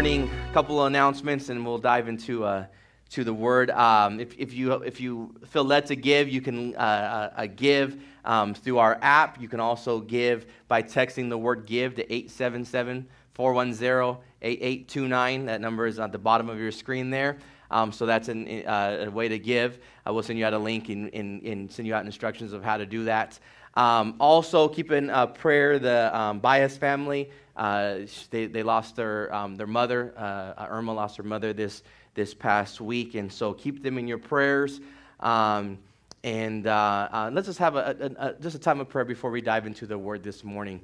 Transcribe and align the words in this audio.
morning. 0.00 0.30
A 0.48 0.52
couple 0.54 0.80
of 0.80 0.86
announcements, 0.86 1.50
and 1.50 1.62
we'll 1.62 1.76
dive 1.76 2.08
into 2.08 2.42
uh, 2.42 2.64
to 3.10 3.22
the 3.22 3.34
word. 3.34 3.68
Um, 3.68 4.18
if, 4.18 4.34
if, 4.38 4.54
you 4.54 4.72
if 4.72 4.98
you 4.98 5.34
feel 5.48 5.62
led 5.62 5.84
to 5.88 5.94
give, 5.94 6.26
you 6.26 6.40
can 6.40 6.74
uh, 6.74 7.32
uh, 7.36 7.46
give 7.54 8.02
um, 8.24 8.54
through 8.54 8.78
our 8.78 8.98
app. 9.02 9.38
You 9.38 9.46
can 9.46 9.60
also 9.60 10.00
give 10.00 10.46
by 10.68 10.82
texting 10.82 11.28
the 11.28 11.36
word 11.36 11.66
"give" 11.66 11.96
to 11.96 12.02
877 12.10 13.06
410 13.34 14.22
8829. 14.40 15.44
That 15.44 15.60
number 15.60 15.86
is 15.86 15.98
at 15.98 16.12
the 16.12 16.18
bottom 16.18 16.48
of 16.48 16.58
your 16.58 16.72
screen 16.72 17.10
there. 17.10 17.36
Um, 17.70 17.92
so 17.92 18.06
that's 18.06 18.28
an, 18.28 18.66
uh, 18.66 19.04
a 19.06 19.10
way 19.10 19.28
to 19.28 19.38
give. 19.38 19.80
I 20.06 20.12
will 20.12 20.22
send 20.22 20.38
you 20.38 20.46
out 20.46 20.54
a 20.54 20.58
link 20.58 20.88
and, 20.88 21.14
and, 21.14 21.42
and, 21.42 21.70
send 21.70 21.86
you 21.86 21.94
out 21.94 22.06
instructions 22.06 22.54
of 22.54 22.64
how 22.64 22.78
to 22.78 22.86
do 22.86 23.04
that. 23.04 23.38
Um, 23.74 24.16
also, 24.18 24.66
keep 24.66 24.92
in 24.92 25.10
uh, 25.10 25.26
prayer 25.26 25.78
the 25.78 26.18
um, 26.18 26.38
Bias 26.38 26.78
family. 26.78 27.30
Uh, 27.60 28.06
they, 28.30 28.46
they 28.46 28.62
lost 28.62 28.96
their, 28.96 29.32
um, 29.34 29.54
their 29.54 29.66
mother. 29.66 30.14
Uh, 30.16 30.66
Irma 30.70 30.94
lost 30.94 31.18
her 31.18 31.22
mother 31.22 31.52
this, 31.52 31.82
this 32.14 32.32
past 32.32 32.80
week. 32.80 33.14
And 33.14 33.30
so 33.30 33.52
keep 33.52 33.82
them 33.82 33.98
in 33.98 34.08
your 34.08 34.16
prayers. 34.16 34.80
Um, 35.20 35.78
and 36.24 36.66
uh, 36.66 37.08
uh, 37.12 37.30
let's 37.32 37.46
just 37.46 37.58
have 37.58 37.76
a, 37.76 37.96
a, 38.00 38.28
a, 38.28 38.34
just 38.40 38.56
a 38.56 38.58
time 38.58 38.80
of 38.80 38.88
prayer 38.88 39.04
before 39.04 39.30
we 39.30 39.42
dive 39.42 39.66
into 39.66 39.86
the 39.86 39.98
word 39.98 40.22
this 40.22 40.42
morning. 40.42 40.80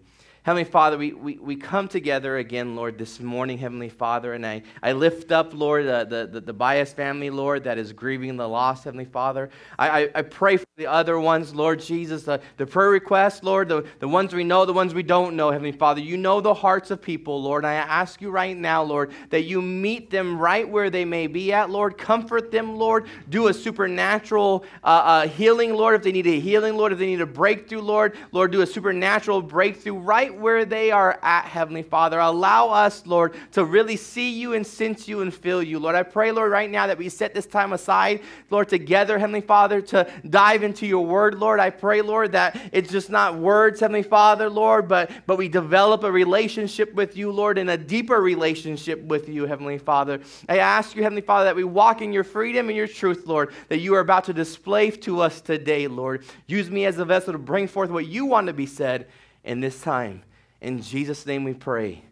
Heavenly 0.46 0.62
Father, 0.62 0.96
we, 0.96 1.12
we, 1.12 1.38
we 1.38 1.56
come 1.56 1.88
together 1.88 2.36
again, 2.36 2.77
Lord, 2.77 2.98
this 2.98 3.18
morning, 3.18 3.59
Heavenly 3.59 3.88
Father, 3.88 4.34
and 4.34 4.46
I, 4.46 4.62
I 4.80 4.92
lift 4.92 5.32
up, 5.32 5.52
Lord, 5.52 5.86
the, 5.86 6.28
the, 6.30 6.41
the 6.41 6.52
Bias 6.52 6.92
family, 6.92 7.30
Lord, 7.30 7.64
that 7.64 7.78
is 7.78 7.92
grieving 7.92 8.36
the 8.36 8.48
loss, 8.48 8.84
Heavenly 8.84 9.06
Father. 9.06 9.50
I, 9.77 10.02
I, 10.02 10.10
I 10.14 10.22
pray 10.22 10.56
for 10.56 10.66
the 10.77 10.86
other 10.86 11.19
ones, 11.19 11.52
Lord 11.52 11.80
Jesus, 11.80 12.22
the, 12.22 12.41
the 12.59 12.66
prayer 12.66 12.91
requests, 12.91 13.42
Lord, 13.42 13.69
the, 13.69 13.84
the 13.98 14.06
ones 14.06 14.34
we 14.34 14.44
know, 14.44 14.64
the 14.64 14.72
ones 14.72 14.94
we 14.94 15.02
don't 15.02 15.34
know, 15.34 15.50
Heavenly 15.50 15.72
Father. 15.72 16.00
You 16.00 16.17
know 16.17 16.41
the 16.41 16.55
hearts 16.55 16.92
of 16.92 17.02
people, 17.02 17.42
Lord. 17.42 17.64
I 17.64 17.72
ask 17.72 18.22
you 18.22 18.30
right 18.30 18.56
now, 18.56 18.84
Lord, 18.84 19.11
that 19.30 19.47
you 19.47 19.61
meet 19.61 20.11
them 20.11 20.39
right 20.39 20.69
where 20.69 20.91
they 20.91 21.05
may 21.05 21.27
be 21.27 21.52
at, 21.52 21.70
Lord. 21.70 21.98
Comfort 21.98 22.52
them, 22.52 22.77
Lord. 22.77 23.08
Do 23.30 23.48
a 23.48 23.52
supernatural 23.52 24.64
uh, 24.84 24.86
uh, 24.86 25.27
healing, 25.27 25.74
Lord, 25.74 25.97
if 25.97 26.05
they 26.05 26.12
need 26.12 26.28
a 26.28 26.39
healing, 26.39 26.77
Lord, 26.77 26.92
if 26.92 27.00
they 27.00 27.06
need 27.06 27.20
a 27.20 27.27
breakthrough, 27.27 27.80
Lord. 27.80 28.17
Lord, 28.30 28.52
do 28.52 28.61
a 28.61 28.67
supernatural 28.67 29.42
breakthrough 29.42 29.98
right 29.98 30.36
where 30.39 30.65
they 30.65 30.91
are 30.91 31.19
at, 31.23 31.45
Heavenly 31.45 31.83
Father. 31.83 32.19
Allow 32.19 32.70
us, 32.70 33.06
Lord, 33.06 33.34
to 33.53 33.65
really 33.65 33.97
see 33.97 34.31
you 34.31 34.55
and 34.55 34.67
sense 34.67 35.09
you 35.09 35.23
and 35.23 35.33
feel 35.33 35.62
you. 35.62 35.79
Lord, 35.79 35.95
I 35.95 36.03
pray, 36.03 36.33
Lord, 36.33 36.51
right 36.51 36.70
now 36.70 36.87
that 36.87 36.98
we 36.98 37.09
set 37.09 37.34
this 37.34 37.47
time 37.47 37.73
aside, 37.73 38.20
Lord, 38.51 38.69
together, 38.69 39.19
Heavenly 39.19 39.41
Father, 39.41 39.81
to 39.83 40.11
dive 40.29 40.62
into 40.62 40.87
your 40.87 41.05
word, 41.05 41.34
Lord. 41.34 41.61
I 41.61 41.70
pray, 41.70 42.03
Lord, 42.03 42.33
that 42.33 42.59
it's 42.73 42.91
just 42.91 43.11
not 43.11 43.37
words, 43.37 43.81
Heavenly 43.81 44.03
Father, 44.03 44.48
Lord, 44.48 44.89
but, 44.89 45.11
but 45.27 45.39
we 45.39 45.48
develop 45.48 46.05
a 46.05 46.12
relationship 46.12 46.92
with 46.95 47.17
you, 47.17 47.31
Lord, 47.31 47.59
and 47.59 47.70
a 47.70 47.77
deeper 47.77 48.20
relationship 48.20 49.03
with 49.03 49.29
you, 49.29 49.47
Heavenly 49.47 49.79
Father. 49.79 50.20
I 50.48 50.59
ask 50.59 50.97
you, 50.97 51.03
Heavenly 51.03 51.23
Father, 51.23 51.45
that 51.45 51.57
we 51.57 51.64
walk 51.64 52.03
in 52.03 52.12
your 52.12 52.25
freedom 52.25 52.69
and 52.69 52.77
your 52.77 52.89
truth, 52.89 53.27
Lord, 53.27 53.53
that 53.69 53.79
you 53.79 53.95
are 53.95 54.01
about 54.01 54.25
to 54.25 54.33
display 54.33 54.91
to 54.91 55.20
us 55.20 55.41
today, 55.41 55.87
Lord. 55.87 56.25
Use 56.47 56.70
me 56.70 56.84
as 56.84 56.98
a 56.98 57.05
vessel 57.05 57.33
to 57.33 57.39
bring 57.39 57.67
forth 57.67 57.91
what 57.91 58.07
you 58.07 58.27
want 58.27 58.47
to 58.47 58.53
be 58.53 58.67
said 58.67 59.07
in 59.47 59.61
this 59.61 59.80
time. 59.80 60.22
In 60.61 60.83
Jesus' 60.83 61.25
name 61.25 61.44
we 61.44 61.55
pray. 61.55 62.02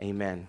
Amen. 0.00 0.46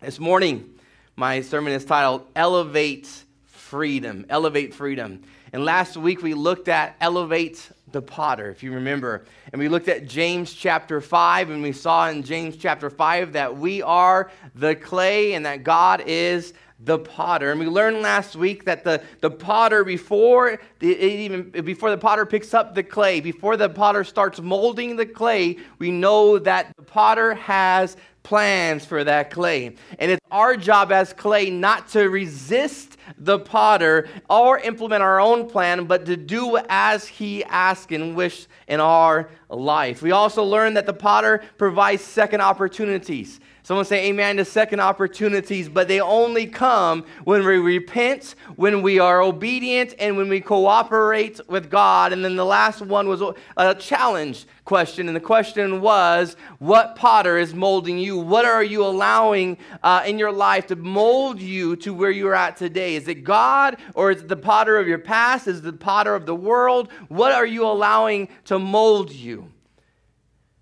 This 0.00 0.20
morning, 0.20 0.74
my 1.16 1.40
sermon 1.40 1.72
is 1.72 1.84
titled 1.84 2.26
Elevate 2.36 3.08
Freedom. 3.46 4.26
Elevate 4.28 4.74
Freedom. 4.74 5.22
And 5.52 5.64
last 5.64 5.96
week 5.96 6.22
we 6.22 6.34
looked 6.34 6.68
at 6.68 6.96
Elevate 7.00 7.70
the 7.90 8.02
Potter, 8.02 8.50
if 8.50 8.62
you 8.62 8.74
remember. 8.74 9.24
And 9.52 9.58
we 9.58 9.68
looked 9.68 9.88
at 9.88 10.06
James 10.06 10.52
chapter 10.52 11.00
5, 11.00 11.48
and 11.48 11.62
we 11.62 11.72
saw 11.72 12.08
in 12.10 12.22
James 12.22 12.56
chapter 12.58 12.90
5 12.90 13.32
that 13.32 13.56
we 13.56 13.80
are 13.80 14.30
the 14.54 14.76
clay 14.76 15.32
and 15.32 15.46
that 15.46 15.64
God 15.64 16.02
is 16.06 16.52
the 16.80 16.98
potter. 16.98 17.50
And 17.50 17.60
we 17.60 17.66
learned 17.66 18.02
last 18.02 18.36
week 18.36 18.64
that 18.64 18.84
the, 18.84 19.02
the 19.20 19.30
potter, 19.30 19.82
before 19.82 20.60
the, 20.78 20.88
even 20.88 21.50
before 21.50 21.90
the 21.90 21.98
potter 21.98 22.26
picks 22.26 22.52
up 22.52 22.74
the 22.74 22.82
clay, 22.82 23.20
before 23.20 23.56
the 23.56 23.68
potter 23.68 24.04
starts 24.04 24.40
molding 24.40 24.96
the 24.96 25.06
clay, 25.06 25.56
we 25.78 25.90
know 25.90 26.38
that 26.38 26.72
the 26.76 26.82
potter 26.82 27.34
has 27.34 27.96
plans 28.22 28.84
for 28.84 29.04
that 29.04 29.30
clay. 29.30 29.74
And 30.00 30.10
it's 30.10 30.26
our 30.32 30.56
job 30.56 30.90
as 30.90 31.12
clay 31.12 31.48
not 31.48 31.88
to 31.90 32.10
resist 32.10 32.96
the 33.16 33.38
potter 33.38 34.08
or 34.28 34.58
implement 34.58 35.02
our 35.02 35.20
own 35.20 35.48
plan, 35.48 35.84
but 35.84 36.06
to 36.06 36.16
do 36.16 36.58
as 36.68 37.06
he 37.06 37.44
asks 37.44 37.92
and 37.92 38.16
wish 38.16 38.48
in 38.66 38.80
our 38.80 39.30
life. 39.48 40.02
We 40.02 40.10
also 40.10 40.42
learned 40.42 40.76
that 40.76 40.86
the 40.86 40.92
potter 40.92 41.44
provides 41.56 42.02
second 42.02 42.40
opportunities. 42.40 43.38
Someone 43.66 43.84
say 43.84 44.10
amen 44.10 44.36
to 44.36 44.44
second 44.44 44.78
opportunities, 44.78 45.68
but 45.68 45.88
they 45.88 46.00
only 46.00 46.46
come 46.46 47.04
when 47.24 47.44
we 47.44 47.58
repent, 47.58 48.36
when 48.54 48.80
we 48.80 49.00
are 49.00 49.20
obedient, 49.20 49.92
and 49.98 50.16
when 50.16 50.28
we 50.28 50.40
cooperate 50.40 51.40
with 51.48 51.68
God. 51.68 52.12
And 52.12 52.24
then 52.24 52.36
the 52.36 52.44
last 52.44 52.80
one 52.80 53.08
was 53.08 53.24
a 53.56 53.74
challenge 53.74 54.46
question. 54.64 55.08
And 55.08 55.16
the 55.16 55.20
question 55.20 55.80
was, 55.80 56.36
what 56.60 56.94
potter 56.94 57.38
is 57.38 57.54
molding 57.54 57.98
you? 57.98 58.16
What 58.16 58.44
are 58.44 58.62
you 58.62 58.84
allowing 58.84 59.58
uh, 59.82 60.04
in 60.06 60.16
your 60.16 60.30
life 60.30 60.68
to 60.68 60.76
mold 60.76 61.42
you 61.42 61.74
to 61.74 61.92
where 61.92 62.12
you're 62.12 62.36
at 62.36 62.56
today? 62.56 62.94
Is 62.94 63.08
it 63.08 63.24
God 63.24 63.78
or 63.94 64.12
is 64.12 64.22
it 64.22 64.28
the 64.28 64.36
potter 64.36 64.78
of 64.78 64.86
your 64.86 64.98
past? 64.98 65.48
Is 65.48 65.58
it 65.58 65.64
the 65.64 65.72
potter 65.72 66.14
of 66.14 66.24
the 66.24 66.36
world? 66.36 66.92
What 67.08 67.32
are 67.32 67.46
you 67.46 67.66
allowing 67.66 68.28
to 68.44 68.60
mold 68.60 69.10
you? 69.10 69.50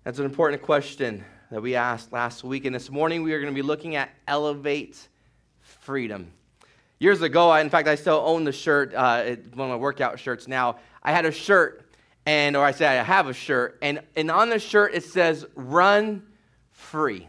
That's 0.03 0.17
an 0.17 0.25
important 0.25 0.63
question 0.63 1.23
that 1.55 1.61
we 1.61 1.73
asked 1.73 2.11
last 2.11 2.43
week. 2.43 2.65
And 2.65 2.75
this 2.75 2.91
morning 2.91 3.23
we 3.23 3.31
are 3.31 3.39
going 3.39 3.49
to 3.49 3.55
be 3.55 3.65
looking 3.65 3.95
at 3.95 4.09
Elevate 4.27 5.07
Freedom. 5.61 6.29
Years 6.99 7.21
ago, 7.21 7.49
I, 7.49 7.61
in 7.61 7.69
fact, 7.69 7.87
I 7.87 7.95
still 7.95 8.21
own 8.25 8.43
the 8.43 8.51
shirt, 8.51 8.93
uh, 8.93 9.23
it's 9.25 9.55
one 9.55 9.69
of 9.69 9.71
my 9.71 9.77
workout 9.77 10.19
shirts 10.19 10.49
now. 10.49 10.79
I 11.01 11.13
had 11.13 11.23
a 11.23 11.31
shirt, 11.31 11.89
and 12.25 12.57
or 12.57 12.65
I 12.65 12.71
say 12.71 12.85
I 12.85 13.01
have 13.01 13.27
a 13.27 13.33
shirt, 13.33 13.77
and, 13.81 14.01
and 14.17 14.29
on 14.29 14.49
the 14.49 14.59
shirt 14.59 14.95
it 14.95 15.05
says 15.05 15.45
"Run 15.55 16.23
Free." 16.71 17.25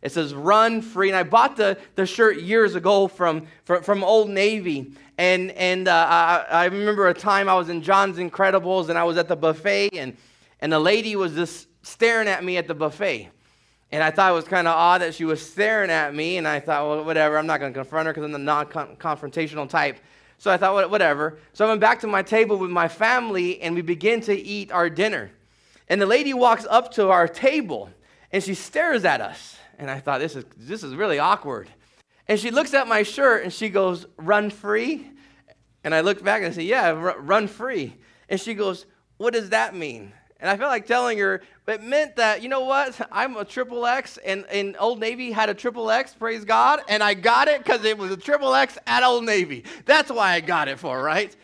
It 0.00 0.12
says 0.12 0.32
"Run 0.32 0.80
Free," 0.80 1.10
and 1.10 1.16
I 1.18 1.24
bought 1.24 1.58
the, 1.58 1.76
the 1.96 2.06
shirt 2.06 2.40
years 2.40 2.76
ago 2.76 3.08
from, 3.08 3.46
from, 3.64 3.82
from 3.82 4.02
Old 4.02 4.30
Navy. 4.30 4.92
And, 5.18 5.50
and 5.50 5.86
uh, 5.86 6.06
I, 6.08 6.46
I 6.50 6.64
remember 6.64 7.08
a 7.08 7.12
time 7.12 7.46
I 7.46 7.54
was 7.56 7.68
in 7.68 7.82
John's 7.82 8.16
Incredibles, 8.16 8.88
and 8.88 8.96
I 8.96 9.04
was 9.04 9.18
at 9.18 9.28
the 9.28 9.36
buffet, 9.36 9.90
and, 9.98 10.16
and 10.60 10.72
the 10.72 10.80
lady 10.80 11.14
was 11.14 11.34
just 11.34 11.66
staring 11.82 12.26
at 12.26 12.42
me 12.42 12.56
at 12.56 12.66
the 12.66 12.74
buffet. 12.74 13.28
And 13.92 14.02
I 14.02 14.10
thought 14.10 14.30
it 14.30 14.34
was 14.34 14.44
kind 14.44 14.68
of 14.68 14.74
odd 14.74 15.00
that 15.00 15.14
she 15.14 15.24
was 15.24 15.44
staring 15.44 15.90
at 15.90 16.14
me, 16.14 16.36
and 16.36 16.46
I 16.46 16.60
thought, 16.60 16.88
well, 16.88 17.04
whatever, 17.04 17.36
I'm 17.36 17.46
not 17.46 17.58
going 17.58 17.72
to 17.72 17.78
confront 17.78 18.06
her 18.06 18.12
because 18.12 18.24
I'm 18.24 18.32
the 18.32 18.38
non 18.38 18.66
confrontational 18.66 19.68
type. 19.68 19.98
So 20.38 20.50
I 20.50 20.56
thought, 20.56 20.90
whatever. 20.90 21.38
So 21.52 21.66
I 21.66 21.68
went 21.68 21.80
back 21.80 22.00
to 22.00 22.06
my 22.06 22.22
table 22.22 22.56
with 22.56 22.70
my 22.70 22.88
family, 22.88 23.60
and 23.60 23.74
we 23.74 23.82
begin 23.82 24.20
to 24.22 24.34
eat 24.34 24.70
our 24.70 24.88
dinner. 24.88 25.32
And 25.88 26.00
the 26.00 26.06
lady 26.06 26.32
walks 26.32 26.66
up 26.70 26.92
to 26.92 27.10
our 27.10 27.26
table, 27.26 27.90
and 28.30 28.42
she 28.42 28.54
stares 28.54 29.04
at 29.04 29.20
us. 29.20 29.56
And 29.78 29.90
I 29.90 29.98
thought, 29.98 30.20
this 30.20 30.36
is, 30.36 30.44
this 30.56 30.84
is 30.84 30.94
really 30.94 31.18
awkward. 31.18 31.68
And 32.28 32.38
she 32.38 32.52
looks 32.52 32.74
at 32.74 32.86
my 32.86 33.02
shirt, 33.02 33.42
and 33.42 33.52
she 33.52 33.70
goes, 33.70 34.06
run 34.16 34.50
free? 34.50 35.10
And 35.82 35.94
I 35.94 36.02
look 36.02 36.22
back 36.22 36.42
and 36.42 36.52
I 36.52 36.54
said, 36.54 36.64
yeah, 36.64 36.90
run 36.90 37.48
free. 37.48 37.96
And 38.28 38.40
she 38.40 38.54
goes, 38.54 38.86
what 39.16 39.32
does 39.32 39.50
that 39.50 39.74
mean? 39.74 40.12
And 40.40 40.50
I 40.50 40.56
felt 40.56 40.70
like 40.70 40.86
telling 40.86 41.18
her, 41.18 41.42
it 41.66 41.82
meant 41.82 42.16
that, 42.16 42.42
you 42.42 42.48
know 42.48 42.62
what? 42.62 43.00
I'm 43.12 43.36
a 43.36 43.44
triple 43.44 43.86
X, 43.86 44.18
and, 44.18 44.44
and 44.46 44.76
Old 44.78 45.00
Navy 45.00 45.30
had 45.32 45.48
a 45.48 45.54
triple 45.54 45.90
X, 45.90 46.14
praise 46.14 46.44
God, 46.44 46.80
and 46.88 47.02
I 47.02 47.14
got 47.14 47.48
it 47.48 47.62
because 47.62 47.84
it 47.84 47.96
was 47.96 48.10
a 48.10 48.16
triple 48.16 48.54
X 48.54 48.78
at 48.86 49.02
Old 49.02 49.24
Navy. 49.24 49.64
That's 49.84 50.10
why 50.10 50.32
I 50.32 50.40
got 50.40 50.68
it 50.68 50.78
for, 50.78 51.00
right? 51.02 51.34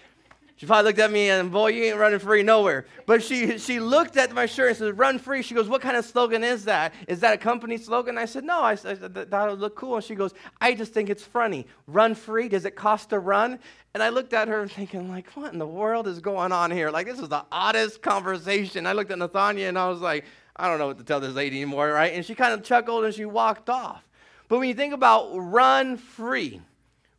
She 0.58 0.64
probably 0.64 0.88
looked 0.88 0.98
at 1.00 1.12
me 1.12 1.28
and, 1.28 1.52
boy, 1.52 1.68
you 1.68 1.84
ain't 1.84 1.98
running 1.98 2.18
free 2.18 2.42
nowhere. 2.42 2.86
But 3.04 3.22
she, 3.22 3.58
she 3.58 3.78
looked 3.78 4.16
at 4.16 4.32
my 4.32 4.46
shirt 4.46 4.68
and 4.68 4.76
said, 4.78 4.98
run 4.98 5.18
free. 5.18 5.42
She 5.42 5.54
goes, 5.54 5.68
what 5.68 5.82
kind 5.82 5.98
of 5.98 6.04
slogan 6.06 6.42
is 6.42 6.64
that? 6.64 6.94
Is 7.08 7.20
that 7.20 7.34
a 7.34 7.36
company 7.36 7.76
slogan? 7.76 8.16
I 8.16 8.24
said, 8.24 8.42
no. 8.42 8.62
I, 8.62 8.72
I 8.72 8.76
thought 8.76 9.48
it 9.48 9.50
would 9.50 9.60
look 9.60 9.76
cool. 9.76 9.96
And 9.96 10.04
she 10.04 10.14
goes, 10.14 10.32
I 10.58 10.74
just 10.74 10.94
think 10.94 11.10
it's 11.10 11.22
funny. 11.22 11.66
Run 11.86 12.14
free? 12.14 12.48
Does 12.48 12.64
it 12.64 12.74
cost 12.74 13.10
to 13.10 13.18
run? 13.18 13.58
And 13.92 14.02
I 14.02 14.08
looked 14.08 14.32
at 14.32 14.48
her 14.48 14.66
thinking, 14.66 15.10
like, 15.10 15.30
what 15.32 15.52
in 15.52 15.58
the 15.58 15.66
world 15.66 16.08
is 16.08 16.20
going 16.20 16.52
on 16.52 16.70
here? 16.70 16.90
Like, 16.90 17.06
this 17.06 17.18
is 17.18 17.28
the 17.28 17.44
oddest 17.52 18.00
conversation. 18.00 18.86
I 18.86 18.92
looked 18.92 19.10
at 19.10 19.18
Nathania 19.18 19.68
and 19.68 19.78
I 19.78 19.90
was 19.90 20.00
like, 20.00 20.24
I 20.56 20.68
don't 20.68 20.78
know 20.78 20.86
what 20.86 20.96
to 20.96 21.04
tell 21.04 21.20
this 21.20 21.34
lady 21.34 21.56
anymore, 21.56 21.92
right? 21.92 22.14
And 22.14 22.24
she 22.24 22.34
kind 22.34 22.54
of 22.54 22.64
chuckled 22.64 23.04
and 23.04 23.12
she 23.12 23.26
walked 23.26 23.68
off. 23.68 24.02
But 24.48 24.58
when 24.58 24.68
you 24.68 24.74
think 24.74 24.94
about 24.94 25.32
run 25.34 25.98
free, 25.98 26.62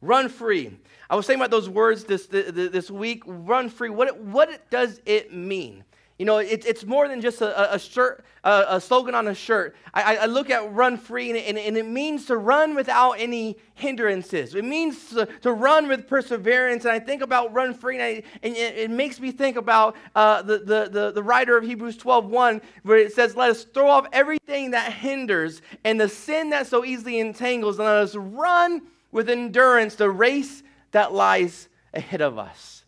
run 0.01 0.27
free, 0.27 0.75
I 1.09 1.15
was 1.15 1.25
saying 1.25 1.39
about 1.39 1.51
those 1.51 1.69
words 1.69 2.03
this, 2.03 2.27
this 2.27 2.91
week 2.91 3.23
run 3.25 3.69
free. 3.69 3.89
What, 3.89 4.19
what 4.19 4.69
does 4.69 5.01
it 5.05 5.33
mean? 5.33 5.83
You 6.17 6.25
know, 6.25 6.39
it, 6.39 6.65
it's 6.65 6.83
more 6.83 7.07
than 7.07 7.21
just 7.21 7.41
a, 7.41 7.75
a 7.75 7.77
shirt, 7.77 8.25
a, 8.43 8.65
a, 8.69 8.81
slogan 8.81 9.13
on 9.13 9.27
a 9.27 9.35
shirt. 9.35 9.75
I, 9.93 10.17
I 10.17 10.25
look 10.25 10.49
at 10.49 10.73
run 10.73 10.97
free, 10.97 11.29
and, 11.29 11.37
and, 11.37 11.59
and, 11.59 11.77
it 11.77 11.85
means 11.85 12.25
to 12.25 12.37
run 12.37 12.73
without 12.73 13.13
any 13.19 13.57
hindrances. 13.75 14.55
It 14.55 14.65
means 14.65 15.09
to, 15.09 15.27
to 15.43 15.51
run 15.51 15.87
with 15.87 16.07
perseverance. 16.07 16.85
And 16.85 16.91
I 16.91 16.97
think 16.97 17.21
about 17.21 17.53
run 17.53 17.75
free, 17.75 17.99
and, 17.99 18.03
I, 18.03 18.23
and 18.41 18.55
it, 18.55 18.77
it, 18.77 18.89
makes 18.89 19.19
me 19.19 19.29
think 19.29 19.57
about 19.57 19.95
uh, 20.15 20.41
the, 20.41 20.57
the, 20.57 20.89
the, 20.91 21.11
the, 21.11 21.21
writer 21.21 21.55
of 21.55 21.63
Hebrews 21.63 21.97
12 21.97 22.25
1, 22.25 22.61
where 22.81 22.97
it 22.97 23.13
says, 23.13 23.35
Let 23.35 23.51
us 23.51 23.63
throw 23.65 23.87
off 23.87 24.07
everything 24.11 24.71
that 24.71 24.91
hinders 24.91 25.61
and 25.83 26.01
the 26.01 26.09
sin 26.09 26.49
that 26.49 26.65
so 26.65 26.83
easily 26.83 27.19
entangles, 27.19 27.77
and 27.77 27.85
let 27.85 27.97
us 27.97 28.15
run 28.15 28.81
with 29.11 29.29
endurance 29.29 29.93
the 29.93 30.09
race 30.09 30.63
that 30.91 31.13
lies 31.13 31.69
ahead 31.93 32.21
of 32.21 32.37
us. 32.37 32.83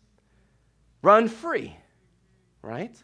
Run 1.02 1.28
free, 1.28 1.76
right? 2.62 2.94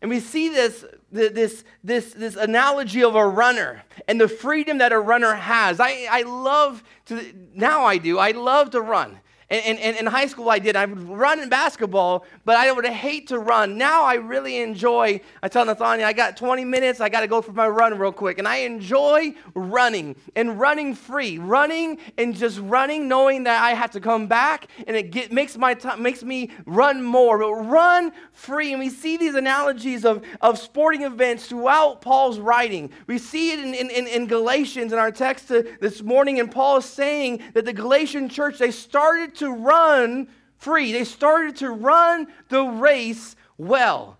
And 0.00 0.10
we 0.10 0.18
see 0.18 0.48
this, 0.48 0.84
this, 1.12 1.64
this, 1.84 2.12
this 2.12 2.36
analogy 2.36 3.04
of 3.04 3.14
a 3.14 3.26
runner 3.26 3.84
and 4.08 4.20
the 4.20 4.28
freedom 4.28 4.78
that 4.78 4.92
a 4.92 4.98
runner 4.98 5.34
has. 5.34 5.78
I, 5.78 6.08
I 6.10 6.22
love 6.22 6.82
to, 7.06 7.32
now 7.54 7.84
I 7.84 7.98
do, 7.98 8.18
I 8.18 8.32
love 8.32 8.70
to 8.70 8.80
run. 8.80 9.20
And, 9.52 9.78
in 9.78 10.06
high 10.06 10.24
school, 10.28 10.48
I 10.48 10.58
did. 10.58 10.76
I 10.76 10.86
would 10.86 11.06
run 11.06 11.38
in 11.38 11.50
basketball, 11.50 12.24
but 12.46 12.56
I 12.56 12.72
would 12.72 12.86
hate 12.86 13.28
to 13.28 13.38
run. 13.38 13.76
Now 13.76 14.02
I 14.02 14.14
really 14.14 14.56
enjoy. 14.56 15.20
I 15.42 15.48
tell 15.48 15.66
Nathaniel, 15.66 16.08
I 16.08 16.14
got 16.14 16.38
20 16.38 16.64
minutes. 16.64 17.02
I 17.02 17.10
got 17.10 17.20
to 17.20 17.26
go 17.26 17.42
for 17.42 17.52
my 17.52 17.68
run 17.68 17.98
real 17.98 18.12
quick. 18.12 18.38
And 18.38 18.48
I 18.48 18.58
enjoy 18.58 19.34
running 19.54 20.16
and 20.36 20.58
running 20.58 20.94
free, 20.94 21.36
running 21.36 21.98
and 22.16 22.34
just 22.34 22.60
running, 22.60 23.08
knowing 23.08 23.44
that 23.44 23.62
I 23.62 23.74
have 23.74 23.90
to 23.90 24.00
come 24.00 24.26
back, 24.26 24.68
and 24.86 24.96
it 24.96 25.10
get, 25.10 25.32
makes 25.32 25.58
my 25.58 25.74
t- 25.74 25.96
makes 25.98 26.22
me 26.22 26.48
run 26.64 27.02
more. 27.02 27.38
But 27.38 27.52
run 27.52 28.12
free, 28.32 28.72
and 28.72 28.80
we 28.80 28.88
see 28.88 29.18
these 29.18 29.34
analogies 29.34 30.06
of, 30.06 30.24
of 30.40 30.58
sporting 30.58 31.02
events 31.02 31.46
throughout 31.46 32.00
Paul's 32.00 32.38
writing. 32.38 32.90
We 33.06 33.18
see 33.18 33.52
it 33.52 33.58
in, 33.58 33.74
in, 33.74 34.06
in 34.06 34.26
Galatians 34.28 34.94
in 34.94 34.98
our 34.98 35.12
text 35.12 35.48
this 35.48 36.00
morning, 36.00 36.40
and 36.40 36.50
Paul 36.50 36.78
is 36.78 36.86
saying 36.86 37.42
that 37.52 37.66
the 37.66 37.74
Galatian 37.74 38.30
church 38.30 38.56
they 38.56 38.70
started 38.70 39.41
to 39.42 39.52
run 39.52 40.28
free. 40.56 40.92
They 40.92 41.04
started 41.04 41.56
to 41.56 41.70
run 41.70 42.28
the 42.48 42.62
race 42.62 43.36
well. 43.58 44.18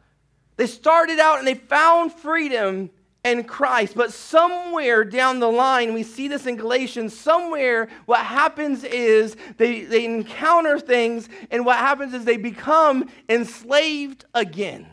They 0.56 0.66
started 0.66 1.18
out 1.18 1.38
and 1.38 1.46
they 1.46 1.54
found 1.54 2.12
freedom 2.12 2.90
in 3.24 3.44
Christ. 3.44 3.94
But 3.94 4.12
somewhere 4.12 5.04
down 5.04 5.38
the 5.38 5.50
line, 5.50 5.94
we 5.94 6.02
see 6.02 6.28
this 6.28 6.46
in 6.46 6.56
Galatians, 6.56 7.16
somewhere 7.16 7.88
what 8.06 8.20
happens 8.20 8.84
is 8.84 9.36
they, 9.56 9.82
they 9.82 10.04
encounter 10.04 10.78
things, 10.78 11.28
and 11.50 11.64
what 11.64 11.78
happens 11.78 12.14
is 12.14 12.24
they 12.24 12.36
become 12.36 13.08
enslaved 13.28 14.24
again. 14.34 14.88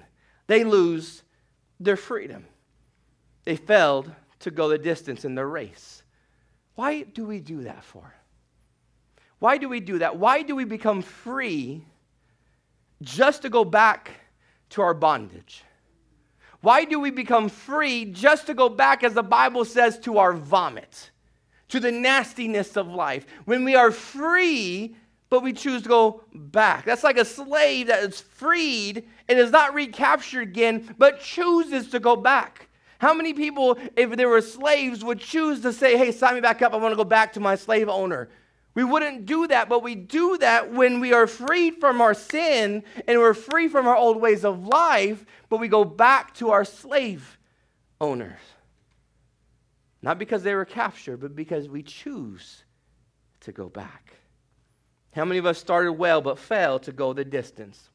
They 0.48 0.64
lose 0.64 1.24
their 1.80 1.98
freedom. 1.98 2.46
They 3.46 3.56
failed 3.56 4.12
to 4.42 4.52
go 4.52 4.70
the 4.70 4.78
distance 4.78 5.26
in 5.26 5.34
their 5.36 5.48
race. 5.48 6.04
Why 6.76 7.02
do 7.02 7.26
we 7.26 7.40
do 7.40 7.64
that 7.64 7.84
for? 7.84 8.14
Why 9.40 9.58
do 9.58 9.70
we 9.70 9.80
do 9.80 10.00
that? 10.00 10.18
Why 10.18 10.42
do 10.42 10.56
we 10.56 10.66
become 10.66 11.02
free 11.02 11.86
just 13.02 13.42
to 13.44 13.50
go 13.50 13.64
back 13.64 14.12
to 14.72 14.82
our 14.82 14.94
bondage? 14.94 15.64
Why 16.62 16.84
do 16.84 17.00
we 17.00 17.10
become 17.10 17.48
free 17.48 18.06
just 18.06 18.48
to 18.48 18.54
go 18.54 18.68
back, 18.68 19.04
as 19.04 19.14
the 19.14 19.24
Bible 19.24 19.64
says, 19.64 19.98
to 20.00 20.18
our 20.18 20.34
vomit, 20.34 21.12
to 21.70 21.80
the 21.80 21.92
nastiness 21.92 22.76
of 22.76 22.88
life? 22.88 23.26
When 23.46 23.64
we 23.64 23.76
are 23.76 23.92
free, 23.92 24.98
but 25.30 25.42
we 25.42 25.54
choose 25.54 25.84
to 25.84 25.90
go 25.90 26.24
back. 26.34 26.84
That's 26.84 27.04
like 27.04 27.18
a 27.18 27.24
slave 27.24 27.88
that 27.88 28.04
is 28.04 28.20
freed 28.20 29.08
and 29.30 29.40
is 29.40 29.52
not 29.52 29.74
recaptured 29.74 30.50
again, 30.50 30.94
but 30.98 31.22
chooses 31.22 31.90
to 31.92 32.00
go 32.00 32.18
back. 32.18 32.68
How 32.98 33.14
many 33.14 33.34
people, 33.34 33.78
if 33.96 34.10
they 34.18 34.26
were 34.26 34.42
slaves, 34.42 35.06
would 35.06 35.22
choose 35.22 35.62
to 35.62 35.72
say, 35.72 35.98
Hey, 35.98 36.12
sign 36.12 36.36
me 36.36 36.42
back 36.42 36.62
up, 36.62 36.74
I 36.74 36.78
want 36.78 36.92
to 36.92 36.98
go 36.98 37.06
back 37.06 37.32
to 37.34 37.40
my 37.40 37.56
slave 37.56 37.88
owner? 37.88 38.28
We 38.76 38.84
wouldn't 38.84 39.26
do 39.26 39.48
that, 39.48 39.68
but 39.68 39.84
we 39.84 39.96
do 39.96 40.38
that 40.38 40.72
when 40.72 41.00
we 41.00 41.12
are 41.12 41.28
freed 41.28 41.80
from 41.80 42.02
our 42.02 42.14
sin 42.14 42.84
and 43.08 43.20
we're 43.20 43.34
free 43.34 43.68
from 43.68 43.88
our 43.88 43.96
old 43.96 44.22
ways 44.22 44.46
of 44.46 44.68
life, 44.68 45.26
but 45.50 45.60
we 45.60 45.68
go 45.68 45.84
back 45.84 46.34
to 46.36 46.52
our 46.52 46.64
slave 46.64 47.38
owners. 48.00 48.40
Not 50.02 50.20
because 50.20 50.44
they 50.44 50.56
were 50.56 50.66
captured, 50.66 51.18
but 51.18 51.36
because 51.36 51.68
we 51.68 51.84
choose 51.84 52.64
to 53.42 53.52
go 53.52 53.68
back. 53.68 54.14
How 55.14 55.26
many 55.26 55.40
of 55.40 55.46
us 55.46 55.58
started 55.58 55.94
well 55.94 56.22
but 56.22 56.40
failed 56.40 56.84
to 56.84 56.92
go 56.92 57.14
the 57.14 57.26
distance? 57.26 57.90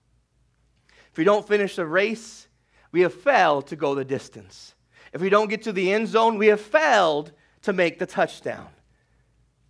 If 1.13 1.19
we 1.19 1.25
don't 1.25 1.47
finish 1.47 1.77
the 1.77 1.87
race, 1.87 2.49
we 2.91 3.03
have 3.03 3.15
failed 3.15 3.69
to 3.69 3.77
go 3.77 3.95
the 3.95 4.05
distance. 4.05 4.75
If 5.13 5.21
we 5.21 5.31
don't 5.31 5.49
get 5.49 5.63
to 5.63 5.73
the 5.73 5.93
end 5.93 6.09
zone, 6.09 6.39
we 6.39 6.49
have 6.49 6.61
failed 6.61 7.33
to 7.63 7.73
make 7.73 7.99
the 7.99 8.07
touchdown. 8.07 8.67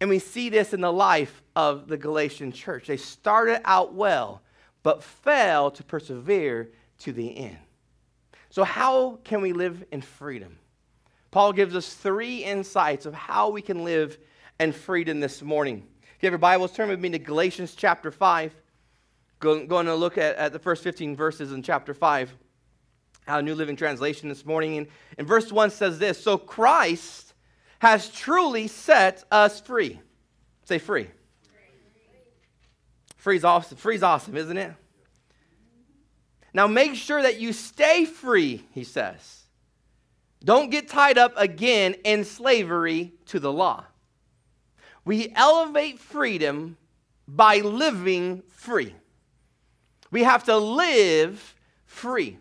And 0.00 0.10
we 0.10 0.18
see 0.18 0.48
this 0.48 0.74
in 0.74 0.80
the 0.80 0.92
life 0.92 1.42
of 1.54 1.88
the 1.88 1.96
Galatian 1.96 2.52
church. 2.52 2.86
They 2.86 2.96
started 2.96 3.60
out 3.64 3.94
well, 3.94 4.42
but 4.82 5.02
failed 5.02 5.76
to 5.76 5.84
persevere 5.84 6.70
to 7.00 7.12
the 7.12 7.36
end. 7.36 7.58
So, 8.50 8.64
how 8.64 9.18
can 9.24 9.40
we 9.40 9.52
live 9.52 9.84
in 9.90 10.00
freedom? 10.00 10.58
Paul 11.30 11.52
gives 11.52 11.74
us 11.74 11.92
three 11.92 12.44
insights 12.44 13.06
of 13.06 13.14
how 13.14 13.50
we 13.50 13.62
can 13.62 13.82
live 13.82 14.18
in 14.60 14.72
freedom 14.72 15.20
this 15.20 15.42
morning. 15.42 15.84
If 16.02 16.22
you 16.22 16.26
have 16.26 16.32
your 16.32 16.38
Bibles, 16.38 16.72
turn 16.72 16.88
with 16.88 17.00
me 17.00 17.10
to 17.10 17.18
Galatians 17.18 17.74
chapter 17.74 18.10
5. 18.12 18.54
Go, 19.40 19.66
going 19.66 19.86
to 19.86 19.96
look 19.96 20.16
at, 20.16 20.36
at 20.36 20.52
the 20.52 20.58
first 20.58 20.84
15 20.84 21.16
verses 21.16 21.52
in 21.52 21.62
chapter 21.62 21.92
5. 21.92 22.36
Our 23.26 23.42
New 23.42 23.54
Living 23.54 23.74
Translation 23.74 24.28
this 24.28 24.44
morning. 24.44 24.76
And, 24.76 24.86
and 25.18 25.26
verse 25.26 25.50
1 25.50 25.70
says 25.70 25.98
this 25.98 26.22
So 26.22 26.38
Christ 26.38 27.23
has 27.78 28.08
truly 28.08 28.68
set 28.68 29.24
us 29.30 29.60
free. 29.60 30.00
Say 30.64 30.78
free. 30.78 31.08
Free's 33.16 33.44
awesome. 33.44 33.78
Free's 33.78 34.02
awesome, 34.02 34.36
isn't 34.36 34.56
it? 34.56 34.72
Now 36.52 36.66
make 36.66 36.94
sure 36.94 37.20
that 37.20 37.40
you 37.40 37.52
stay 37.52 38.04
free, 38.04 38.64
he 38.72 38.84
says. 38.84 39.44
Don't 40.44 40.70
get 40.70 40.88
tied 40.88 41.18
up 41.18 41.32
again 41.36 41.94
in 42.04 42.24
slavery 42.24 43.14
to 43.26 43.40
the 43.40 43.52
law. 43.52 43.84
We 45.04 45.32
elevate 45.34 45.98
freedom 45.98 46.76
by 47.26 47.58
living 47.58 48.42
free. 48.48 48.94
We 50.10 50.22
have 50.22 50.44
to 50.44 50.56
live 50.56 51.54
free. 51.86 52.38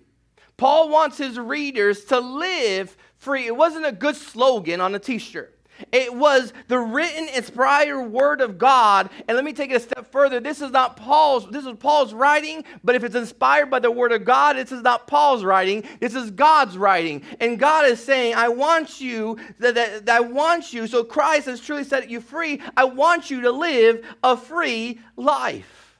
Paul 0.57 0.89
wants 0.89 1.17
his 1.17 1.39
readers 1.39 2.05
to 2.05 2.19
live 2.19 2.95
free. 3.23 3.47
It 3.47 3.55
wasn't 3.55 3.85
a 3.85 3.91
good 3.91 4.15
slogan 4.15 4.81
on 4.81 4.93
a 4.93 4.99
t 4.99 5.17
shirt. 5.17 5.57
It 5.91 6.13
was 6.13 6.53
the 6.67 6.77
written, 6.77 7.27
inspired 7.29 8.07
word 8.09 8.41
of 8.41 8.57
God. 8.57 9.09
And 9.27 9.35
let 9.35 9.43
me 9.43 9.53
take 9.53 9.71
it 9.71 9.75
a 9.75 9.79
step 9.79 10.11
further. 10.11 10.39
This 10.39 10.61
is 10.61 10.71
not 10.71 10.97
Paul's, 10.97 11.49
this 11.49 11.65
is 11.65 11.73
Paul's 11.79 12.13
writing, 12.13 12.63
but 12.83 12.95
if 12.95 13.03
it's 13.03 13.15
inspired 13.15 13.69
by 13.69 13.79
the 13.79 13.91
word 13.91 14.11
of 14.11 14.23
God, 14.23 14.55
this 14.55 14.71
is 14.71 14.83
not 14.83 15.07
Paul's 15.07 15.43
writing. 15.43 15.83
This 15.99 16.15
is 16.15 16.31
God's 16.31 16.77
writing. 16.77 17.23
And 17.39 17.59
God 17.59 17.85
is 17.85 18.03
saying, 18.03 18.35
I 18.35 18.49
want 18.49 19.01
you, 19.01 19.37
that, 19.59 19.75
that, 19.75 20.05
that 20.05 20.15
I 20.15 20.19
want 20.21 20.73
you, 20.73 20.87
so 20.87 21.03
Christ 21.03 21.47
has 21.47 21.59
truly 21.59 21.83
set 21.83 22.09
you 22.09 22.21
free. 22.21 22.61
I 22.77 22.85
want 22.85 23.31
you 23.31 23.41
to 23.41 23.51
live 23.51 24.05
a 24.23 24.37
free 24.37 24.99
life. 25.17 25.99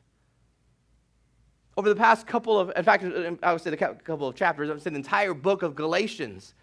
Over 1.76 1.90
the 1.90 1.96
past 1.96 2.28
couple 2.28 2.60
of, 2.60 2.72
in 2.76 2.84
fact, 2.84 3.04
I 3.42 3.52
would 3.52 3.62
say 3.62 3.72
the 3.72 3.78
couple 3.78 4.28
of 4.28 4.36
chapters, 4.36 4.70
I 4.70 4.74
would 4.74 4.84
say 4.84 4.92
the 4.92 4.96
entire 4.96 5.34
book 5.34 5.64
of 5.64 5.74
Galatians 5.74 6.54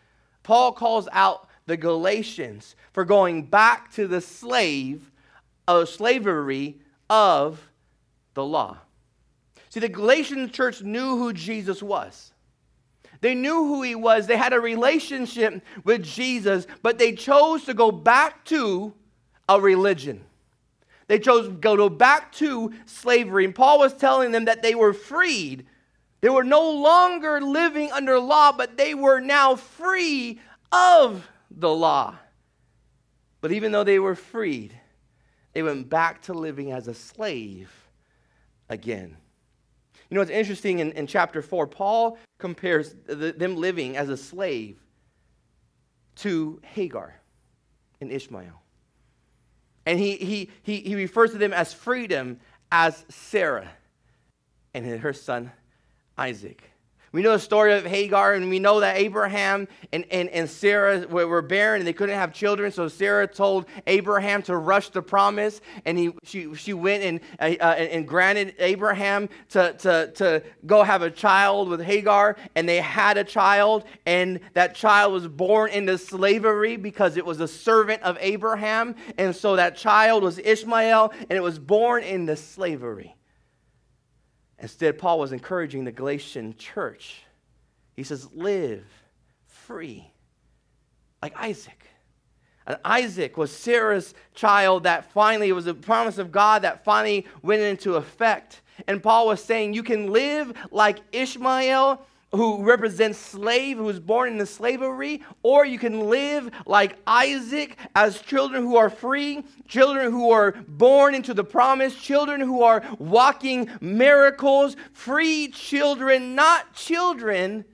Paul 0.43 0.73
calls 0.73 1.09
out 1.13 1.49
the 1.67 1.77
Galatians 1.77 2.75
for 2.93 3.05
going 3.05 3.45
back 3.45 3.93
to 3.95 4.07
the 4.07 4.21
slave 4.21 5.11
of 5.69 5.89
slavery 5.89 6.79
of 7.09 7.71
the 8.35 8.45
law. 8.45 8.79
See, 9.69 9.81
the 9.81 9.89
Galatian 9.89 10.51
church 10.51 10.83
knew 10.83 11.17
who 11.17 11.33
Jesus 11.33 11.83
was. 11.83 12.33
They 13.21 13.35
knew 13.35 13.67
who 13.67 13.83
he 13.83 13.95
was. 13.95 14.27
They 14.27 14.37
had 14.37 14.53
a 14.53 14.61
relationship 14.61 15.63
with 15.85 16.03
Jesus, 16.03 16.67
but 16.83 16.99
they 16.99 17.13
chose 17.13 17.65
to 17.65 17.75
go 17.75 17.93
back 17.93 18.45
to 18.47 18.95
a 19.49 19.61
religion. 19.61 20.25
They 21.07 21.19
chose 21.19 21.47
to 21.47 21.53
go 21.53 21.89
back 21.89 22.33
to 22.35 22.73
slavery. 22.87 23.45
And 23.45 23.55
Paul 23.55 23.79
was 23.79 23.95
telling 23.95 24.33
them 24.33 24.47
that 24.47 24.63
they 24.63 24.75
were 24.75 24.93
freed 24.93 25.67
they 26.21 26.29
were 26.29 26.45
no 26.45 26.71
longer 26.71 27.41
living 27.41 27.91
under 27.93 28.19
law, 28.19 28.53
but 28.53 28.77
they 28.77 28.95
were 28.95 29.21
now 29.21 29.57
free 29.57 30.41
of 30.71 31.27
the 31.51 31.71
law. 31.71 32.17
But 33.41 33.53
even 33.53 33.73
though 33.73 33.85
they 33.85 33.99
were 33.99 34.15
freed, 34.15 34.79
they 35.53 35.63
went 35.63 35.89
back 35.89 36.23
to 36.23 36.35
living 36.35 36.73
as 36.73 36.89
a 36.89 36.95
slave 36.95 37.73
again. 38.69 39.17
You 40.11 40.17
know, 40.17 40.21
it's 40.21 40.31
interesting 40.31 40.81
in, 40.81 40.93
in 40.93 41.07
chapter 41.07 41.41
4, 41.41 41.67
Paul 41.67 42.19
compares 42.39 42.95
the, 43.07 43.33
them 43.33 43.57
living 43.57 43.97
as 43.97 44.09
a 44.09 44.17
slave 44.17 44.79
to 46.17 46.61
Hagar 46.63 47.15
and 48.01 48.11
Ishmael. 48.11 48.61
And 49.87 49.99
he, 49.99 50.17
he, 50.17 50.51
he, 50.63 50.81
he 50.81 50.95
refers 50.95 51.31
to 51.33 51.39
them 51.39 51.53
as 51.53 51.73
freedom 51.73 52.41
as 52.71 53.05
Sarah 53.09 53.71
and 54.75 54.85
her 55.01 55.13
son 55.13 55.51
Isaac. 56.21 56.71
We 57.13 57.23
know 57.23 57.33
the 57.33 57.41
story 57.41 57.73
of 57.73 57.85
Hagar, 57.85 58.35
and 58.35 58.49
we 58.49 58.61
know 58.61 58.79
that 58.81 58.97
Abraham 58.97 59.67
and, 59.93 60.05
and, 60.13 60.29
and 60.29 60.49
Sarah 60.49 61.09
were 61.09 61.43
barren 61.43 61.81
and 61.81 61.89
they 61.89 61.93
couldn't 61.93 62.15
have 62.15 62.33
children. 62.33 62.71
So 62.71 62.87
Sarah 62.87 63.27
told 63.27 63.67
Abraham 63.89 64.43
to 64.43 64.57
rush 64.57 64.91
the 64.91 65.03
promise, 65.03 65.61
and 65.85 65.99
he, 65.99 66.13
she, 66.23 66.55
she 66.55 66.73
went 66.73 67.03
and, 67.03 67.21
uh, 67.41 67.57
uh 67.61 67.75
and 67.75 68.07
granted 68.07 68.55
Abraham 68.61 69.29
to, 69.49 69.73
to, 69.79 70.13
to 70.13 70.43
go 70.67 70.85
have 70.85 71.03
a 71.03 71.11
child 71.11 71.69
with 71.69 71.81
Hagar, 71.81 72.37
and 72.55 72.69
they 72.69 72.77
had 72.77 73.19
a 73.19 73.25
child, 73.25 73.87
and 74.07 74.39
that 74.53 74.77
child 74.77 75.13
was 75.13 75.27
born 75.27 75.71
into 75.71 75.99
slavery 75.99 76.77
because 76.77 77.17
it 77.17 77.27
was 77.27 77.41
a 77.41 77.49
servant 77.49 78.05
of 78.05 78.17
Abraham. 78.21 78.95
And 79.19 79.35
so 79.35 79.57
that 79.57 79.77
child 79.77 80.23
was 80.23 80.39
Ishmael, 80.39 81.13
and 81.29 81.33
it 81.33 81.43
was 81.43 81.59
born 81.59 82.05
into 82.05 82.37
slavery. 82.37 83.17
Instead, 84.61 84.99
Paul 84.99 85.19
was 85.19 85.33
encouraging 85.33 85.85
the 85.85 85.93
Galatian 85.93 86.55
church. 86.57 87.23
He 87.97 88.03
says, 88.03 88.29
Live 88.33 88.85
free, 89.47 90.13
like 91.23 91.35
Isaac. 91.37 91.87
And 92.67 92.79
Isaac 92.85 93.37
was 93.37 93.51
Sarah's 93.51 94.15
child 94.35 94.85
that 94.85 95.11
finally 95.13 95.49
it 95.49 95.55
was 95.55 95.67
a 95.67 95.75
promise 95.75 96.19
of 96.19 96.31
God 96.31 96.63
that 96.63 96.85
finally 96.85 97.27
went 97.43 97.63
into 97.63 97.97
effect. 97.97 98.61
And 98.87 99.03
Paul 99.03 99.27
was 99.27 99.43
saying, 99.43 99.73
You 99.73 99.83
can 99.83 100.13
live 100.13 100.53
like 100.71 101.01
Ishmael 101.13 102.05
who 102.33 102.63
represents 102.63 103.19
slave, 103.19 103.77
who 103.77 103.85
was 103.85 103.99
born 103.99 104.33
into 104.33 104.47
slavery, 104.47 105.23
or 105.43 105.65
you 105.65 105.79
can 105.79 106.09
live 106.09 106.51
like 106.65 106.97
Isaac 107.07 107.77
as 107.95 108.21
children 108.21 108.63
who 108.63 108.77
are 108.77 108.91
free, 108.91 109.45
children 109.67 110.13
who 110.13 110.31
are 110.31 110.53
born 110.69 111.15
into 111.15 111.35
the 111.35 111.43
promise, 111.43 111.97
children 111.97 112.41
who 112.41 112.63
are 112.63 112.85
walking 112.99 113.69
miracles, 113.81 114.77
free 114.93 115.49
children, 115.49 116.37
not 116.37 116.73
children 116.73 117.65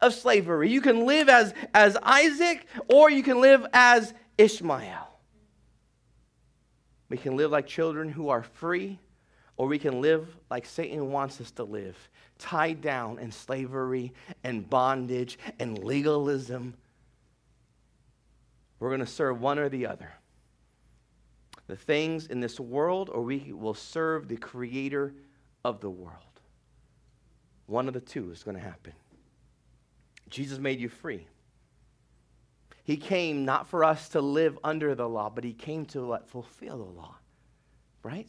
of 0.00 0.14
slavery. 0.14 0.70
You 0.70 0.80
can 0.80 1.04
live 1.04 1.28
as, 1.28 1.52
as 1.74 1.96
Isaac, 2.02 2.66
or 2.88 3.10
you 3.10 3.22
can 3.22 3.40
live 3.40 3.66
as 3.74 4.14
Ishmael. 4.38 5.20
We 7.10 7.18
can 7.18 7.36
live 7.36 7.50
like 7.50 7.66
children 7.66 8.08
who 8.08 8.30
are 8.30 8.42
free, 8.42 8.98
or 9.58 9.66
we 9.66 9.78
can 9.78 10.00
live 10.00 10.26
like 10.50 10.64
Satan 10.64 11.12
wants 11.12 11.40
us 11.40 11.50
to 11.52 11.64
live 11.64 11.96
tied 12.38 12.80
down 12.80 13.18
in 13.18 13.32
slavery 13.32 14.12
and 14.44 14.68
bondage 14.68 15.38
and 15.58 15.78
legalism. 15.78 16.74
We're 18.78 18.90
going 18.90 19.00
to 19.00 19.06
serve 19.06 19.40
one 19.40 19.58
or 19.58 19.68
the 19.68 19.86
other. 19.86 20.12
The 21.66 21.76
things 21.76 22.26
in 22.26 22.40
this 22.40 22.60
world, 22.60 23.10
or 23.10 23.22
we 23.22 23.52
will 23.52 23.74
serve 23.74 24.28
the 24.28 24.36
creator 24.36 25.14
of 25.64 25.80
the 25.80 25.90
world. 25.90 26.22
One 27.66 27.88
of 27.88 27.94
the 27.94 28.00
two 28.00 28.30
is 28.30 28.44
going 28.44 28.56
to 28.56 28.62
happen. 28.62 28.92
Jesus 30.30 30.58
made 30.58 30.80
you 30.80 30.88
free. 30.88 31.26
He 32.84 32.96
came 32.96 33.44
not 33.44 33.66
for 33.66 33.82
us 33.82 34.08
to 34.10 34.20
live 34.20 34.58
under 34.62 34.94
the 34.94 35.08
law, 35.08 35.28
but 35.28 35.42
he 35.42 35.52
came 35.52 35.86
to 35.86 36.06
what? 36.06 36.28
Fulfill 36.28 36.78
the 36.78 36.84
law. 36.84 37.16
Right? 38.04 38.28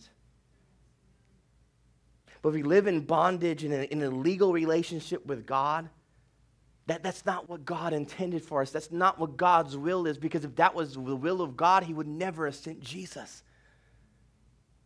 But 2.41 2.49
if 2.49 2.55
we 2.55 2.63
live 2.63 2.87
in 2.87 3.01
bondage 3.01 3.63
and 3.63 3.73
in, 3.73 4.01
a 4.01 4.09
legal 4.09 4.53
relationship 4.53 5.25
with 5.25 5.45
God, 5.45 5.89
that, 6.87 7.03
that's 7.03 7.25
not 7.25 7.49
what 7.49 7.65
God 7.65 7.93
intended 7.93 8.43
for 8.43 8.61
us. 8.61 8.71
That's 8.71 8.91
not 8.91 9.19
what 9.19 9.37
God's 9.37 9.75
will 9.75 10.07
is, 10.07 10.17
because 10.17 10.45
if 10.45 10.55
that 10.55 10.73
was 10.73 10.93
the 10.93 11.15
will 11.15 11.41
of 11.41 11.57
God, 11.57 11.83
He 11.83 11.93
would 11.93 12.07
never 12.07 12.45
have 12.45 12.55
sent 12.55 12.81
Jesus. 12.81 13.43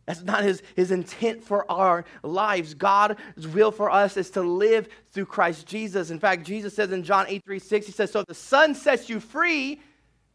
That's 0.06 0.22
not 0.22 0.42
his, 0.42 0.62
his 0.74 0.90
intent 0.90 1.44
for 1.44 1.70
our 1.70 2.04
lives. 2.24 2.74
God's 2.74 3.46
will 3.46 3.70
for 3.70 3.88
us 3.90 4.16
is 4.16 4.30
to 4.30 4.42
live 4.42 4.88
through 5.12 5.26
Christ 5.26 5.66
Jesus. 5.66 6.10
In 6.10 6.18
fact, 6.18 6.44
Jesus 6.44 6.74
says 6.74 6.90
in 6.90 7.04
John 7.04 7.26
8 7.28 7.44
3 7.44 7.58
6, 7.58 7.86
He 7.86 7.92
says, 7.92 8.10
So 8.10 8.20
if 8.20 8.26
the 8.26 8.34
Son 8.34 8.74
sets 8.74 9.08
you 9.08 9.20
free, 9.20 9.80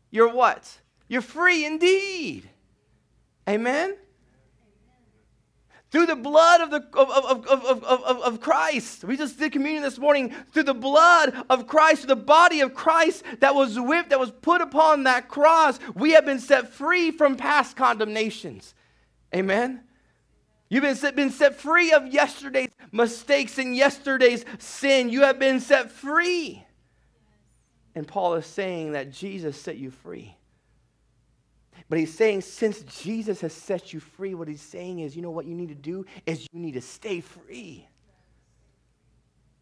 you're 0.09 0.33
what? 0.33 0.79
You're 1.09 1.21
free 1.21 1.65
indeed. 1.65 2.50
Amen? 3.47 3.97
Through 5.91 6.06
the 6.06 6.15
blood 6.15 6.62
of, 6.62 6.72
the, 6.72 6.86
of, 6.98 7.46
of, 7.46 7.84
of, 7.84 8.22
of, 8.22 8.41
Christ. 8.41 9.03
We 9.03 9.15
just 9.15 9.39
did 9.39 9.51
communion 9.51 9.84
this 9.84 9.98
morning. 9.98 10.34
Through 10.51 10.63
the 10.63 10.74
blood 10.74 11.34
of 11.50 11.67
Christ, 11.67 12.01
through 12.01 12.15
the 12.15 12.22
body 12.22 12.60
of 12.60 12.74
Christ 12.74 13.24
that 13.39 13.56
was 13.56 13.79
whipped, 13.79 14.10
that 14.10 14.20
was 14.20 14.32
put 14.32 14.62
upon 14.62 15.03
that 15.03 15.29
cross, 15.29 15.79
we 15.96 16.12
have 16.12 16.25
been 16.25 16.39
set 16.39 16.74
free 16.74 17.12
from 17.12 17.38
past 17.38 17.77
condemnations. 17.77 18.74
Amen? 19.34 19.82
You've 20.70 20.84
been 20.84 20.96
set, 20.96 21.15
been 21.15 21.32
set 21.32 21.56
free 21.56 21.94
of 21.94 22.08
yesterday's 22.08 22.70
mistakes 22.91 23.58
and 23.58 23.75
yesterday's 23.75 24.44
sin. 24.60 25.10
You 25.10 25.22
have 25.22 25.39
been 25.39 25.62
set 25.62 25.91
free. 25.91 26.65
And 27.96 28.08
Paul 28.08 28.36
is 28.36 28.46
saying 28.46 28.91
that 28.91 29.12
Jesus 29.12 29.60
set 29.60 29.77
you 29.77 29.89
free. 29.89 30.37
But 31.89 32.00
he's 32.00 32.13
saying, 32.13 32.41
since 32.41 32.82
Jesus 33.01 33.41
has 33.41 33.53
set 33.53 33.94
you 33.94 34.00
free, 34.00 34.34
what 34.34 34.48
he's 34.48 34.62
saying 34.62 35.00
is, 35.00 35.15
you 35.15 35.22
know 35.22 35.32
what 35.32 35.46
you 35.46 35.56
need 35.56 35.70
to 35.70 35.75
do 35.75 36.06
is 36.25 36.46
you 36.51 36.60
need 36.60 36.74
to 36.74 36.82
stay 36.82 37.22
free. 37.22 37.88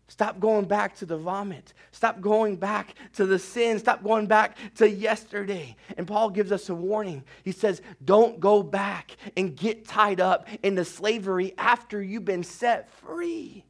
Stop 0.07 0.39
going 0.39 0.65
back 0.65 0.95
to 0.97 1.05
the 1.05 1.17
vomit. 1.17 1.73
Stop 1.91 2.21
going 2.21 2.55
back 2.55 2.95
to 3.13 3.25
the 3.25 3.39
sin. 3.39 3.79
Stop 3.79 4.03
going 4.03 4.27
back 4.27 4.55
to 4.75 4.89
yesterday. 4.89 5.75
And 5.97 6.07
Paul 6.07 6.29
gives 6.29 6.51
us 6.51 6.69
a 6.69 6.75
warning. 6.75 7.23
He 7.43 7.51
says, 7.51 7.81
Don't 8.03 8.39
go 8.39 8.61
back 8.61 9.17
and 9.35 9.55
get 9.55 9.87
tied 9.87 10.19
up 10.19 10.47
into 10.61 10.85
slavery 10.85 11.53
after 11.57 12.01
you've 12.01 12.25
been 12.25 12.43
set 12.43 12.89
free. 12.91 13.65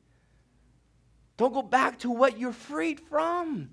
Don't 1.38 1.54
go 1.54 1.62
back 1.62 2.00
to 2.00 2.12
what 2.12 2.38
you're 2.38 2.54
freed 2.54 3.00
from. 3.00 3.70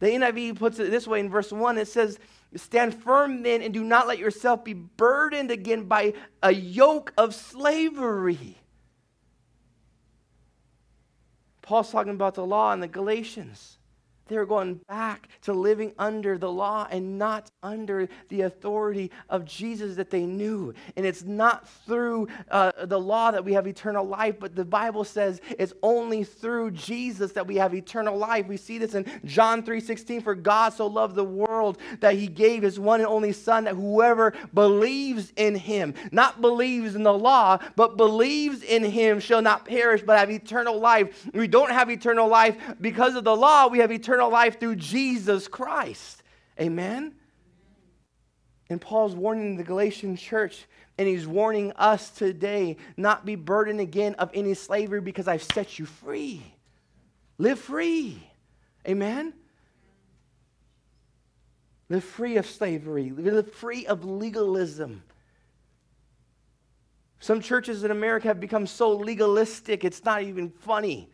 The 0.00 0.08
NIV 0.08 0.58
puts 0.58 0.78
it 0.78 0.90
this 0.90 1.06
way 1.06 1.20
in 1.20 1.30
verse 1.30 1.52
1 1.52 1.78
it 1.78 1.88
says, 1.88 2.18
Stand 2.54 2.94
firm 2.94 3.42
then 3.42 3.62
and 3.62 3.72
do 3.72 3.82
not 3.82 4.06
let 4.06 4.18
yourself 4.18 4.64
be 4.64 4.74
burdened 4.74 5.50
again 5.50 5.84
by 5.84 6.14
a 6.42 6.52
yoke 6.52 7.12
of 7.16 7.34
slavery. 7.34 8.58
Paul's 11.62 11.90
talking 11.90 12.12
about 12.12 12.34
the 12.34 12.44
law 12.44 12.72
in 12.72 12.80
the 12.80 12.88
Galatians. 12.88 13.78
They 14.28 14.38
were 14.38 14.46
going 14.46 14.74
back 14.88 15.28
to 15.42 15.52
living 15.52 15.92
under 15.98 16.38
the 16.38 16.50
law 16.50 16.86
and 16.90 17.18
not 17.18 17.50
under 17.62 18.08
the 18.28 18.42
authority 18.42 19.10
of 19.28 19.44
Jesus 19.44 19.96
that 19.96 20.10
they 20.10 20.24
knew. 20.24 20.72
And 20.96 21.04
it's 21.04 21.24
not 21.24 21.68
through 21.86 22.28
uh, 22.50 22.72
the 22.84 23.00
law 23.00 23.30
that 23.32 23.44
we 23.44 23.52
have 23.54 23.66
eternal 23.66 24.06
life, 24.06 24.36
but 24.38 24.54
the 24.54 24.64
Bible 24.64 25.04
says 25.04 25.40
it's 25.58 25.74
only 25.82 26.24
through 26.24 26.70
Jesus 26.70 27.32
that 27.32 27.46
we 27.46 27.56
have 27.56 27.74
eternal 27.74 28.16
life. 28.16 28.46
We 28.46 28.56
see 28.56 28.78
this 28.78 28.94
in 28.94 29.04
John 29.24 29.62
3:16 29.62 30.22
for 30.22 30.34
God 30.34 30.72
so 30.72 30.86
loved 30.86 31.16
the 31.16 31.24
world 31.24 31.78
that 32.00 32.14
he 32.14 32.28
gave 32.28 32.62
his 32.62 32.78
one 32.78 33.00
and 33.00 33.08
only 33.08 33.32
son 33.32 33.64
that 33.64 33.74
whoever 33.74 34.32
believes 34.54 35.32
in 35.36 35.54
him, 35.56 35.94
not 36.12 36.40
believes 36.40 36.94
in 36.94 37.02
the 37.02 37.12
law, 37.12 37.58
but 37.76 37.96
believes 37.96 38.62
in 38.62 38.84
him 38.84 39.20
shall 39.20 39.42
not 39.42 39.64
perish 39.64 40.02
but 40.02 40.18
have 40.18 40.30
eternal 40.30 40.78
life. 40.78 41.26
We 41.34 41.48
don't 41.48 41.70
have 41.70 41.90
eternal 41.90 42.28
life 42.28 42.56
because 42.80 43.14
of 43.14 43.24
the 43.24 43.36
law, 43.36 43.66
we 43.66 43.78
have 43.78 43.92
eternal 43.92 44.11
eternal 44.12 44.30
life 44.30 44.60
through 44.60 44.76
Jesus 44.76 45.48
Christ. 45.48 46.22
Amen? 46.60 47.14
And 48.68 48.78
Paul's 48.78 49.14
warning 49.14 49.56
the 49.56 49.64
Galatian 49.64 50.16
church, 50.16 50.66
and 50.98 51.08
he's 51.08 51.26
warning 51.26 51.72
us 51.76 52.10
today 52.10 52.76
not 52.98 53.24
be 53.24 53.36
burdened 53.36 53.80
again 53.80 54.14
of 54.16 54.30
any 54.34 54.52
slavery 54.52 55.00
because 55.00 55.28
I've 55.28 55.42
set 55.42 55.78
you 55.78 55.86
free. 55.86 56.42
Live 57.38 57.58
free. 57.58 58.22
Amen? 58.86 59.32
Live 61.88 62.04
free 62.04 62.36
of 62.36 62.44
slavery, 62.46 63.10
live 63.10 63.50
free 63.52 63.86
of 63.86 64.04
legalism. 64.04 65.02
Some 67.18 67.40
churches 67.40 67.82
in 67.82 67.90
America 67.90 68.28
have 68.28 68.40
become 68.40 68.66
so 68.66 68.94
legalistic, 68.94 69.84
it's 69.84 70.04
not 70.04 70.22
even 70.22 70.50
funny. 70.50 71.08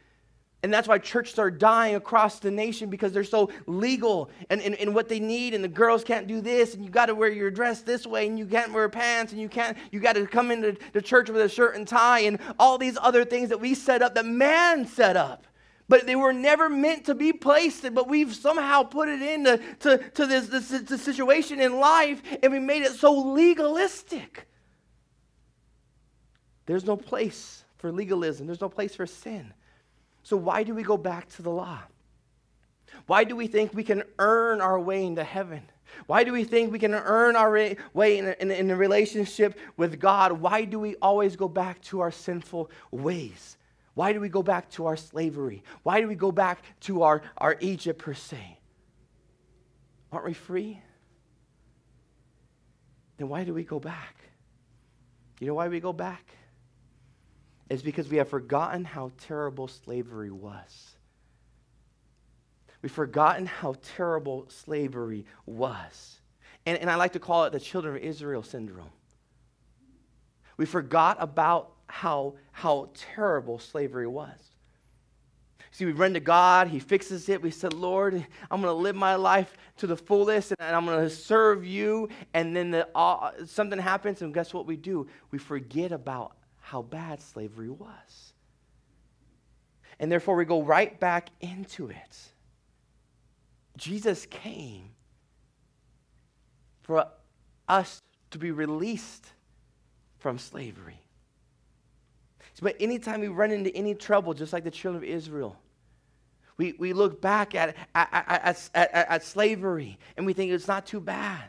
And 0.64 0.74
that's 0.74 0.88
why 0.88 0.98
churches 0.98 1.38
are 1.38 1.52
dying 1.52 1.94
across 1.94 2.40
the 2.40 2.50
nation 2.50 2.90
because 2.90 3.12
they're 3.12 3.22
so 3.22 3.50
legal 3.66 4.28
and, 4.50 4.60
and, 4.60 4.74
and 4.74 4.92
what 4.92 5.08
they 5.08 5.20
need. 5.20 5.54
And 5.54 5.62
the 5.62 5.68
girls 5.68 6.02
can't 6.02 6.26
do 6.26 6.40
this, 6.40 6.74
and 6.74 6.84
you 6.84 6.90
got 6.90 7.06
to 7.06 7.14
wear 7.14 7.30
your 7.30 7.50
dress 7.50 7.82
this 7.82 8.06
way, 8.06 8.26
and 8.26 8.36
you 8.36 8.44
can't 8.44 8.72
wear 8.72 8.88
pants, 8.88 9.32
and 9.32 9.40
you 9.40 9.48
can't, 9.48 9.78
you 9.92 10.00
got 10.00 10.14
to 10.14 10.26
come 10.26 10.50
into 10.50 10.76
the 10.92 11.02
church 11.02 11.30
with 11.30 11.40
a 11.42 11.48
shirt 11.48 11.76
and 11.76 11.86
tie, 11.86 12.20
and 12.20 12.40
all 12.58 12.76
these 12.76 12.98
other 13.00 13.24
things 13.24 13.50
that 13.50 13.60
we 13.60 13.72
set 13.72 14.02
up 14.02 14.16
that 14.16 14.26
man 14.26 14.84
set 14.84 15.16
up. 15.16 15.46
But 15.88 16.06
they 16.06 16.16
were 16.16 16.32
never 16.32 16.68
meant 16.68 17.06
to 17.06 17.14
be 17.14 17.32
placed, 17.32 17.82
but 17.94 18.08
we've 18.08 18.34
somehow 18.34 18.82
put 18.82 19.08
it 19.08 19.22
into 19.22 19.58
to, 19.80 19.98
to 19.98 20.26
this, 20.26 20.48
this, 20.48 20.68
this 20.68 21.02
situation 21.02 21.60
in 21.60 21.78
life, 21.78 22.20
and 22.42 22.52
we 22.52 22.58
made 22.58 22.82
it 22.82 22.92
so 22.92 23.12
legalistic. 23.12 24.48
There's 26.66 26.84
no 26.84 26.96
place 26.96 27.64
for 27.76 27.92
legalism, 27.92 28.48
there's 28.48 28.60
no 28.60 28.68
place 28.68 28.96
for 28.96 29.06
sin. 29.06 29.54
So, 30.28 30.36
why 30.36 30.62
do 30.62 30.74
we 30.74 30.82
go 30.82 30.98
back 30.98 31.26
to 31.36 31.42
the 31.42 31.48
law? 31.48 31.78
Why 33.06 33.24
do 33.24 33.34
we 33.34 33.46
think 33.46 33.72
we 33.72 33.82
can 33.82 34.02
earn 34.18 34.60
our 34.60 34.78
way 34.78 35.06
into 35.06 35.24
heaven? 35.24 35.62
Why 36.06 36.22
do 36.22 36.34
we 36.34 36.44
think 36.44 36.70
we 36.70 36.78
can 36.78 36.92
earn 36.92 37.34
our 37.34 37.50
way 37.94 38.18
in 38.18 38.26
a, 38.26 38.36
in, 38.38 38.50
a, 38.50 38.54
in 38.54 38.70
a, 38.70 38.76
relationship 38.76 39.58
with 39.78 39.98
God? 39.98 40.32
Why 40.32 40.66
do 40.66 40.78
we 40.78 40.96
always 40.96 41.34
go 41.34 41.48
back 41.48 41.80
to 41.84 42.00
our 42.00 42.10
sinful 42.10 42.70
ways? 42.90 43.56
Why 43.94 44.12
do 44.12 44.20
we 44.20 44.28
go 44.28 44.42
back 44.42 44.68
to 44.72 44.84
our 44.84 44.98
slavery? 44.98 45.62
Why 45.82 46.02
do 46.02 46.06
we 46.06 46.14
go 46.14 46.30
back 46.30 46.62
to 46.80 47.04
our, 47.04 47.22
our 47.38 47.56
Egypt 47.60 47.98
per 47.98 48.12
se? 48.12 48.58
Aren't 50.12 50.26
we 50.26 50.34
free? 50.34 50.78
Then 53.16 53.30
why 53.30 53.44
do 53.44 53.54
we 53.54 53.64
go 53.64 53.80
back? 53.80 54.16
You 55.40 55.46
know 55.46 55.54
why 55.54 55.68
we 55.68 55.80
go 55.80 55.94
back? 55.94 56.37
It's 57.70 57.82
because 57.82 58.08
we 58.08 58.16
have 58.16 58.28
forgotten 58.28 58.84
how 58.84 59.12
terrible 59.18 59.68
slavery 59.68 60.30
was. 60.30 60.96
We've 62.80 62.92
forgotten 62.92 63.46
how 63.46 63.74
terrible 63.96 64.46
slavery 64.48 65.26
was. 65.44 66.20
And, 66.64 66.78
and 66.78 66.90
I 66.90 66.94
like 66.94 67.12
to 67.12 67.18
call 67.18 67.44
it 67.44 67.52
the 67.52 67.60
children 67.60 67.96
of 67.96 68.02
Israel 68.02 68.42
syndrome. 68.42 68.90
We 70.56 70.64
forgot 70.64 71.16
about 71.20 71.72
how, 71.86 72.34
how 72.52 72.90
terrible 72.94 73.58
slavery 73.58 74.06
was. 74.06 74.38
See, 75.70 75.84
we 75.84 75.92
run 75.92 76.14
to 76.14 76.20
God, 76.20 76.68
He 76.68 76.78
fixes 76.78 77.28
it. 77.28 77.42
We 77.42 77.50
said, 77.50 77.72
Lord, 77.72 78.14
I'm 78.50 78.60
going 78.62 78.72
to 78.72 78.80
live 78.80 78.96
my 78.96 79.14
life 79.16 79.56
to 79.76 79.86
the 79.86 79.96
fullest 79.96 80.52
and 80.58 80.74
I'm 80.74 80.86
going 80.86 81.02
to 81.02 81.10
serve 81.10 81.64
you. 81.64 82.08
And 82.34 82.56
then 82.56 82.70
the, 82.70 82.88
uh, 82.96 83.32
something 83.44 83.78
happens, 83.78 84.22
and 84.22 84.32
guess 84.32 84.54
what 84.54 84.66
we 84.66 84.76
do? 84.76 85.06
We 85.30 85.38
forget 85.38 85.92
about 85.92 86.37
how 86.68 86.82
bad 86.82 87.18
slavery 87.22 87.70
was. 87.70 88.34
And 89.98 90.12
therefore, 90.12 90.36
we 90.36 90.44
go 90.44 90.62
right 90.62 91.00
back 91.00 91.30
into 91.40 91.88
it. 91.88 92.18
Jesus 93.78 94.26
came 94.26 94.90
for 96.82 97.06
us 97.68 98.02
to 98.32 98.38
be 98.38 98.50
released 98.50 99.26
from 100.18 100.38
slavery. 100.38 101.00
But 102.60 102.76
anytime 102.80 103.20
we 103.20 103.28
run 103.28 103.50
into 103.50 103.74
any 103.74 103.94
trouble, 103.94 104.34
just 104.34 104.52
like 104.52 104.64
the 104.64 104.70
children 104.70 105.02
of 105.02 105.08
Israel, 105.08 105.56
we, 106.58 106.74
we 106.78 106.92
look 106.92 107.22
back 107.22 107.54
at, 107.54 107.76
at, 107.94 108.08
at, 108.12 108.70
at, 108.74 108.92
at 108.92 109.24
slavery 109.24 109.98
and 110.18 110.26
we 110.26 110.34
think 110.34 110.52
it's 110.52 110.68
not 110.68 110.84
too 110.84 111.00
bad. 111.00 111.44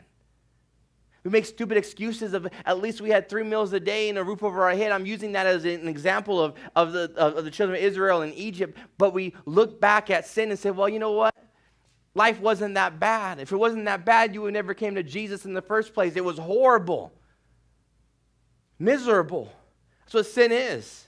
We 1.22 1.30
make 1.30 1.44
stupid 1.44 1.76
excuses 1.76 2.32
of 2.32 2.48
at 2.64 2.80
least 2.80 3.00
we 3.00 3.10
had 3.10 3.28
three 3.28 3.42
meals 3.42 3.72
a 3.72 3.80
day 3.80 4.08
and 4.08 4.16
a 4.16 4.24
roof 4.24 4.42
over 4.42 4.64
our 4.64 4.74
head. 4.74 4.90
I'm 4.90 5.04
using 5.04 5.32
that 5.32 5.46
as 5.46 5.64
an 5.64 5.86
example 5.86 6.42
of, 6.42 6.54
of, 6.74 6.92
the, 6.92 7.12
of 7.16 7.44
the 7.44 7.50
children 7.50 7.78
of 7.78 7.84
Israel 7.84 8.22
in 8.22 8.32
Egypt. 8.32 8.78
But 8.96 9.12
we 9.12 9.34
look 9.44 9.80
back 9.80 10.08
at 10.08 10.26
sin 10.26 10.50
and 10.50 10.58
say, 10.58 10.70
well, 10.70 10.88
you 10.88 10.98
know 10.98 11.12
what? 11.12 11.34
Life 12.14 12.40
wasn't 12.40 12.74
that 12.74 12.98
bad. 12.98 13.38
If 13.38 13.52
it 13.52 13.56
wasn't 13.56 13.84
that 13.84 14.04
bad, 14.04 14.34
you 14.34 14.42
would 14.42 14.54
never 14.54 14.74
came 14.74 14.94
to 14.94 15.02
Jesus 15.02 15.44
in 15.44 15.52
the 15.52 15.62
first 15.62 15.94
place. 15.94 16.16
It 16.16 16.24
was 16.24 16.38
horrible, 16.38 17.12
miserable. 18.78 19.52
That's 20.00 20.14
what 20.14 20.26
sin 20.26 20.52
is. 20.52 21.06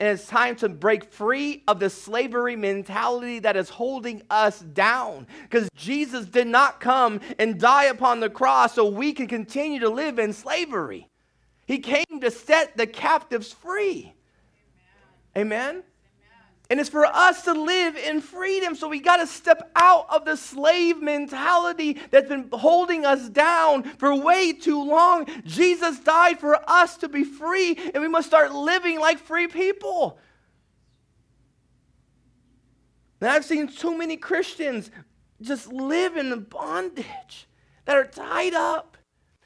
And 0.00 0.08
it's 0.08 0.26
time 0.26 0.54
to 0.56 0.68
break 0.68 1.12
free 1.12 1.64
of 1.66 1.80
the 1.80 1.90
slavery 1.90 2.54
mentality 2.54 3.40
that 3.40 3.56
is 3.56 3.68
holding 3.68 4.22
us 4.30 4.60
down. 4.60 5.26
Because 5.42 5.68
Jesus 5.74 6.26
did 6.26 6.46
not 6.46 6.80
come 6.80 7.20
and 7.38 7.58
die 7.58 7.84
upon 7.84 8.20
the 8.20 8.30
cross 8.30 8.74
so 8.74 8.86
we 8.86 9.12
can 9.12 9.26
continue 9.26 9.80
to 9.80 9.88
live 9.88 10.20
in 10.20 10.32
slavery. 10.32 11.08
He 11.66 11.78
came 11.80 12.20
to 12.20 12.30
set 12.30 12.76
the 12.76 12.86
captives 12.86 13.52
free. 13.52 14.14
Amen? 15.36 15.68
Amen? 15.68 15.82
And 16.70 16.78
it's 16.78 16.90
for 16.90 17.06
us 17.06 17.44
to 17.44 17.54
live 17.54 17.96
in 17.96 18.20
freedom. 18.20 18.74
So 18.74 18.88
we 18.88 19.00
got 19.00 19.16
to 19.18 19.26
step 19.26 19.70
out 19.74 20.06
of 20.10 20.26
the 20.26 20.36
slave 20.36 21.00
mentality 21.00 21.98
that's 22.10 22.28
been 22.28 22.50
holding 22.52 23.06
us 23.06 23.30
down 23.30 23.84
for 23.84 24.14
way 24.14 24.52
too 24.52 24.82
long. 24.84 25.26
Jesus 25.44 25.98
died 26.00 26.38
for 26.38 26.58
us 26.68 26.98
to 26.98 27.08
be 27.08 27.24
free, 27.24 27.74
and 27.94 28.02
we 28.02 28.08
must 28.08 28.26
start 28.26 28.52
living 28.52 29.00
like 29.00 29.18
free 29.18 29.46
people. 29.46 30.18
And 33.22 33.30
I've 33.30 33.46
seen 33.46 33.68
too 33.68 33.96
many 33.96 34.18
Christians 34.18 34.90
just 35.40 35.72
live 35.72 36.18
in 36.18 36.40
bondage 36.40 37.48
that 37.86 37.96
are 37.96 38.04
tied 38.04 38.52
up 38.52 38.97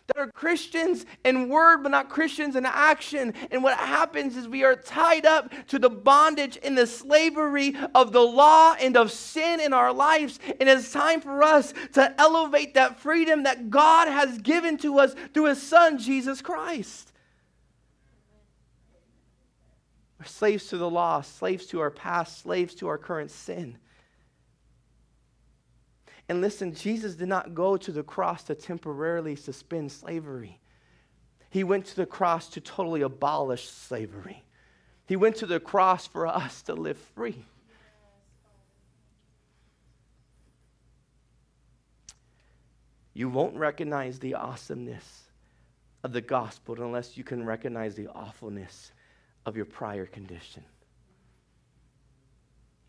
that 0.09 0.19
are 0.19 0.31
Christians 0.33 1.07
in 1.25 1.49
word, 1.49 1.83
but 1.83 1.91
not 1.91 2.09
Christians 2.09 2.57
in 2.57 2.67
action. 2.67 3.35
And 3.51 3.63
what 3.63 3.79
happens 3.79 4.37
is 4.37 4.49
we 4.49 4.65
are 4.65 4.77
tied 4.77 5.27
up 5.27 5.53
to 5.69 5.79
the 5.79 5.91
bondage 5.91 6.59
and 6.63 6.77
the 6.77 6.87
slavery 6.87 7.77
of 7.95 8.13
the 8.13 8.21
law 8.21 8.75
and 8.81 8.97
of 8.97 9.13
sin 9.13 9.61
in 9.61 9.73
our 9.73 9.93
lives. 9.93 10.39
And 10.61 10.69
it's 10.69 10.93
time 10.93 11.21
for 11.21 11.43
us 11.43 11.73
to 11.93 12.21
elevate 12.21 12.75
that 12.75 13.01
freedom 13.01 13.45
that 13.45 13.71
God 13.71 14.09
has 14.09 14.39
given 14.39 14.77
to 14.79 14.99
us 14.99 15.15
through 15.33 15.47
His 15.47 15.63
Son, 15.63 15.99
Jesus 15.99 16.43
Christ. 16.43 17.13
We're 20.19 20.27
slaves 20.27 20.67
to 20.69 20.79
the 20.79 20.89
law, 20.89 21.23
slaves 21.23 21.67
to 21.67 21.81
our 21.81 21.91
past, 21.91 22.43
slaves 22.43 22.75
to 22.77 22.89
our 22.89 22.99
current 22.99 23.31
sin. 23.31 23.77
And 26.29 26.41
listen, 26.41 26.75
Jesus 26.75 27.15
did 27.15 27.29
not 27.29 27.55
go 27.55 27.77
to 27.77 27.93
the 27.93 28.03
cross 28.03 28.45
to 28.45 28.55
temporarily 28.55 29.37
suspend 29.37 29.93
slavery. 29.93 30.61
He 31.51 31.65
went 31.65 31.87
to 31.87 31.97
the 31.97 32.07
cross 32.07 32.49
to 32.51 32.61
totally 32.61 33.03
abolish 33.03 33.69
slavery. 33.69 34.43
He 35.07 35.17
went 35.17 35.37
to 35.37 35.47
the 35.47 35.61
cross 35.61 36.07
for 36.07 36.27
us 36.27 36.63
to 36.63 36.75
live 36.75 36.97
free. 37.15 37.45
You 43.15 43.29
won't 43.29 43.57
recognize 43.57 44.19
the 44.19 44.35
awesomeness 44.35 45.25
of 46.03 46.13
the 46.13 46.23
gospel 46.23 46.83
unless 46.83 47.17
you 47.17 47.25
can 47.25 47.45
recognize 47.45 47.95
the 47.95 48.09
awfulness 48.09 48.93
of 49.45 49.57
your 49.57 49.67
prior 49.67 50.07
condition. 50.07 50.65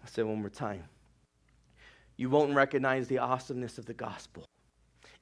I 0.04 0.08
said 0.08 0.26
one 0.26 0.40
more 0.40 0.50
time 0.50 0.84
you 2.18 2.30
won't 2.30 2.56
recognize 2.56 3.08
the 3.08 3.20
awesomeness 3.20 3.78
of 3.78 3.86
the 3.86 3.94
gospel 3.94 4.46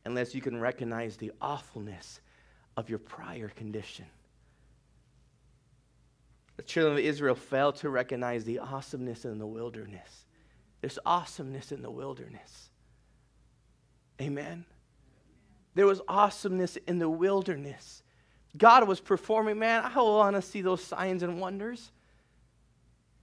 unless 0.06 0.34
you 0.34 0.42
can 0.42 0.60
recognize 0.60 1.18
the 1.18 1.32
awfulness 1.42 2.22
of 2.78 2.90
your 2.90 3.00
prior 3.00 3.50
condition. 3.50 4.06
The 6.58 6.64
children 6.64 6.94
of 6.94 7.04
Israel 7.04 7.36
failed 7.36 7.76
to 7.78 7.90
recognize 7.90 8.44
the 8.44 8.60
awesomeness 8.60 9.26
in 9.26 9.40
the 9.40 9.48
wilderness. 9.48 10.26
There's 10.82 11.00
awesomeness 11.06 11.72
in 11.72 11.82
the 11.82 11.92
wilderness. 11.92 12.70
Amen. 14.22 14.66
There 15.74 15.86
was 15.86 16.02
awesomeness 16.08 16.78
in 16.88 17.00
the 17.00 17.10
wilderness. 17.10 18.04
God 18.58 18.88
was 18.88 19.00
performing, 19.00 19.58
man, 19.58 19.84
I 19.84 20.02
want 20.02 20.36
to 20.36 20.42
see 20.42 20.62
those 20.62 20.84
signs 20.84 21.24
and 21.24 21.40
wonders. 21.40 21.92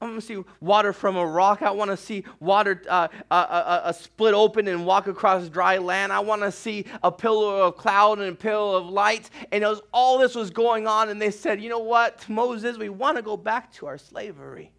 I 0.00 0.04
want 0.04 0.20
to 0.20 0.26
see 0.26 0.44
water 0.60 0.92
from 0.92 1.16
a 1.16 1.26
rock. 1.26 1.62
I 1.62 1.72
want 1.72 1.90
to 1.90 1.96
see 1.96 2.24
water 2.38 2.82
uh, 2.88 3.08
uh, 3.30 3.34
uh, 3.34 3.80
uh, 3.84 3.92
split 3.92 4.32
open 4.32 4.68
and 4.68 4.86
walk 4.86 5.08
across 5.08 5.48
dry 5.48 5.78
land. 5.78 6.12
I 6.12 6.20
want 6.20 6.42
to 6.42 6.52
see 6.52 6.84
a 7.02 7.10
pillar 7.10 7.64
of 7.64 7.76
cloud 7.76 8.20
and 8.20 8.28
a 8.28 8.34
pillar 8.34 8.78
of 8.78 8.86
light. 8.86 9.28
And 9.50 9.64
was, 9.64 9.82
all 9.92 10.18
this 10.18 10.36
was 10.36 10.50
going 10.50 10.86
on. 10.86 11.08
And 11.08 11.20
they 11.20 11.32
said, 11.32 11.60
you 11.60 11.68
know 11.68 11.80
what, 11.80 12.28
Moses, 12.28 12.78
we 12.78 12.88
want 12.88 13.16
to 13.16 13.22
go 13.22 13.36
back 13.36 13.72
to 13.74 13.86
our 13.86 13.98
slavery. 13.98 14.70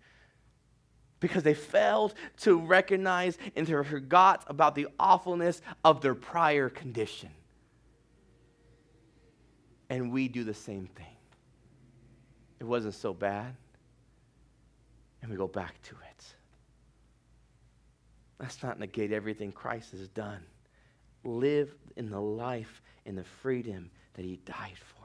Because 1.19 1.43
they 1.43 1.53
failed 1.53 2.13
to 2.37 2.57
recognize 2.57 3.37
and 3.57 3.67
they 3.67 3.83
forgot 3.83 4.45
about 4.47 4.73
the 4.73 4.87
awfulness 4.97 5.61
of 5.83 5.99
their 5.99 6.15
prior 6.15 6.69
condition. 6.69 7.29
And 9.89 10.13
we 10.13 10.29
do 10.29 10.45
the 10.45 10.53
same 10.53 10.87
thing. 10.87 11.05
It 12.61 12.63
wasn't 12.63 12.93
so 12.93 13.13
bad 13.13 13.53
and 15.21 15.31
we 15.31 15.37
go 15.37 15.47
back 15.47 15.81
to 15.83 15.95
it. 16.09 16.25
Let's 18.39 18.63
not 18.63 18.79
negate 18.79 19.11
everything 19.11 19.51
Christ 19.51 19.91
has 19.91 20.07
done. 20.07 20.41
Live 21.25 21.75
in 21.97 22.09
the 22.09 22.21
life 22.21 22.81
and 23.05 23.17
the 23.17 23.23
freedom 23.23 23.91
that 24.13 24.23
he 24.23 24.37
died 24.45 24.77
for. 24.77 24.99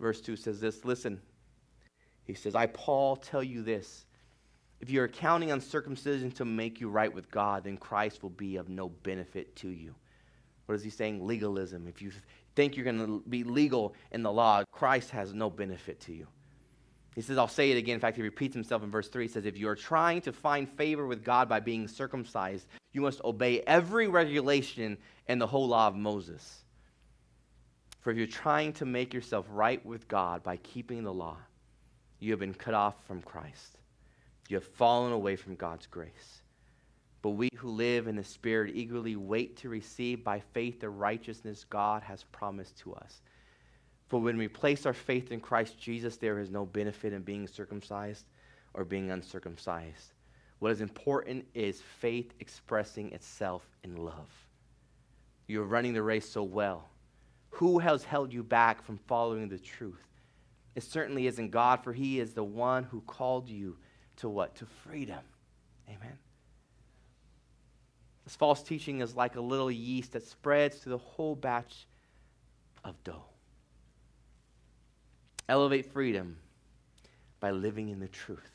Verse 0.00 0.20
2 0.20 0.36
says 0.36 0.60
this 0.60 0.84
Listen, 0.84 1.20
he 2.24 2.34
says, 2.34 2.54
I, 2.54 2.66
Paul, 2.66 3.16
tell 3.16 3.42
you 3.42 3.62
this. 3.62 4.06
If 4.80 4.90
you're 4.90 5.08
counting 5.08 5.52
on 5.52 5.60
circumcision 5.60 6.30
to 6.32 6.44
make 6.44 6.80
you 6.80 6.88
right 6.88 7.12
with 7.12 7.30
God, 7.30 7.64
then 7.64 7.76
Christ 7.76 8.22
will 8.22 8.30
be 8.30 8.56
of 8.56 8.68
no 8.68 8.88
benefit 8.88 9.54
to 9.56 9.68
you. 9.68 9.94
What 10.66 10.74
is 10.74 10.82
he 10.82 10.90
saying? 10.90 11.26
Legalism. 11.26 11.86
If 11.86 12.02
you, 12.02 12.10
think 12.54 12.76
you're 12.76 12.84
going 12.84 12.98
to 12.98 13.22
be 13.28 13.44
legal 13.44 13.94
in 14.12 14.22
the 14.22 14.32
law, 14.32 14.64
Christ 14.72 15.10
has 15.10 15.32
no 15.32 15.50
benefit 15.50 16.00
to 16.00 16.12
you. 16.12 16.26
He 17.14 17.20
says, 17.20 17.38
I'll 17.38 17.46
say 17.46 17.70
it 17.70 17.76
again. 17.76 17.94
In 17.94 18.00
fact, 18.00 18.16
he 18.16 18.22
repeats 18.22 18.54
himself 18.54 18.82
in 18.82 18.90
verse 18.90 19.08
3. 19.08 19.24
He 19.24 19.32
says, 19.32 19.46
If 19.46 19.56
you 19.56 19.68
are 19.68 19.76
trying 19.76 20.20
to 20.22 20.32
find 20.32 20.68
favor 20.68 21.06
with 21.06 21.24
God 21.24 21.48
by 21.48 21.60
being 21.60 21.86
circumcised, 21.86 22.66
you 22.92 23.00
must 23.00 23.22
obey 23.22 23.60
every 23.60 24.08
regulation 24.08 24.98
in 25.28 25.38
the 25.38 25.46
whole 25.46 25.68
law 25.68 25.86
of 25.86 25.94
Moses. 25.94 26.64
For 28.00 28.10
if 28.10 28.16
you're 28.16 28.26
trying 28.26 28.72
to 28.74 28.84
make 28.84 29.14
yourself 29.14 29.46
right 29.48 29.84
with 29.86 30.08
God 30.08 30.42
by 30.42 30.56
keeping 30.56 31.04
the 31.04 31.12
law, 31.12 31.36
you 32.18 32.32
have 32.32 32.40
been 32.40 32.54
cut 32.54 32.74
off 32.74 32.94
from 33.06 33.22
Christ. 33.22 33.78
You 34.48 34.56
have 34.56 34.64
fallen 34.64 35.12
away 35.12 35.36
from 35.36 35.54
God's 35.54 35.86
grace. 35.86 36.42
But 37.24 37.30
we 37.30 37.48
who 37.56 37.70
live 37.70 38.06
in 38.06 38.16
the 38.16 38.22
Spirit 38.22 38.76
eagerly 38.76 39.16
wait 39.16 39.56
to 39.56 39.70
receive 39.70 40.22
by 40.22 40.40
faith 40.40 40.80
the 40.80 40.90
righteousness 40.90 41.64
God 41.64 42.02
has 42.02 42.24
promised 42.24 42.76
to 42.80 42.92
us. 42.92 43.22
For 44.08 44.20
when 44.20 44.36
we 44.36 44.46
place 44.46 44.84
our 44.84 44.92
faith 44.92 45.32
in 45.32 45.40
Christ 45.40 45.78
Jesus, 45.78 46.18
there 46.18 46.38
is 46.38 46.50
no 46.50 46.66
benefit 46.66 47.14
in 47.14 47.22
being 47.22 47.48
circumcised 47.48 48.26
or 48.74 48.84
being 48.84 49.10
uncircumcised. 49.10 50.12
What 50.58 50.72
is 50.72 50.82
important 50.82 51.46
is 51.54 51.80
faith 51.80 52.34
expressing 52.40 53.10
itself 53.12 53.66
in 53.84 53.96
love. 53.96 54.28
You're 55.46 55.64
running 55.64 55.94
the 55.94 56.02
race 56.02 56.28
so 56.28 56.42
well. 56.42 56.90
Who 57.52 57.78
has 57.78 58.04
held 58.04 58.34
you 58.34 58.42
back 58.42 58.84
from 58.84 58.98
following 58.98 59.48
the 59.48 59.58
truth? 59.58 60.06
It 60.74 60.82
certainly 60.82 61.26
isn't 61.26 61.52
God, 61.52 61.82
for 61.84 61.94
He 61.94 62.20
is 62.20 62.34
the 62.34 62.44
one 62.44 62.84
who 62.84 63.00
called 63.00 63.48
you 63.48 63.78
to 64.16 64.28
what? 64.28 64.56
To 64.56 64.66
freedom. 64.66 65.24
Amen. 65.88 66.18
This 68.24 68.36
false 68.36 68.62
teaching 68.62 69.00
is 69.00 69.14
like 69.14 69.36
a 69.36 69.40
little 69.40 69.70
yeast 69.70 70.12
that 70.12 70.26
spreads 70.26 70.80
to 70.80 70.88
the 70.88 70.98
whole 70.98 71.34
batch 71.34 71.86
of 72.84 73.02
dough. 73.04 73.24
Elevate 75.48 75.92
freedom 75.92 76.38
by 77.40 77.50
living 77.50 77.90
in 77.90 78.00
the 78.00 78.08
truth. 78.08 78.50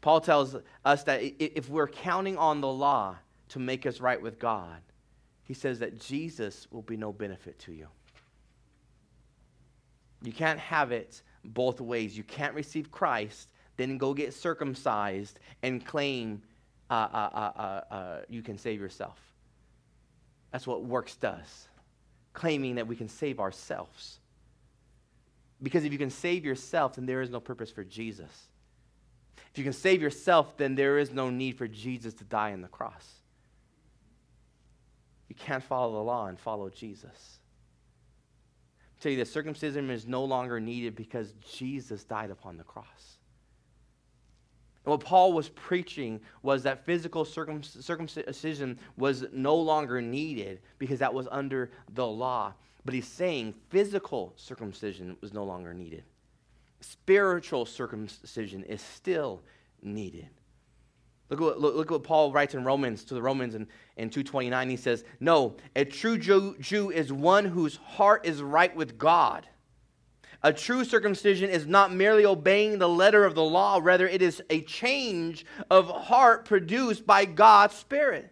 Paul 0.00 0.20
tells 0.20 0.54
us 0.84 1.02
that 1.02 1.20
if 1.40 1.68
we're 1.68 1.88
counting 1.88 2.36
on 2.36 2.60
the 2.60 2.68
law 2.68 3.16
to 3.48 3.58
make 3.58 3.86
us 3.86 4.00
right 4.00 4.22
with 4.22 4.38
God, 4.38 4.80
he 5.42 5.54
says 5.54 5.80
that 5.80 6.00
Jesus 6.00 6.68
will 6.70 6.82
be 6.82 6.96
no 6.96 7.12
benefit 7.12 7.58
to 7.60 7.72
you. 7.72 7.88
You 10.22 10.32
can't 10.32 10.60
have 10.60 10.92
it 10.92 11.22
both 11.44 11.80
ways. 11.80 12.16
You 12.16 12.22
can't 12.22 12.54
receive 12.54 12.90
Christ, 12.90 13.50
then 13.76 13.98
go 13.98 14.14
get 14.14 14.32
circumcised 14.32 15.40
and 15.62 15.84
claim 15.84 16.42
uh, 16.90 16.94
uh, 16.94 17.30
uh, 17.32 17.60
uh, 17.60 17.94
uh 17.94 18.20
you 18.28 18.42
can 18.42 18.58
save 18.58 18.80
yourself. 18.80 19.18
That's 20.52 20.66
what 20.66 20.84
works 20.84 21.16
does, 21.16 21.68
claiming 22.32 22.76
that 22.76 22.86
we 22.86 22.96
can 22.96 23.08
save 23.08 23.40
ourselves. 23.40 24.20
Because 25.62 25.84
if 25.84 25.92
you 25.92 25.98
can 25.98 26.10
save 26.10 26.44
yourself, 26.44 26.96
then 26.96 27.06
there 27.06 27.22
is 27.22 27.30
no 27.30 27.40
purpose 27.40 27.70
for 27.70 27.84
Jesus. 27.84 28.48
If 29.50 29.58
you 29.58 29.64
can 29.64 29.72
save 29.72 30.02
yourself, 30.02 30.56
then 30.56 30.74
there 30.74 30.98
is 30.98 31.12
no 31.12 31.30
need 31.30 31.56
for 31.56 31.66
Jesus 31.66 32.14
to 32.14 32.24
die 32.24 32.52
on 32.52 32.60
the 32.60 32.68
cross. 32.68 33.06
You 35.28 35.34
can't 35.34 35.64
follow 35.64 35.92
the 35.92 36.02
law 36.02 36.26
and 36.26 36.38
follow 36.38 36.68
Jesus. 36.68 37.38
I 38.96 39.02
tell 39.02 39.12
you 39.12 39.18
that 39.18 39.28
circumcision 39.28 39.90
is 39.90 40.06
no 40.06 40.24
longer 40.24 40.60
needed 40.60 40.94
because 40.94 41.32
Jesus 41.54 42.04
died 42.04 42.30
upon 42.30 42.56
the 42.56 42.64
cross. 42.64 43.15
And 44.86 44.92
what 44.92 45.00
Paul 45.00 45.32
was 45.32 45.48
preaching 45.48 46.20
was 46.42 46.62
that 46.62 46.86
physical 46.86 47.24
circumcision 47.24 48.78
was 48.96 49.24
no 49.32 49.56
longer 49.56 50.00
needed 50.00 50.60
because 50.78 51.00
that 51.00 51.12
was 51.12 51.26
under 51.32 51.72
the 51.94 52.06
law. 52.06 52.54
But 52.84 52.94
he's 52.94 53.08
saying 53.08 53.54
physical 53.68 54.32
circumcision 54.36 55.16
was 55.20 55.34
no 55.34 55.42
longer 55.42 55.74
needed. 55.74 56.04
Spiritual 56.80 57.66
circumcision 57.66 58.62
is 58.62 58.80
still 58.80 59.42
needed. 59.82 60.28
Look 61.30 61.40
what, 61.40 61.60
look, 61.60 61.74
look 61.74 61.90
what 61.90 62.04
Paul 62.04 62.30
writes 62.30 62.54
in 62.54 62.62
Romans 62.62 63.02
to 63.06 63.14
the 63.14 63.22
Romans 63.22 63.56
in, 63.56 63.66
in 63.96 64.08
229. 64.08 64.70
He 64.70 64.76
says, 64.76 65.02
No, 65.18 65.56
a 65.74 65.84
true 65.84 66.16
Jew, 66.16 66.56
Jew 66.60 66.90
is 66.90 67.12
one 67.12 67.44
whose 67.44 67.74
heart 67.74 68.24
is 68.24 68.40
right 68.40 68.74
with 68.76 68.96
God. 68.96 69.48
A 70.46 70.52
true 70.52 70.84
circumcision 70.84 71.50
is 71.50 71.66
not 71.66 71.92
merely 71.92 72.24
obeying 72.24 72.78
the 72.78 72.88
letter 72.88 73.24
of 73.24 73.34
the 73.34 73.42
law, 73.42 73.80
rather, 73.82 74.06
it 74.06 74.22
is 74.22 74.40
a 74.48 74.60
change 74.60 75.44
of 75.72 75.88
heart 75.88 76.44
produced 76.44 77.04
by 77.04 77.24
God's 77.24 77.74
Spirit. 77.74 78.30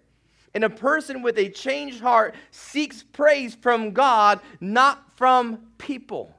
And 0.54 0.62
a 0.62 0.70
person 0.70 1.22
with 1.22 1.36
a 1.38 1.48
changed 1.48 2.00
heart 2.00 2.36
seeks 2.52 3.02
praise 3.02 3.56
from 3.56 3.90
God, 3.90 4.38
not 4.60 5.16
from 5.16 5.72
people. 5.76 6.32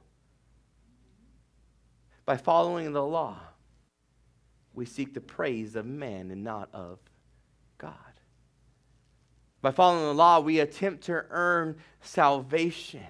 By 2.24 2.38
following 2.38 2.94
the 2.94 3.04
law, 3.04 3.38
we 4.72 4.86
seek 4.86 5.12
the 5.12 5.20
praise 5.20 5.76
of 5.76 5.84
man 5.84 6.30
and 6.30 6.42
not 6.42 6.70
of 6.72 7.00
God. 7.76 7.92
By 9.60 9.72
following 9.72 10.04
the 10.04 10.14
law, 10.14 10.40
we 10.40 10.58
attempt 10.60 11.04
to 11.04 11.26
earn 11.28 11.76
salvation. 12.00 13.04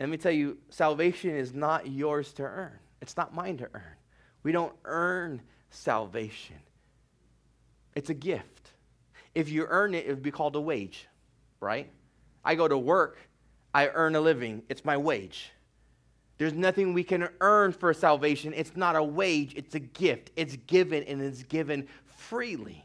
Let 0.00 0.08
me 0.08 0.16
tell 0.16 0.32
you, 0.32 0.58
salvation 0.70 1.30
is 1.30 1.54
not 1.54 1.88
yours 1.88 2.32
to 2.34 2.42
earn, 2.42 2.78
it's 3.00 3.16
not 3.16 3.34
mine 3.34 3.56
to 3.58 3.68
earn. 3.74 3.96
We 4.42 4.52
don't 4.52 4.74
earn 4.84 5.40
salvation, 5.70 6.56
it's 7.94 8.10
a 8.10 8.14
gift. 8.14 8.70
If 9.34 9.48
you 9.48 9.66
earn 9.68 9.94
it, 9.94 10.06
it 10.06 10.10
would 10.10 10.22
be 10.22 10.30
called 10.30 10.54
a 10.54 10.60
wage, 10.60 11.08
right? 11.60 11.90
I 12.44 12.54
go 12.54 12.68
to 12.68 12.78
work, 12.78 13.18
I 13.72 13.88
earn 13.88 14.14
a 14.14 14.20
living, 14.20 14.62
it's 14.68 14.84
my 14.84 14.96
wage. 14.96 15.50
There's 16.36 16.52
nothing 16.52 16.92
we 16.92 17.04
can 17.04 17.28
earn 17.40 17.72
for 17.72 17.94
salvation. 17.94 18.52
It's 18.54 18.76
not 18.76 18.96
a 18.96 19.02
wage, 19.02 19.54
it's 19.54 19.74
a 19.74 19.80
gift. 19.80 20.30
It's 20.36 20.56
given 20.66 21.04
and 21.04 21.22
it's 21.22 21.44
given 21.44 21.86
freely. 22.04 22.84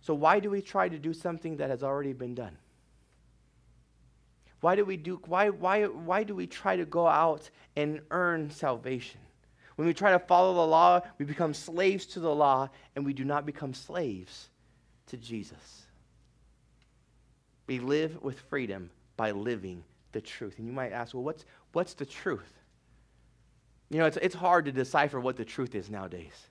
So, 0.00 0.14
why 0.14 0.40
do 0.40 0.50
we 0.50 0.62
try 0.62 0.88
to 0.88 0.98
do 0.98 1.12
something 1.12 1.56
that 1.56 1.70
has 1.70 1.82
already 1.82 2.12
been 2.12 2.34
done? 2.34 2.56
Why 4.62 4.76
do 4.76 4.84
we 4.84 4.96
do 4.96 5.20
why 5.26 5.50
why 5.50 5.84
why 5.84 6.22
do 6.22 6.34
we 6.34 6.46
try 6.46 6.76
to 6.76 6.86
go 6.86 7.06
out 7.06 7.50
and 7.76 8.00
earn 8.10 8.50
salvation? 8.50 9.20
When 9.74 9.88
we 9.88 9.92
try 9.92 10.12
to 10.12 10.20
follow 10.20 10.54
the 10.54 10.66
law, 10.66 11.00
we 11.18 11.24
become 11.24 11.52
slaves 11.52 12.06
to 12.06 12.20
the 12.20 12.34
law 12.34 12.70
and 12.94 13.04
we 13.04 13.12
do 13.12 13.24
not 13.24 13.44
become 13.44 13.74
slaves 13.74 14.48
to 15.08 15.16
Jesus. 15.16 15.82
We 17.66 17.80
live 17.80 18.22
with 18.22 18.38
freedom 18.38 18.90
by 19.16 19.32
living 19.32 19.82
the 20.12 20.20
truth. 20.20 20.58
And 20.58 20.66
you 20.66 20.72
might 20.72 20.92
ask, 20.92 21.14
well, 21.14 21.22
what's, 21.24 21.44
what's 21.72 21.94
the 21.94 22.06
truth? 22.06 22.52
You 23.90 23.98
know, 23.98 24.06
it's, 24.06 24.18
it's 24.18 24.34
hard 24.34 24.66
to 24.66 24.72
decipher 24.72 25.18
what 25.18 25.36
the 25.36 25.44
truth 25.44 25.74
is 25.74 25.90
nowadays. 25.90 26.48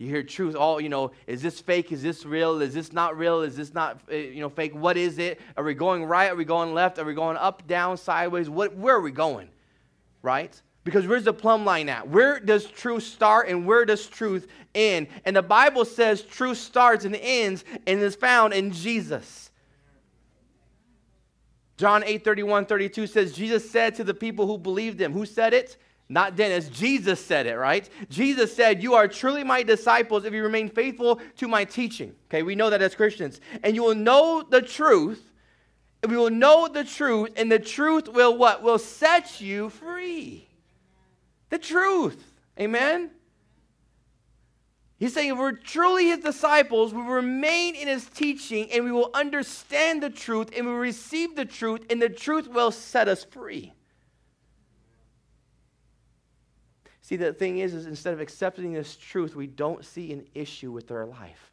You 0.00 0.08
hear 0.08 0.22
truth, 0.22 0.56
all, 0.56 0.80
you 0.80 0.88
know, 0.88 1.10
is 1.26 1.42
this 1.42 1.60
fake? 1.60 1.92
Is 1.92 2.02
this 2.02 2.24
real? 2.24 2.62
Is 2.62 2.72
this 2.72 2.90
not 2.90 3.18
real? 3.18 3.42
Is 3.42 3.54
this 3.54 3.74
not, 3.74 4.00
eh, 4.10 4.30
you 4.32 4.40
know, 4.40 4.48
fake? 4.48 4.74
What 4.74 4.96
is 4.96 5.18
it? 5.18 5.38
Are 5.58 5.62
we 5.62 5.74
going 5.74 6.04
right? 6.04 6.32
Are 6.32 6.36
we 6.36 6.46
going 6.46 6.72
left? 6.72 6.98
Are 6.98 7.04
we 7.04 7.12
going 7.12 7.36
up, 7.36 7.66
down, 7.66 7.98
sideways? 7.98 8.48
What, 8.48 8.74
where 8.74 8.96
are 8.96 9.02
we 9.02 9.10
going? 9.10 9.50
Right? 10.22 10.58
Because 10.84 11.06
where's 11.06 11.24
the 11.24 11.34
plumb 11.34 11.66
line 11.66 11.90
at? 11.90 12.08
Where 12.08 12.40
does 12.40 12.64
truth 12.64 13.02
start 13.02 13.48
and 13.48 13.66
where 13.66 13.84
does 13.84 14.06
truth 14.06 14.46
end? 14.74 15.08
And 15.26 15.36
the 15.36 15.42
Bible 15.42 15.84
says 15.84 16.22
truth 16.22 16.56
starts 16.56 17.04
and 17.04 17.14
ends 17.14 17.62
and 17.86 18.00
is 18.00 18.16
found 18.16 18.54
in 18.54 18.72
Jesus. 18.72 19.50
John 21.76 22.04
8 22.04 22.24
31, 22.24 22.64
32 22.64 23.06
says, 23.06 23.34
Jesus 23.34 23.70
said 23.70 23.94
to 23.96 24.04
the 24.04 24.14
people 24.14 24.46
who 24.46 24.56
believed 24.56 24.98
him, 24.98 25.12
who 25.12 25.26
said 25.26 25.52
it? 25.52 25.76
Not 26.10 26.34
Dennis. 26.34 26.68
Jesus 26.68 27.24
said 27.24 27.46
it, 27.46 27.54
right? 27.54 27.88
Jesus 28.08 28.52
said, 28.52 28.82
You 28.82 28.94
are 28.94 29.06
truly 29.06 29.44
my 29.44 29.62
disciples 29.62 30.24
if 30.24 30.34
you 30.34 30.42
remain 30.42 30.68
faithful 30.68 31.20
to 31.36 31.46
my 31.46 31.64
teaching. 31.64 32.16
Okay, 32.28 32.42
we 32.42 32.56
know 32.56 32.68
that 32.68 32.82
as 32.82 32.96
Christians. 32.96 33.40
And 33.62 33.76
you 33.76 33.84
will 33.84 33.94
know 33.94 34.42
the 34.42 34.60
truth. 34.60 35.22
We 36.08 36.16
will 36.16 36.30
know 36.30 36.66
the 36.66 36.82
truth, 36.82 37.30
and 37.36 37.52
the 37.52 37.58
truth 37.58 38.08
will 38.08 38.36
what? 38.36 38.62
Will 38.62 38.78
set 38.78 39.40
you 39.40 39.70
free 39.70 40.48
the 41.50 41.58
truth. 41.58 42.32
Amen? 42.58 43.10
He's 44.98 45.14
saying 45.14 45.30
if 45.30 45.38
we're 45.38 45.52
truly 45.52 46.06
his 46.06 46.18
disciples, 46.18 46.92
we 46.92 47.02
remain 47.02 47.74
in 47.74 47.86
his 47.86 48.06
teaching 48.06 48.70
and 48.72 48.84
we 48.84 48.92
will 48.92 49.10
understand 49.14 50.02
the 50.02 50.10
truth 50.10 50.50
and 50.56 50.66
we 50.66 50.72
will 50.72 50.78
receive 50.78 51.36
the 51.36 51.44
truth, 51.44 51.86
and 51.88 52.02
the 52.02 52.08
truth 52.08 52.48
will 52.48 52.70
set 52.72 53.06
us 53.06 53.24
free. 53.24 53.72
See, 57.10 57.16
the 57.16 57.32
thing 57.32 57.58
is, 57.58 57.74
is 57.74 57.86
instead 57.86 58.14
of 58.14 58.20
accepting 58.20 58.72
this 58.72 58.94
truth, 58.94 59.34
we 59.34 59.48
don't 59.48 59.84
see 59.84 60.12
an 60.12 60.24
issue 60.32 60.70
with 60.70 60.92
our 60.92 61.06
life. 61.06 61.50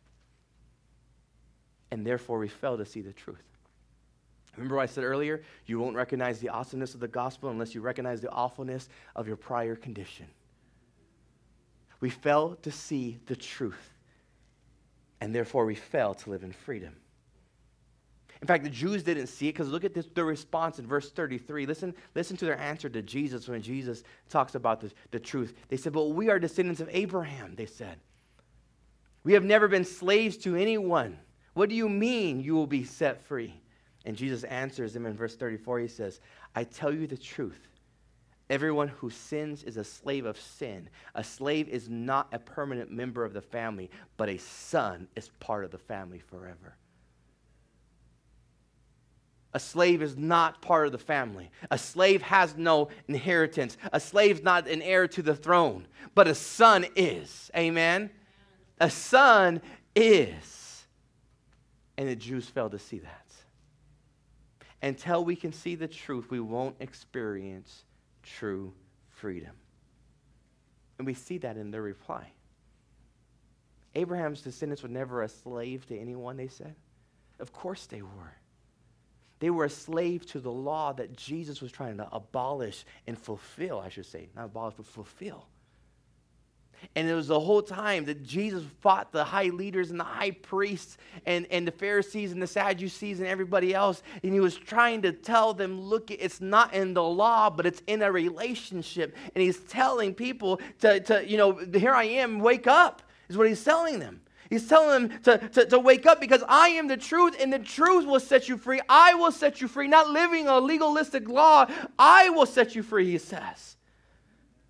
And 1.89 2.05
therefore, 2.05 2.37
we 2.37 2.47
fail 2.47 2.77
to 2.77 2.85
see 2.85 3.01
the 3.01 3.11
truth. 3.11 3.41
Remember 4.55 4.75
what 4.75 4.83
I 4.83 4.85
said 4.85 5.03
earlier? 5.03 5.41
You 5.65 5.79
won't 5.79 5.95
recognize 5.95 6.37
the 6.37 6.49
awesomeness 6.49 6.93
of 6.93 6.99
the 6.99 7.07
gospel 7.07 7.49
unless 7.49 7.73
you 7.73 7.81
recognize 7.81 8.21
the 8.21 8.29
awfulness 8.29 8.87
of 9.15 9.25
your 9.25 9.35
prior 9.35 9.75
condition. 9.75 10.27
We 12.01 12.11
fail 12.11 12.55
to 12.61 12.71
see 12.71 13.17
the 13.25 13.35
truth, 13.35 13.95
and 15.21 15.33
therefore 15.33 15.65
we 15.65 15.73
fail 15.73 16.13
to 16.13 16.29
live 16.29 16.43
in 16.43 16.51
freedom. 16.51 16.93
In 18.41 18.47
fact, 18.47 18.63
the 18.63 18.69
Jews 18.69 19.03
didn't 19.03 19.27
see 19.27 19.47
it 19.47 19.53
because 19.53 19.69
look 19.69 19.83
at 19.83 19.93
this, 19.93 20.05
their 20.13 20.25
response 20.25 20.79
in 20.79 20.85
verse 20.85 21.11
33. 21.11 21.65
Listen, 21.65 21.93
listen 22.13 22.37
to 22.37 22.45
their 22.45 22.59
answer 22.59 22.87
to 22.89 23.01
Jesus 23.01 23.47
when 23.47 23.61
Jesus 23.61 24.03
talks 24.29 24.55
about 24.55 24.79
the, 24.81 24.91
the 25.11 25.19
truth. 25.19 25.53
They 25.69 25.77
said, 25.77 25.93
But 25.93 26.09
we 26.09 26.29
are 26.29 26.39
descendants 26.39 26.81
of 26.81 26.89
Abraham, 26.91 27.55
they 27.55 27.65
said. 27.65 27.97
We 29.23 29.33
have 29.33 29.43
never 29.43 29.67
been 29.67 29.85
slaves 29.85 30.37
to 30.37 30.55
anyone. 30.55 31.17
What 31.53 31.69
do 31.69 31.75
you 31.75 31.89
mean 31.89 32.41
you 32.41 32.53
will 32.53 32.67
be 32.67 32.83
set 32.83 33.25
free? 33.25 33.59
And 34.05 34.15
Jesus 34.15 34.43
answers 34.43 34.93
them 34.93 35.05
in 35.05 35.17
verse 35.17 35.35
34. 35.35 35.79
He 35.79 35.87
says, 35.87 36.21
I 36.55 36.63
tell 36.63 36.93
you 36.93 37.07
the 37.07 37.17
truth. 37.17 37.67
Everyone 38.49 38.87
who 38.87 39.09
sins 39.09 39.63
is 39.63 39.75
a 39.75 39.83
slave 39.83 40.25
of 40.25 40.39
sin. 40.39 40.89
A 41.15 41.23
slave 41.23 41.67
is 41.67 41.89
not 41.89 42.29
a 42.31 42.39
permanent 42.39 42.91
member 42.91 43.25
of 43.25 43.33
the 43.33 43.41
family, 43.41 43.89
but 44.15 44.29
a 44.29 44.37
son 44.37 45.07
is 45.15 45.29
part 45.39 45.65
of 45.65 45.71
the 45.71 45.77
family 45.77 46.19
forever. 46.19 46.77
A 49.57 49.59
slave 49.59 50.03
is 50.03 50.15
not 50.15 50.61
part 50.61 50.85
of 50.85 50.91
the 50.91 50.99
family. 50.99 51.49
A 51.71 51.79
slave 51.79 52.21
has 52.21 52.55
no 52.55 52.89
inheritance. 53.07 53.75
A 53.91 53.99
slave's 53.99 54.43
not 54.43 54.67
an 54.67 54.83
heir 54.83 55.07
to 55.07 55.23
the 55.23 55.33
throne, 55.33 55.87
but 56.13 56.27
a 56.27 56.35
son 56.35 56.85
is. 56.95 57.49
Amen? 57.57 58.11
A 58.79 58.87
son 58.91 59.59
is. 59.95 60.85
And 61.97 62.07
the 62.07 62.15
Jews 62.15 62.47
failed 62.47 62.73
to 62.73 62.77
see 62.77 62.99
that. 62.99 63.33
Until 64.83 65.25
we 65.25 65.35
can 65.35 65.51
see 65.51 65.73
the 65.73 65.87
truth, 65.87 66.29
we 66.29 66.39
won't 66.39 66.75
experience 66.79 67.83
true 68.21 68.75
freedom. 69.09 69.55
And 70.99 71.07
we 71.07 71.15
see 71.15 71.39
that 71.39 71.57
in 71.57 71.71
their 71.71 71.81
reply. 71.81 72.27
Abraham's 73.95 74.43
descendants 74.43 74.83
were 74.83 74.89
never 74.89 75.23
a 75.23 75.27
slave 75.27 75.87
to 75.87 75.97
anyone, 75.97 76.37
they 76.37 76.47
said. 76.47 76.75
Of 77.39 77.51
course 77.51 77.87
they 77.87 78.03
were. 78.03 78.35
They 79.39 79.49
were 79.49 79.65
a 79.65 79.69
slave 79.69 80.25
to 80.27 80.39
the 80.39 80.51
law 80.51 80.93
that 80.93 81.15
Jesus 81.15 81.61
was 81.61 81.71
trying 81.71 81.97
to 81.97 82.07
abolish 82.11 82.85
and 83.05 83.17
fulfill, 83.17 83.79
I 83.79 83.89
should 83.89 84.05
say. 84.05 84.29
Not 84.35 84.45
abolish, 84.45 84.75
but 84.75 84.85
fulfill. 84.85 85.45
And 86.95 87.07
it 87.07 87.13
was 87.13 87.27
the 87.27 87.39
whole 87.39 87.61
time 87.61 88.05
that 88.05 88.23
Jesus 88.23 88.63
fought 88.81 89.11
the 89.11 89.23
high 89.23 89.49
leaders 89.49 89.89
and 89.89 89.99
the 89.99 90.03
high 90.03 90.31
priests 90.31 90.97
and, 91.25 91.47
and 91.49 91.67
the 91.67 91.71
Pharisees 91.71 92.31
and 92.31 92.41
the 92.41 92.47
Sadducees 92.47 93.19
and 93.19 93.27
everybody 93.27 93.73
else. 93.73 94.03
And 94.23 94.33
he 94.33 94.39
was 94.39 94.55
trying 94.55 95.01
to 95.03 95.11
tell 95.11 95.53
them, 95.53 95.81
look, 95.81 96.11
it's 96.11 96.39
not 96.39 96.73
in 96.73 96.93
the 96.93 97.03
law, 97.03 97.49
but 97.49 97.65
it's 97.65 97.81
in 97.87 98.01
a 98.01 98.11
relationship. 98.11 99.15
And 99.33 99.41
he's 99.41 99.59
telling 99.59 100.13
people 100.13 100.59
to, 100.79 100.99
to 101.01 101.27
you 101.27 101.37
know, 101.37 101.53
here 101.53 101.93
I 101.93 102.03
am, 102.03 102.39
wake 102.39 102.67
up, 102.67 103.01
is 103.29 103.37
what 103.37 103.47
he's 103.47 103.63
telling 103.63 103.99
them. 103.99 104.21
He's 104.49 104.67
telling 104.67 105.09
them 105.09 105.19
to, 105.23 105.37
to, 105.49 105.65
to, 105.65 105.79
wake 105.79 106.05
up 106.05 106.21
because 106.21 106.43
I 106.47 106.69
am 106.69 106.87
the 106.87 106.97
truth 106.97 107.35
and 107.39 107.51
the 107.51 107.59
truth 107.59 108.05
will 108.05 108.19
set 108.19 108.47
you 108.47 108.57
free. 108.57 108.79
I 108.87 109.13
will 109.15 109.31
set 109.31 109.61
you 109.61 109.67
free. 109.67 109.87
Not 109.87 110.09
living 110.09 110.47
a 110.47 110.59
legalistic 110.59 111.27
law, 111.27 111.67
I 111.99 112.29
will 112.29 112.45
set 112.45 112.75
you 112.75 112.83
free, 112.83 113.11
he 113.11 113.17
says. 113.17 113.75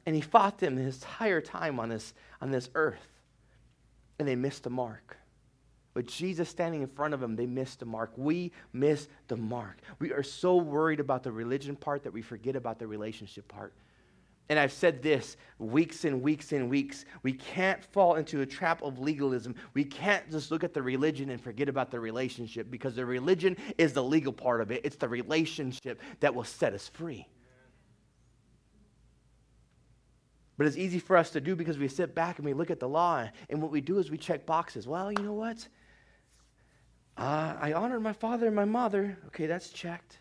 And 0.06 0.16
he 0.16 0.22
fought 0.22 0.58
them 0.60 0.78
his 0.78 0.96
entire 0.96 1.42
time 1.42 1.80
on 1.80 1.90
this, 1.90 2.14
on 2.42 2.52
this 2.52 2.70
earth. 2.76 3.08
And 4.20 4.28
they 4.28 4.36
missed 4.36 4.64
the 4.64 4.70
mark. 4.70 5.18
But 5.94 6.06
Jesus 6.06 6.48
standing 6.48 6.82
in 6.84 6.88
front 6.88 7.14
of 7.14 7.20
them, 7.20 7.36
they 7.36 7.48
missed 7.48 7.80
the 7.80 7.86
mark. 7.86 8.12
We 8.16 8.52
miss 8.72 9.08
the 9.28 9.36
mark. 9.36 9.80
We 10.00 10.12
are 10.12 10.24
so 10.24 10.58
worried 10.58 11.00
about 11.00 11.24
the 11.24 11.32
religion 11.32 11.76
part 11.76 12.04
that 12.04 12.14
we 12.14 12.22
forget 12.22 12.56
about 12.56 12.80
the 12.80 12.88
relationship 12.88 13.48
part. 13.48 13.74
And 14.50 14.58
I've 14.58 14.72
said 14.72 15.02
this 15.02 15.36
weeks 15.60 16.06
and 16.06 16.22
weeks 16.22 16.54
and 16.54 16.70
weeks. 16.70 17.06
We 17.24 17.34
can't 17.34 17.84
fall 17.84 18.16
into 18.16 18.42
a 18.42 18.46
trap 18.46 18.82
of 18.82 18.98
legalism. 19.00 19.56
We 19.74 19.84
can't 19.84 20.30
just 20.32 20.52
look 20.52 20.64
at 20.64 20.74
the 20.74 20.82
religion 20.82 21.30
and 21.32 21.42
forget 21.42 21.68
about 21.68 21.92
the 21.92 22.00
relationship 22.00 22.72
because 22.72 22.96
the 22.96 23.06
religion 23.06 23.58
is 23.78 23.94
the 23.94 24.04
legal 24.04 24.32
part 24.32 24.62
of 24.62 24.72
it. 24.72 24.82
It's 24.86 24.96
the 24.96 25.10
relationship 25.10 26.00
that 26.22 26.34
will 26.34 26.46
set 26.46 26.74
us 26.74 26.88
free. 26.88 27.28
But 30.58 30.66
it's 30.66 30.78
easy 30.78 31.00
for 31.00 31.18
us 31.18 31.30
to 31.32 31.42
do 31.42 31.56
because 31.56 31.78
we 31.78 31.88
sit 31.88 32.16
back 32.16 32.38
and 32.38 32.46
we 32.46 32.54
look 32.54 32.72
at 32.72 32.80
the 32.80 32.90
law, 32.90 33.28
and 33.50 33.62
what 33.62 33.72
we 33.72 33.80
do 33.80 34.00
is 34.00 34.10
we 34.10 34.18
check 34.18 34.46
boxes. 34.46 34.88
Well, 34.88 35.12
you 35.12 35.22
know 35.22 35.34
what? 35.34 35.68
Uh, 37.16 37.56
I 37.60 37.74
honored 37.74 38.02
my 38.02 38.14
father 38.14 38.48
and 38.48 38.56
my 38.56 38.66
mother. 38.66 39.20
Okay, 39.28 39.46
that's 39.46 39.70
checked 39.70 40.20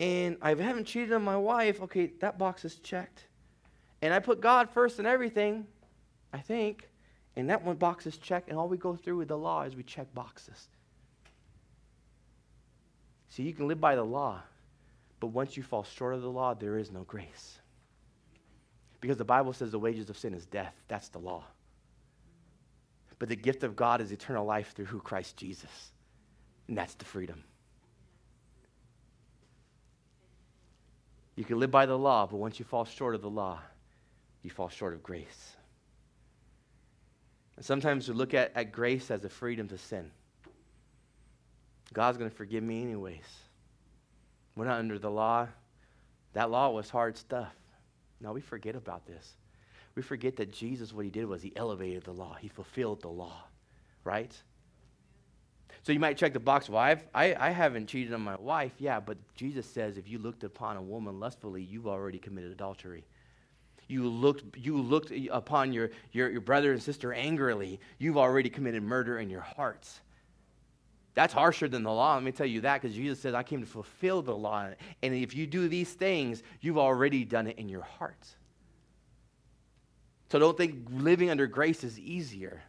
and 0.00 0.36
I 0.40 0.54
haven't 0.54 0.86
cheated 0.86 1.12
on 1.12 1.22
my 1.22 1.36
wife, 1.36 1.82
okay, 1.82 2.12
that 2.20 2.38
box 2.38 2.64
is 2.64 2.76
checked. 2.76 3.24
And 4.00 4.14
I 4.14 4.20
put 4.20 4.40
God 4.40 4.70
first 4.70 5.00
in 5.00 5.06
everything, 5.06 5.66
I 6.32 6.38
think, 6.38 6.88
and 7.36 7.50
that 7.50 7.64
one 7.64 7.76
box 7.76 8.06
is 8.06 8.16
checked, 8.16 8.48
and 8.48 8.58
all 8.58 8.68
we 8.68 8.76
go 8.76 8.94
through 8.94 9.18
with 9.18 9.28
the 9.28 9.38
law 9.38 9.62
is 9.62 9.74
we 9.74 9.82
check 9.82 10.12
boxes. 10.14 10.68
See, 13.28 13.42
you 13.42 13.52
can 13.52 13.68
live 13.68 13.80
by 13.80 13.96
the 13.96 14.04
law, 14.04 14.40
but 15.20 15.28
once 15.28 15.56
you 15.56 15.62
fall 15.62 15.82
short 15.82 16.14
of 16.14 16.22
the 16.22 16.30
law, 16.30 16.54
there 16.54 16.78
is 16.78 16.90
no 16.90 17.02
grace. 17.02 17.58
Because 19.00 19.16
the 19.16 19.24
Bible 19.24 19.52
says 19.52 19.70
the 19.70 19.78
wages 19.78 20.10
of 20.10 20.18
sin 20.18 20.34
is 20.34 20.46
death. 20.46 20.74
That's 20.88 21.08
the 21.08 21.18
law. 21.18 21.44
But 23.18 23.28
the 23.28 23.36
gift 23.36 23.64
of 23.64 23.76
God 23.76 24.00
is 24.00 24.12
eternal 24.12 24.44
life 24.44 24.72
through 24.74 24.86
who 24.86 25.00
Christ 25.00 25.36
Jesus. 25.36 25.92
And 26.68 26.76
that's 26.76 26.94
the 26.94 27.04
freedom. 27.04 27.44
You 31.38 31.44
can 31.44 31.60
live 31.60 31.70
by 31.70 31.86
the 31.86 31.96
law, 31.96 32.26
but 32.26 32.38
once 32.38 32.58
you 32.58 32.64
fall 32.64 32.84
short 32.84 33.14
of 33.14 33.22
the 33.22 33.30
law, 33.30 33.60
you 34.42 34.50
fall 34.50 34.68
short 34.68 34.92
of 34.92 35.04
grace. 35.04 35.56
And 37.54 37.64
sometimes 37.64 38.08
we 38.08 38.14
look 38.16 38.34
at, 38.34 38.50
at 38.56 38.72
grace 38.72 39.08
as 39.08 39.24
a 39.24 39.28
freedom 39.28 39.68
to 39.68 39.78
sin. 39.78 40.10
God's 41.92 42.18
going 42.18 42.28
to 42.28 42.36
forgive 42.36 42.64
me 42.64 42.82
anyways. 42.82 43.22
We're 44.56 44.64
not 44.64 44.80
under 44.80 44.98
the 44.98 45.12
law. 45.12 45.46
That 46.32 46.50
law 46.50 46.70
was 46.70 46.90
hard 46.90 47.16
stuff. 47.16 47.54
Now 48.20 48.32
we 48.32 48.40
forget 48.40 48.74
about 48.74 49.06
this. 49.06 49.36
We 49.94 50.02
forget 50.02 50.34
that 50.38 50.52
Jesus, 50.52 50.92
what 50.92 51.04
he 51.04 51.10
did 51.12 51.26
was 51.26 51.40
he 51.40 51.52
elevated 51.54 52.02
the 52.02 52.14
law, 52.14 52.36
he 52.40 52.48
fulfilled 52.48 53.00
the 53.00 53.10
law, 53.10 53.44
right? 54.02 54.36
So 55.82 55.92
you 55.92 56.00
might 56.00 56.16
check 56.16 56.32
the 56.32 56.40
box, 56.40 56.68
well, 56.68 56.82
I've, 56.82 57.06
I, 57.14 57.34
I 57.34 57.50
haven't 57.50 57.86
cheated 57.86 58.12
on 58.12 58.20
my 58.20 58.36
wife. 58.36 58.72
Yeah, 58.78 59.00
but 59.00 59.16
Jesus 59.34 59.66
says 59.66 59.96
if 59.96 60.08
you 60.08 60.18
looked 60.18 60.44
upon 60.44 60.76
a 60.76 60.82
woman 60.82 61.18
lustfully, 61.18 61.62
you've 61.62 61.86
already 61.86 62.18
committed 62.18 62.52
adultery. 62.52 63.04
You 63.88 64.06
looked, 64.06 64.56
you 64.56 64.76
looked 64.76 65.12
upon 65.30 65.72
your, 65.72 65.90
your, 66.12 66.30
your 66.30 66.42
brother 66.42 66.72
and 66.72 66.82
sister 66.82 67.12
angrily, 67.12 67.80
you've 67.98 68.18
already 68.18 68.50
committed 68.50 68.82
murder 68.82 69.18
in 69.18 69.30
your 69.30 69.40
hearts. 69.40 70.00
That's 71.14 71.32
harsher 71.32 71.68
than 71.68 71.82
the 71.82 71.92
law. 71.92 72.14
Let 72.14 72.22
me 72.22 72.32
tell 72.32 72.46
you 72.46 72.60
that 72.60 72.80
because 72.80 72.94
Jesus 72.94 73.18
says, 73.18 73.34
I 73.34 73.42
came 73.42 73.60
to 73.60 73.66
fulfill 73.66 74.22
the 74.22 74.36
law. 74.36 74.68
And 75.02 75.14
if 75.14 75.34
you 75.34 75.46
do 75.46 75.68
these 75.68 75.92
things, 75.92 76.42
you've 76.60 76.78
already 76.78 77.24
done 77.24 77.46
it 77.46 77.58
in 77.58 77.68
your 77.68 77.82
hearts. 77.82 78.36
So 80.30 80.38
don't 80.38 80.56
think 80.56 80.86
living 80.90 81.30
under 81.30 81.46
grace 81.46 81.82
is 81.82 81.98
easier, 81.98 82.62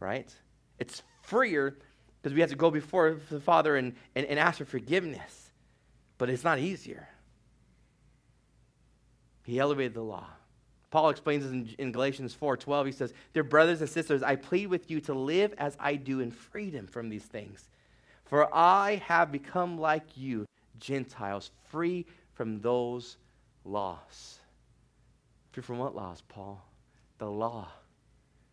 right? 0.00 0.30
It's 0.78 1.02
freer 1.22 1.78
because 2.24 2.34
we 2.34 2.40
have 2.40 2.48
to 2.48 2.56
go 2.56 2.70
before 2.70 3.18
the 3.28 3.38
Father 3.38 3.76
and, 3.76 3.94
and, 4.14 4.24
and 4.24 4.38
ask 4.38 4.56
for 4.56 4.64
forgiveness. 4.64 5.50
But 6.16 6.30
it's 6.30 6.42
not 6.42 6.58
easier. 6.58 7.06
He 9.44 9.58
elevated 9.58 9.92
the 9.92 10.00
law. 10.00 10.24
Paul 10.90 11.10
explains 11.10 11.42
this 11.42 11.52
in, 11.52 11.74
in 11.78 11.92
Galatians 11.92 12.34
4:12. 12.34 12.86
He 12.86 12.92
says, 12.92 13.12
"Dear 13.34 13.42
brothers 13.42 13.82
and 13.82 13.90
sisters, 13.90 14.22
I 14.22 14.36
plead 14.36 14.68
with 14.68 14.90
you 14.90 15.02
to 15.02 15.12
live 15.12 15.52
as 15.58 15.76
I 15.78 15.96
do 15.96 16.20
in 16.20 16.30
freedom 16.30 16.86
from 16.86 17.10
these 17.10 17.24
things. 17.24 17.68
For 18.24 18.48
I 18.54 19.02
have 19.04 19.30
become 19.30 19.76
like 19.76 20.16
you, 20.16 20.46
Gentiles, 20.78 21.50
free 21.68 22.06
from 22.32 22.62
those 22.62 23.18
laws." 23.66 24.38
Free 25.52 25.62
from 25.62 25.76
what 25.76 25.94
laws, 25.94 26.22
Paul? 26.26 26.64
The 27.18 27.30
law, 27.30 27.68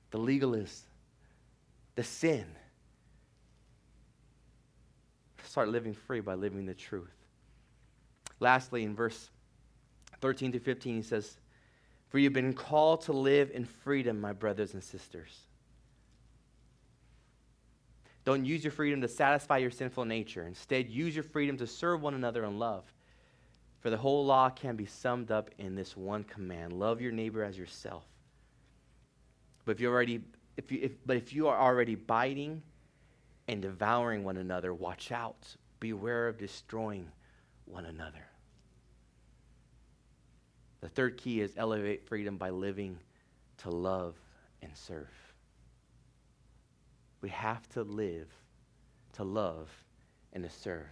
the 0.10 0.18
legalist, 0.18 0.84
the 1.96 2.04
sin 2.04 2.48
start 5.52 5.68
living 5.68 5.94
free 5.94 6.22
by 6.22 6.34
living 6.34 6.66
the 6.66 6.74
truth. 6.74 7.14
Lastly, 8.40 8.84
in 8.84 8.96
verse 8.96 9.30
13 10.22 10.54
to 10.54 10.60
15, 10.60 10.96
he 10.96 11.02
says, 11.02 11.38
For 12.08 12.20
you've 12.20 12.34
been 12.34 12.54
called 12.54 13.02
to 13.02 13.12
live 13.12 13.52
in 13.52 13.66
freedom, 13.66 14.20
my 14.22 14.32
brothers 14.32 14.74
and 14.74 14.84
sisters. 14.84 15.42
Don't 18.24 18.46
use 18.46 18.64
your 18.64 18.72
freedom 18.72 19.02
to 19.02 19.08
satisfy 19.08 19.58
your 19.58 19.72
sinful 19.72 20.06
nature. 20.06 20.44
Instead, 20.48 20.90
use 20.90 21.16
your 21.16 21.24
freedom 21.24 21.58
to 21.58 21.68
serve 21.68 22.02
one 22.02 22.14
another 22.14 22.46
in 22.46 22.58
love. 22.58 22.86
For 23.82 23.90
the 23.90 23.98
whole 23.98 24.26
law 24.26 24.50
can 24.50 24.76
be 24.76 24.86
summed 24.86 25.32
up 25.32 25.50
in 25.58 25.76
this 25.76 25.98
one 25.98 26.24
command 26.24 26.72
love 26.74 27.02
your 27.02 27.12
neighbor 27.12 27.44
as 27.44 27.58
yourself. 27.58 28.06
But 29.66 29.74
if 29.74 29.80
you 29.82 29.90
already 29.90 30.22
if 30.56 30.72
you, 30.72 30.80
if, 30.84 30.92
but 31.06 31.18
if 31.18 31.34
you 31.34 31.48
are 31.48 31.60
already 31.60 31.96
biting 31.96 32.62
and 33.48 33.62
devouring 33.62 34.24
one 34.24 34.38
another, 34.38 34.74
watch 34.74 35.12
out. 35.12 35.56
Beware 35.80 36.28
of 36.28 36.38
destroying 36.38 37.08
one 37.66 37.86
another. 37.86 38.28
The 40.82 40.90
third 40.90 41.18
key 41.18 41.42
is 41.42 41.54
elevate 41.58 42.08
freedom 42.08 42.38
by 42.38 42.50
living 42.50 42.98
to 43.58 43.70
love 43.70 44.16
and 44.62 44.72
serve. 44.76 45.08
We 47.22 47.30
have 47.30 47.68
to 47.70 47.84
live 47.84 48.28
to 49.14 49.24
love 49.24 49.70
and 50.34 50.44
to 50.44 50.50
serve. 50.50 50.88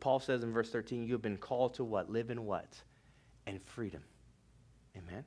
Paul 0.00 0.18
says 0.18 0.42
in 0.42 0.52
verse 0.52 0.70
13, 0.70 1.04
you 1.06 1.12
have 1.12 1.22
been 1.22 1.36
called 1.36 1.74
to 1.74 1.84
what? 1.84 2.10
Live 2.10 2.30
in 2.30 2.44
what? 2.44 2.74
In 3.46 3.58
freedom. 3.60 4.02
Amen. 4.96 5.24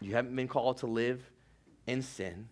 You 0.00 0.14
haven't 0.14 0.36
been 0.36 0.46
called 0.46 0.78
to 0.78 0.86
live 0.86 1.22
in 1.88 2.02
sin. 2.02 2.48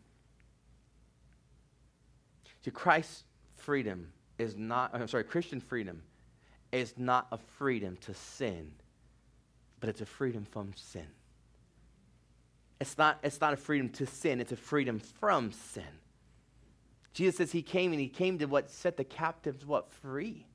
See, 2.64 2.70
Christ's 2.70 3.22
freedom 3.54 4.08
is 4.38 4.56
not, 4.56 4.90
I'm 4.92 5.06
sorry, 5.06 5.24
Christian 5.24 5.60
freedom 5.60 6.02
is 6.72 6.94
not 6.96 7.28
a 7.30 7.38
freedom 7.38 7.96
to 7.98 8.14
sin, 8.14 8.72
but 9.78 9.88
it's 9.88 10.00
a 10.00 10.06
freedom 10.06 10.44
from 10.44 10.72
sin. 10.74 11.06
It's 12.80 12.98
not, 12.98 13.18
it's 13.22 13.40
not 13.40 13.52
a 13.52 13.56
freedom 13.56 13.88
to 13.90 14.06
sin, 14.06 14.40
it's 14.40 14.52
a 14.52 14.56
freedom 14.56 14.98
from 14.98 15.52
sin. 15.52 15.84
Jesus 17.12 17.36
says 17.36 17.52
he 17.52 17.62
came 17.62 17.92
and 17.92 18.00
he 18.00 18.08
came 18.08 18.38
to 18.38 18.46
what 18.46 18.70
set 18.70 18.96
the 18.96 19.04
captives 19.04 19.64
what 19.64 19.90
free, 19.90 20.46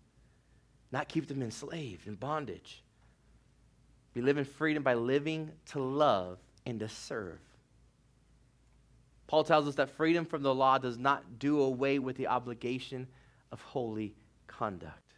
not 0.92 1.08
keep 1.08 1.28
them 1.28 1.42
enslaved 1.42 2.08
in 2.08 2.16
bondage. 2.16 2.84
We 4.14 4.22
live 4.22 4.38
in 4.38 4.46
freedom 4.46 4.84
by 4.84 4.96
living 4.96 5.52
to 5.68 5.80
love 5.80 6.38
and 6.66 6.80
to 6.82 6.90
serve. 6.90 7.40
Paul 9.32 9.46
tells 9.46 9.66
us 9.66 9.76
that 9.76 9.90
freedom 9.90 10.26
from 10.26 10.44
the 10.44 10.54
law 10.54 10.78
does 10.78 10.98
not 10.98 11.40
do 11.40 11.62
away 11.62 12.00
with 12.00 12.18
the 12.18 12.28
obligation 12.28 13.08
of 13.54 13.62
holy 13.62 14.14
conduct. 14.46 15.14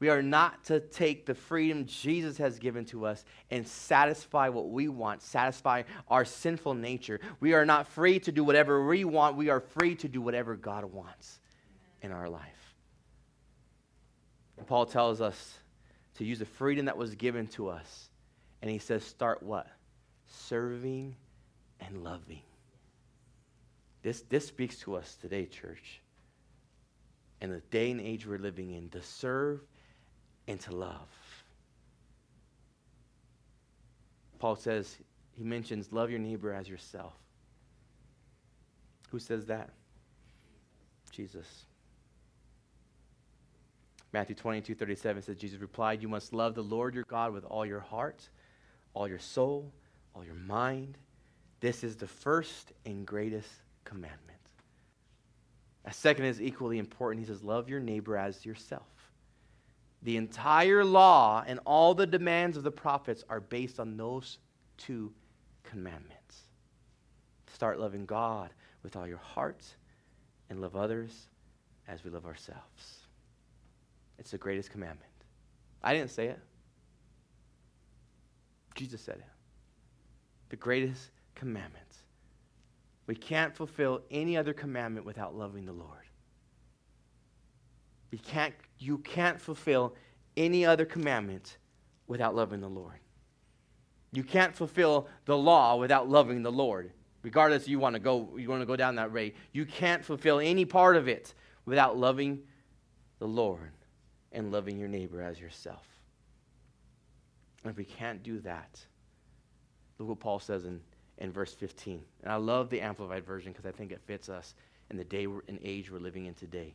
We 0.00 0.08
are 0.08 0.22
not 0.22 0.64
to 0.64 0.80
take 0.80 1.24
the 1.24 1.36
freedom 1.36 1.86
Jesus 1.86 2.36
has 2.38 2.58
given 2.58 2.84
to 2.86 3.06
us 3.06 3.24
and 3.52 3.64
satisfy 3.64 4.48
what 4.48 4.70
we 4.70 4.88
want, 4.88 5.22
satisfy 5.22 5.84
our 6.08 6.24
sinful 6.24 6.74
nature. 6.74 7.20
We 7.38 7.54
are 7.54 7.64
not 7.64 7.86
free 7.86 8.18
to 8.18 8.32
do 8.32 8.42
whatever 8.42 8.84
we 8.84 9.04
want. 9.04 9.36
We 9.36 9.50
are 9.50 9.60
free 9.60 9.94
to 9.94 10.08
do 10.08 10.20
whatever 10.20 10.56
God 10.56 10.84
wants 10.84 11.38
in 12.02 12.10
our 12.10 12.28
life. 12.28 12.74
And 14.58 14.66
Paul 14.66 14.84
tells 14.84 15.20
us 15.20 15.60
to 16.16 16.24
use 16.24 16.40
the 16.40 16.44
freedom 16.44 16.86
that 16.86 16.98
was 16.98 17.14
given 17.14 17.46
to 17.48 17.68
us. 17.68 18.08
And 18.62 18.68
he 18.68 18.78
says, 18.78 19.04
start 19.04 19.44
what? 19.44 19.68
Serving 20.26 21.14
and 21.78 22.02
loving. 22.02 22.42
This, 24.06 24.20
this 24.28 24.46
speaks 24.46 24.78
to 24.82 24.94
us 24.94 25.16
today, 25.20 25.46
church. 25.46 26.00
In 27.40 27.50
the 27.50 27.58
day 27.72 27.90
and 27.90 28.00
age 28.00 28.24
we're 28.24 28.38
living 28.38 28.70
in, 28.70 28.88
to 28.90 29.02
serve 29.02 29.62
and 30.46 30.60
to 30.60 30.76
love. 30.76 31.08
Paul 34.38 34.54
says, 34.54 34.96
he 35.32 35.42
mentions, 35.42 35.90
love 35.90 36.08
your 36.08 36.20
neighbor 36.20 36.52
as 36.52 36.68
yourself. 36.68 37.14
Who 39.10 39.18
says 39.18 39.46
that? 39.46 39.70
Jesus. 41.10 41.64
Matthew 44.12 44.36
22, 44.36 44.76
37 44.76 45.22
says, 45.22 45.36
Jesus 45.36 45.60
replied, 45.60 46.00
You 46.00 46.08
must 46.08 46.32
love 46.32 46.54
the 46.54 46.62
Lord 46.62 46.94
your 46.94 47.02
God 47.08 47.32
with 47.32 47.44
all 47.44 47.66
your 47.66 47.80
heart, 47.80 48.28
all 48.94 49.08
your 49.08 49.18
soul, 49.18 49.72
all 50.14 50.24
your 50.24 50.34
mind. 50.34 50.96
This 51.58 51.82
is 51.82 51.96
the 51.96 52.06
first 52.06 52.70
and 52.84 53.04
greatest 53.04 53.50
commandment. 53.86 54.20
A 55.86 55.92
second 55.92 56.26
is 56.26 56.42
equally 56.42 56.78
important. 56.78 57.24
He 57.24 57.32
says, 57.32 57.42
Love 57.42 57.70
your 57.70 57.80
neighbor 57.80 58.16
as 58.16 58.44
yourself. 58.44 58.82
The 60.02 60.16
entire 60.18 60.84
law 60.84 61.42
and 61.46 61.58
all 61.64 61.94
the 61.94 62.06
demands 62.06 62.56
of 62.56 62.64
the 62.64 62.70
prophets 62.70 63.24
are 63.30 63.40
based 63.40 63.80
on 63.80 63.96
those 63.96 64.38
two 64.76 65.12
commandments. 65.62 66.42
Start 67.52 67.80
loving 67.80 68.04
God 68.04 68.50
with 68.82 68.96
all 68.96 69.06
your 69.06 69.16
heart 69.16 69.64
and 70.50 70.60
love 70.60 70.76
others 70.76 71.28
as 71.88 72.04
we 72.04 72.10
love 72.10 72.26
ourselves. 72.26 73.06
It's 74.18 74.30
the 74.32 74.38
greatest 74.38 74.70
commandment. 74.70 75.10
I 75.82 75.94
didn't 75.94 76.10
say 76.10 76.26
it. 76.26 76.40
Jesus 78.74 79.00
said 79.00 79.16
it. 79.16 79.24
The 80.50 80.56
greatest 80.56 81.10
commandment. 81.34 81.84
We 83.06 83.14
can't 83.14 83.54
fulfill 83.54 84.02
any 84.10 84.36
other 84.36 84.52
commandment 84.52 85.06
without 85.06 85.36
loving 85.36 85.64
the 85.64 85.72
Lord. 85.72 86.06
You 88.10 88.18
can't, 88.18 88.54
you 88.78 88.98
can't 88.98 89.40
fulfill 89.40 89.94
any 90.36 90.64
other 90.64 90.84
commandment 90.84 91.58
without 92.06 92.34
loving 92.34 92.60
the 92.60 92.68
Lord. 92.68 92.98
You 94.12 94.22
can't 94.22 94.54
fulfill 94.54 95.08
the 95.24 95.36
law 95.36 95.76
without 95.76 96.08
loving 96.08 96.42
the 96.42 96.52
Lord. 96.52 96.92
Regardless 97.22 97.66
you 97.66 97.78
want 97.78 97.94
to 97.94 98.00
go 98.00 98.36
you 98.38 98.48
want 98.48 98.62
to 98.62 98.66
go 98.66 98.76
down 98.76 98.94
that 98.96 99.12
way. 99.12 99.34
You 99.52 99.66
can't 99.66 100.04
fulfill 100.04 100.38
any 100.38 100.64
part 100.64 100.96
of 100.96 101.08
it 101.08 101.34
without 101.64 101.98
loving 101.98 102.42
the 103.18 103.26
Lord 103.26 103.72
and 104.32 104.52
loving 104.52 104.78
your 104.78 104.88
neighbor 104.88 105.20
as 105.20 105.40
yourself. 105.40 105.84
And 107.62 107.70
if 107.70 107.76
we 107.76 107.84
can't 107.84 108.22
do 108.22 108.38
that, 108.40 108.80
look 109.98 110.08
what 110.08 110.20
Paul 110.20 110.38
says 110.38 110.66
in, 110.66 110.80
in 111.18 111.32
verse 111.32 111.54
15. 111.54 112.02
And 112.22 112.32
I 112.32 112.36
love 112.36 112.70
the 112.70 112.80
Amplified 112.80 113.24
Version 113.24 113.52
because 113.52 113.66
I 113.66 113.72
think 113.72 113.92
it 113.92 114.00
fits 114.06 114.28
us 114.28 114.54
in 114.90 114.96
the 114.96 115.04
day 115.04 115.24
and 115.24 115.58
age 115.62 115.90
we're 115.90 115.98
living 115.98 116.26
in 116.26 116.34
today. 116.34 116.74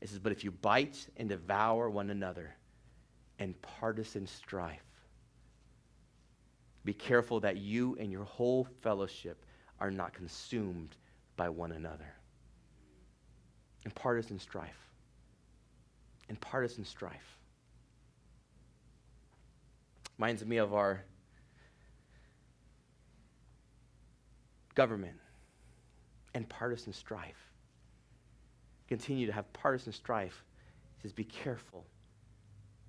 It 0.00 0.08
says, 0.08 0.18
But 0.18 0.32
if 0.32 0.44
you 0.44 0.50
bite 0.50 1.06
and 1.16 1.28
devour 1.28 1.88
one 1.88 2.10
another 2.10 2.54
and 3.38 3.60
partisan 3.62 4.26
strife, 4.26 4.80
be 6.84 6.92
careful 6.92 7.40
that 7.40 7.56
you 7.56 7.96
and 7.98 8.12
your 8.12 8.24
whole 8.24 8.68
fellowship 8.80 9.44
are 9.80 9.90
not 9.90 10.14
consumed 10.14 10.96
by 11.36 11.48
one 11.48 11.72
another. 11.72 12.14
And 13.84 13.94
partisan 13.94 14.38
strife. 14.38 14.90
And 16.28 16.40
partisan 16.40 16.84
strife. 16.84 17.38
Reminds 20.18 20.44
me 20.44 20.56
of 20.56 20.74
our 20.74 21.04
government 24.76 25.16
and 26.34 26.48
partisan 26.48 26.92
strife 26.92 27.50
continue 28.86 29.26
to 29.26 29.32
have 29.32 29.52
partisan 29.52 29.92
strife, 29.92 30.44
he 30.96 31.02
says, 31.02 31.12
be 31.12 31.24
careful 31.24 31.84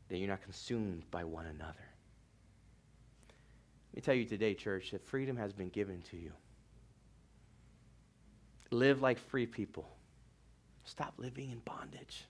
that 0.10 0.18
you're 0.18 0.28
not 0.28 0.44
consumed 0.44 1.10
by 1.10 1.24
one 1.24 1.48
another. 1.48 1.74
Let 3.92 3.96
me 3.96 4.02
tell 4.02 4.14
you 4.14 4.26
today, 4.26 4.54
church, 4.54 4.92
that 4.92 5.04
freedom 5.04 5.36
has 5.38 5.54
been 5.54 5.70
given 5.70 6.04
to 6.12 6.18
you. 6.18 6.32
Live 8.70 9.02
like 9.02 9.18
free 9.18 9.48
people. 9.48 9.88
Stop 10.84 11.16
living 11.18 11.52
in 11.52 11.60
bondage. 11.60 12.26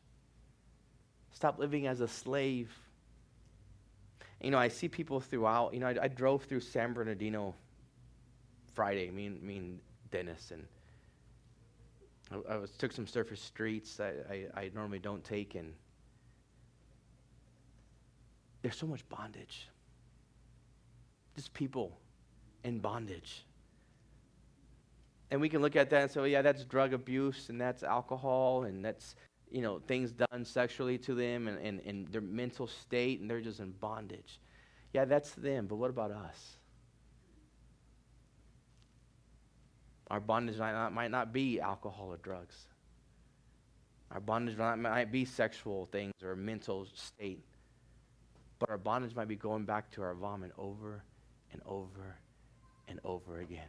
Stop 1.32 1.60
living 1.60 1.88
as 1.88 2.00
a 2.00 2.08
slave. 2.08 2.72
You 4.42 4.52
know, 4.52 4.58
I 4.58 4.70
see 4.70 4.88
people 4.88 5.20
throughout. 5.20 5.74
You 5.74 5.80
know, 5.80 5.88
I, 5.88 5.96
I 6.04 6.08
drove 6.08 6.44
through 6.46 6.62
San 6.62 6.94
Bernardino 6.94 7.54
Friday, 8.78 9.10
me 9.10 9.26
and, 9.26 9.42
me 9.42 9.58
and 9.58 9.80
Dennis, 10.12 10.52
and 10.52 10.64
I, 12.32 12.54
I 12.54 12.58
was, 12.58 12.70
took 12.70 12.92
some 12.92 13.08
surface 13.08 13.42
streets 13.42 14.00
I, 14.00 14.12
I, 14.30 14.62
I 14.62 14.72
normally 14.76 15.00
don't 15.00 15.24
take, 15.24 15.56
and 15.56 15.74
there's 18.62 18.76
so 18.76 18.86
much 18.86 19.02
bondage. 19.10 19.68
Just 21.36 21.56
people 21.56 21.98
in 22.64 22.78
bondage. 22.78 23.46
And 25.32 25.42
we 25.42 25.50
can 25.50 25.64
look 25.64 25.76
at 25.76 25.90
that 25.90 26.02
and 26.04 26.12
say, 26.12 26.20
well, 26.20 26.28
yeah, 26.28 26.44
that's 26.44 26.64
drug 26.64 26.94
abuse 26.94 27.50
and 27.50 27.60
that's 27.60 27.82
alcohol 27.82 28.66
and 28.66 28.86
that's, 28.86 29.16
you 29.50 29.64
know, 29.64 29.80
things 29.88 30.12
done 30.12 30.46
sexually 30.46 31.00
to 31.00 31.16
them 31.16 31.48
and, 31.48 31.58
and, 31.66 31.82
and 31.84 32.08
their 32.10 32.22
mental 32.22 32.68
state 32.68 33.22
and 33.22 33.30
they're 33.30 33.42
just 33.42 33.60
in 33.60 33.72
bondage. 33.72 34.40
Yeah, 34.94 35.06
that's 35.06 35.32
them, 35.32 35.66
but 35.66 35.78
what 35.78 35.90
about 35.90 36.12
us? 36.12 36.57
Our 40.10 40.20
bondage 40.20 40.58
might 40.58 40.72
not, 40.72 40.94
might 40.94 41.12
not 41.12 41.34
be 41.34 41.60
alcohol 41.60 42.08
or 42.08 42.18
drugs. 42.18 42.68
Our 44.12 44.22
bondage 44.22 44.58
might, 44.58 44.76
might 44.78 45.12
be 45.12 45.26
sexual 45.26 45.88
things 45.92 46.14
or 46.24 46.36
mental 46.36 46.88
state. 46.94 47.44
But 48.60 48.70
our 48.70 48.78
bondage 48.78 49.16
might 49.16 49.28
be 49.28 49.36
going 49.36 49.66
back 49.66 49.92
to 49.92 50.02
our 50.02 50.16
vomit 50.16 50.52
over 50.58 51.04
and 51.52 51.62
over 51.66 52.18
and 52.88 53.00
over 53.04 53.40
again. 53.40 53.68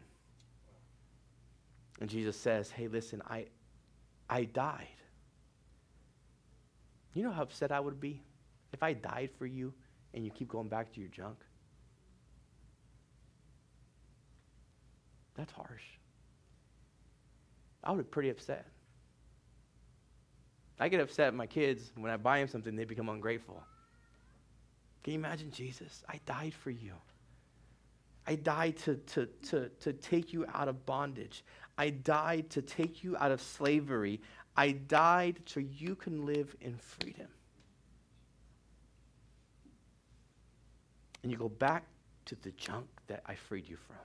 And 2.01 2.09
Jesus 2.09 2.37
says, 2.37 2.71
Hey, 2.71 2.87
listen, 2.87 3.21
I, 3.29 3.47
I 4.31 4.45
died. 4.45 4.87
You 7.15 7.25
know 7.25 7.33
how 7.33 7.43
upset 7.43 7.73
I 7.73 7.81
would 7.81 8.01
be 8.01 8.23
if 8.73 8.83
I 8.83 8.93
died 8.93 9.31
for 9.37 9.47
you 9.47 9.75
and 10.15 10.25
you 10.25 10.31
keep 10.31 10.49
going 10.49 10.69
back 10.69 10.93
to 10.93 11.01
your 11.01 11.09
junk? 11.09 11.39
That's 15.35 15.53
harsh. 15.53 15.98
I 17.89 17.93
would 17.93 18.05
be 18.05 18.05
pretty 18.05 18.29
upset. 18.29 18.67
I 20.79 20.91
get 20.91 21.01
upset 21.01 21.29
at 21.29 21.35
my 21.35 21.47
kids 21.47 21.91
when 21.97 22.13
I 22.13 22.19
buy 22.19 22.39
them 22.39 22.49
something, 22.49 22.77
they 22.77 22.85
become 22.85 23.09
ungrateful. 23.09 23.63
Can 25.03 25.15
you 25.15 25.19
imagine 25.19 25.51
Jesus? 25.51 26.05
I 26.07 26.21
died 26.27 26.53
for 26.53 26.71
you. 26.71 26.93
I 28.27 28.35
died 28.35 28.77
to, 28.79 28.97
to, 28.97 29.27
to, 29.49 29.71
to 29.81 29.93
take 29.95 30.35
you 30.35 30.45
out 30.53 30.69
of 30.69 30.85
bondage. 30.85 31.43
I 31.79 31.89
died 31.89 32.51
to 32.51 32.61
take 32.61 33.03
you 33.03 33.17
out 33.17 33.33
of 33.33 33.41
slavery. 33.41 34.21
I 34.55 34.73
died 34.73 35.41
so 35.47 35.61
you 35.61 35.95
can 35.95 36.27
live 36.27 36.55
in 36.61 36.77
freedom. 36.77 37.29
And 41.23 41.33
you 41.33 41.39
go 41.39 41.49
back 41.49 41.85
to 42.27 42.37
the 42.43 42.51
junk 42.51 42.87
that 43.07 43.23
I 43.25 43.35
freed 43.35 43.67
you 43.67 43.77
from. 43.77 43.97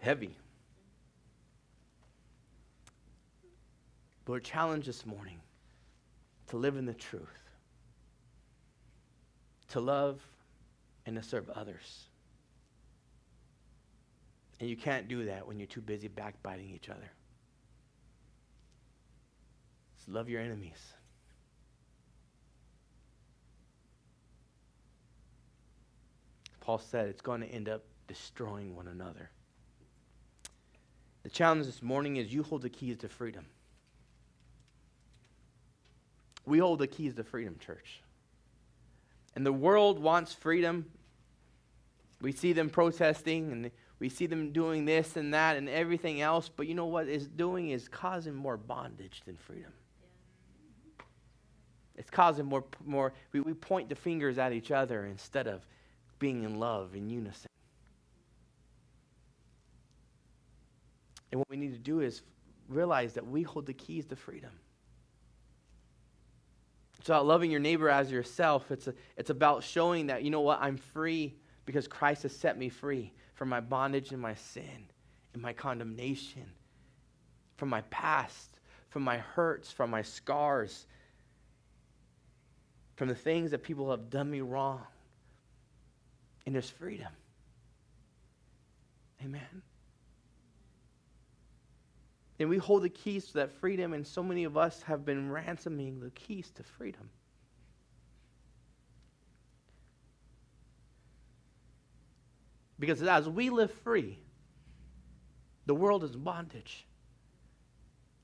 Heavy. 0.00 0.36
But 4.24 4.32
we're 4.32 4.40
challenged 4.40 4.88
this 4.88 5.06
morning 5.06 5.40
to 6.48 6.56
live 6.56 6.76
in 6.76 6.86
the 6.86 6.94
truth, 6.94 7.22
to 9.68 9.80
love 9.80 10.20
and 11.06 11.16
to 11.16 11.22
serve 11.22 11.48
others. 11.50 12.04
And 14.60 14.68
you 14.68 14.76
can't 14.76 15.08
do 15.08 15.26
that 15.26 15.46
when 15.46 15.58
you're 15.58 15.66
too 15.66 15.80
busy 15.80 16.08
backbiting 16.08 16.70
each 16.74 16.88
other. 16.88 17.10
Just 19.96 20.08
love 20.08 20.28
your 20.28 20.40
enemies. 20.40 20.92
Paul 26.60 26.78
said 26.78 27.08
it's 27.08 27.22
going 27.22 27.40
to 27.40 27.46
end 27.46 27.68
up 27.68 27.82
destroying 28.08 28.76
one 28.76 28.88
another. 28.88 29.30
The 31.28 31.34
challenge 31.34 31.66
this 31.66 31.82
morning 31.82 32.16
is 32.16 32.32
you 32.32 32.42
hold 32.42 32.62
the 32.62 32.70
keys 32.70 32.96
to 33.00 33.08
freedom. 33.10 33.44
We 36.46 36.58
hold 36.58 36.78
the 36.78 36.86
keys 36.86 37.12
to 37.16 37.22
freedom, 37.22 37.56
church. 37.60 38.00
And 39.36 39.44
the 39.44 39.52
world 39.52 39.98
wants 39.98 40.32
freedom. 40.32 40.86
We 42.22 42.32
see 42.32 42.54
them 42.54 42.70
protesting 42.70 43.52
and 43.52 43.70
we 43.98 44.08
see 44.08 44.24
them 44.24 44.52
doing 44.52 44.86
this 44.86 45.18
and 45.18 45.34
that 45.34 45.58
and 45.58 45.68
everything 45.68 46.22
else, 46.22 46.48
but 46.48 46.66
you 46.66 46.74
know 46.74 46.86
what 46.86 47.08
it's 47.08 47.26
doing 47.26 47.68
is 47.68 47.88
causing 47.88 48.34
more 48.34 48.56
bondage 48.56 49.20
than 49.26 49.36
freedom. 49.36 49.72
It's 51.94 52.08
causing 52.08 52.46
more, 52.46 52.64
more 52.86 53.12
we, 53.32 53.40
we 53.40 53.52
point 53.52 53.90
the 53.90 53.96
fingers 53.96 54.38
at 54.38 54.54
each 54.54 54.70
other 54.70 55.04
instead 55.04 55.46
of 55.46 55.60
being 56.18 56.44
in 56.44 56.58
love 56.58 56.94
in 56.94 57.10
unison. 57.10 57.50
And 61.30 61.38
what 61.38 61.48
we 61.50 61.56
need 61.56 61.72
to 61.72 61.78
do 61.78 62.00
is 62.00 62.22
realize 62.68 63.14
that 63.14 63.26
we 63.26 63.42
hold 63.42 63.66
the 63.66 63.74
keys 63.74 64.06
to 64.06 64.16
freedom. 64.16 64.50
It's 66.98 67.08
about 67.08 67.26
loving 67.26 67.50
your 67.50 67.60
neighbor 67.60 67.88
as 67.88 68.10
yourself. 68.10 68.70
It's, 68.70 68.88
a, 68.88 68.94
it's 69.16 69.30
about 69.30 69.62
showing 69.62 70.08
that, 70.08 70.22
you 70.22 70.30
know 70.30 70.40
what, 70.40 70.60
I'm 70.60 70.76
free 70.76 71.36
because 71.64 71.86
Christ 71.86 72.24
has 72.24 72.34
set 72.34 72.58
me 72.58 72.68
free 72.68 73.12
from 73.34 73.48
my 73.48 73.60
bondage 73.60 74.10
and 74.12 74.20
my 74.20 74.34
sin 74.34 74.86
and 75.32 75.42
my 75.42 75.52
condemnation, 75.52 76.46
from 77.56 77.68
my 77.68 77.82
past, 77.82 78.58
from 78.88 79.02
my 79.02 79.18
hurts, 79.18 79.70
from 79.70 79.90
my 79.90 80.02
scars, 80.02 80.86
from 82.96 83.08
the 83.08 83.14
things 83.14 83.52
that 83.52 83.62
people 83.62 83.90
have 83.90 84.10
done 84.10 84.30
me 84.30 84.40
wrong. 84.40 84.82
And 86.46 86.54
there's 86.54 86.70
freedom. 86.70 87.12
Amen. 89.22 89.62
And 92.40 92.48
we 92.48 92.58
hold 92.58 92.82
the 92.82 92.88
keys 92.88 93.26
to 93.26 93.34
that 93.34 93.52
freedom, 93.52 93.92
and 93.92 94.06
so 94.06 94.22
many 94.22 94.44
of 94.44 94.56
us 94.56 94.82
have 94.82 95.04
been 95.04 95.30
ransoming 95.30 96.00
the 96.00 96.10
keys 96.10 96.50
to 96.54 96.62
freedom. 96.62 97.10
Because 102.78 103.02
as 103.02 103.28
we 103.28 103.50
live 103.50 103.72
free, 103.72 104.18
the 105.66 105.74
world 105.74 106.04
is 106.04 106.14
bondage. 106.14 106.86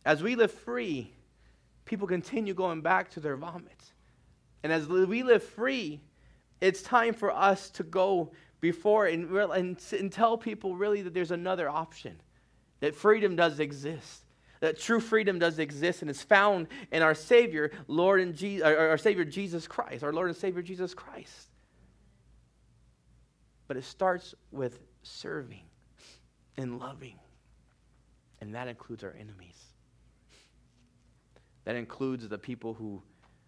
As 0.04 0.22
we 0.22 0.36
live 0.36 0.52
free, 0.52 1.10
people 1.84 2.06
continue 2.06 2.54
going 2.54 2.80
back 2.80 3.10
to 3.10 3.20
their 3.20 3.36
vomit. 3.36 3.92
And 4.62 4.72
as 4.72 4.86
we 4.86 5.22
live 5.22 5.42
free, 5.42 6.00
it's 6.60 6.82
time 6.82 7.14
for 7.14 7.30
us 7.30 7.68
to 7.70 7.82
go 7.82 8.32
before 8.60 9.06
and, 9.06 9.30
and, 9.30 9.78
and 9.92 10.12
tell 10.12 10.38
people 10.38 10.76
really 10.76 11.02
that 11.02 11.12
there's 11.12 11.32
another 11.32 11.68
option, 11.68 12.18
that 12.84 12.94
freedom 12.94 13.34
does 13.34 13.60
exist 13.60 14.24
that 14.60 14.78
true 14.78 15.00
freedom 15.00 15.38
does 15.38 15.58
exist 15.58 16.00
and 16.00 16.10
is 16.10 16.22
found 16.22 16.68
in 16.90 17.02
our 17.02 17.14
Savior, 17.14 17.70
Lord 17.86 18.20
and 18.20 18.34
Je- 18.34 18.62
our 18.62 18.96
Savior 18.96 19.24
Jesus 19.24 19.66
Christ, 19.66 20.02
our 20.02 20.12
Lord 20.12 20.28
and 20.28 20.36
Savior 20.36 20.62
Jesus 20.62 20.94
Christ. 20.94 21.48
But 23.68 23.76
it 23.76 23.84
starts 23.84 24.34
with 24.50 24.80
serving 25.02 25.64
and 26.56 26.78
loving. 26.78 27.18
And 28.40 28.54
that 28.54 28.68
includes 28.68 29.04
our 29.04 29.14
enemies. 29.20 29.62
That 31.66 31.76
includes 31.76 32.26
the 32.26 32.38
people 32.38 32.72
who, 32.72 33.02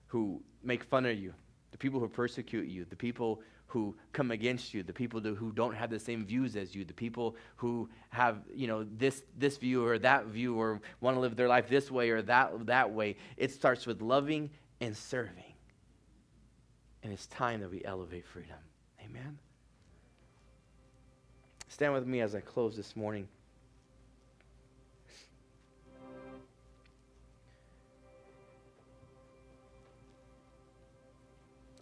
who 0.08 0.42
make 0.62 0.84
fun 0.84 1.06
of 1.06 1.18
you, 1.18 1.32
the 1.70 1.78
people 1.78 1.98
who 1.98 2.08
persecute 2.08 2.68
you, 2.68 2.84
the 2.84 2.96
people 2.96 3.40
who 3.66 3.96
come 4.12 4.30
against 4.30 4.72
you, 4.72 4.82
the 4.82 4.92
people 4.92 5.20
who 5.20 5.52
don't 5.52 5.74
have 5.74 5.90
the 5.90 5.98
same 5.98 6.24
views 6.24 6.56
as 6.56 6.74
you, 6.74 6.84
the 6.84 6.94
people 6.94 7.36
who 7.56 7.88
have, 8.10 8.38
you 8.54 8.66
know, 8.66 8.86
this, 8.96 9.24
this 9.36 9.56
view 9.56 9.84
or 9.84 9.98
that 9.98 10.26
view 10.26 10.54
or 10.54 10.80
want 11.00 11.16
to 11.16 11.20
live 11.20 11.36
their 11.36 11.48
life 11.48 11.68
this 11.68 11.90
way 11.90 12.10
or 12.10 12.22
that, 12.22 12.66
that 12.66 12.92
way. 12.92 13.16
It 13.36 13.50
starts 13.52 13.86
with 13.86 14.00
loving 14.00 14.50
and 14.80 14.96
serving. 14.96 15.54
And 17.02 17.12
it's 17.12 17.26
time 17.26 17.60
that 17.60 17.70
we 17.70 17.84
elevate 17.84 18.26
freedom. 18.26 18.56
Amen. 19.04 19.38
Stand 21.68 21.92
with 21.92 22.06
me 22.06 22.20
as 22.20 22.34
I 22.34 22.40
close 22.40 22.76
this 22.76 22.96
morning. 22.96 23.28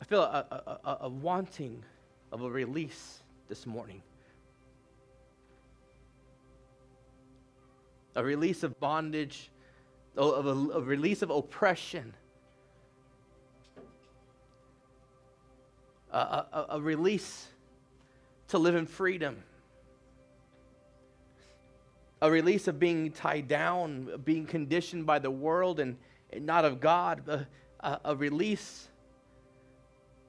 I 0.04 0.06
feel 0.06 0.20
a, 0.20 0.46
a, 0.50 0.88
a, 0.90 0.98
a, 1.00 1.08
wanting 1.08 1.82
of 2.30 2.42
a 2.42 2.50
release 2.50 3.22
this 3.48 3.64
morning. 3.64 4.02
A 8.14 8.22
release 8.22 8.62
of 8.64 8.78
bondage, 8.78 9.50
of 10.14 10.44
a, 10.44 10.50
a 10.50 10.82
release 10.82 11.22
of 11.22 11.30
oppression. 11.30 12.12
A, 16.12 16.66
a 16.68 16.80
release 16.82 17.46
to 18.48 18.58
live 18.58 18.74
in 18.74 18.84
freedom 18.84 19.42
a 22.20 22.30
release 22.30 22.68
of 22.68 22.78
being 22.78 23.10
tied 23.10 23.48
down, 23.48 24.20
being 24.24 24.44
conditioned 24.44 25.06
by 25.06 25.18
the 25.18 25.30
world 25.30 25.80
and, 25.80 25.96
and 26.30 26.44
not 26.44 26.64
of 26.66 26.80
God, 26.80 27.26
a, 27.26 27.46
a, 27.80 28.00
a 28.04 28.16
release 28.16 28.88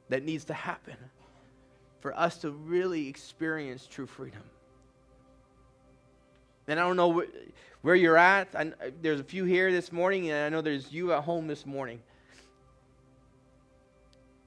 that 0.09 0.23
needs 0.23 0.45
to 0.45 0.53
happen 0.53 0.95
for 1.99 2.17
us 2.17 2.37
to 2.39 2.51
really 2.51 3.07
experience 3.07 3.87
true 3.87 4.05
freedom. 4.05 4.43
And 6.67 6.79
I 6.79 6.83
don't 6.83 6.97
know 6.97 7.21
wh- 7.21 7.83
where 7.83 7.95
you're 7.95 8.17
at. 8.17 8.49
I, 8.55 8.61
uh, 8.61 8.91
there's 9.01 9.19
a 9.19 9.23
few 9.23 9.45
here 9.45 9.71
this 9.71 9.91
morning, 9.91 10.29
and 10.29 10.45
I 10.45 10.49
know 10.49 10.61
there's 10.61 10.91
you 10.91 11.13
at 11.13 11.23
home 11.23 11.47
this 11.47 11.65
morning. 11.65 12.01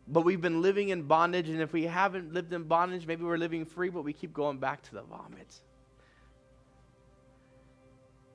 But 0.07 0.25
we've 0.25 0.41
been 0.41 0.63
living 0.63 0.89
in 0.89 1.03
bondage, 1.03 1.49
and 1.49 1.61
if 1.61 1.73
we 1.73 1.85
haven't 1.85 2.33
lived 2.33 2.53
in 2.53 2.65
bondage, 2.65 3.07
maybe 3.07 3.25
we're 3.25 3.37
living 3.37 3.65
free, 3.65 3.91
but 3.91 4.03
we 4.03 4.13
keep 4.13 4.33
going 4.33 4.59
back 4.59 4.83
to 4.83 4.95
the 4.95 5.03
vomit. 5.03 5.61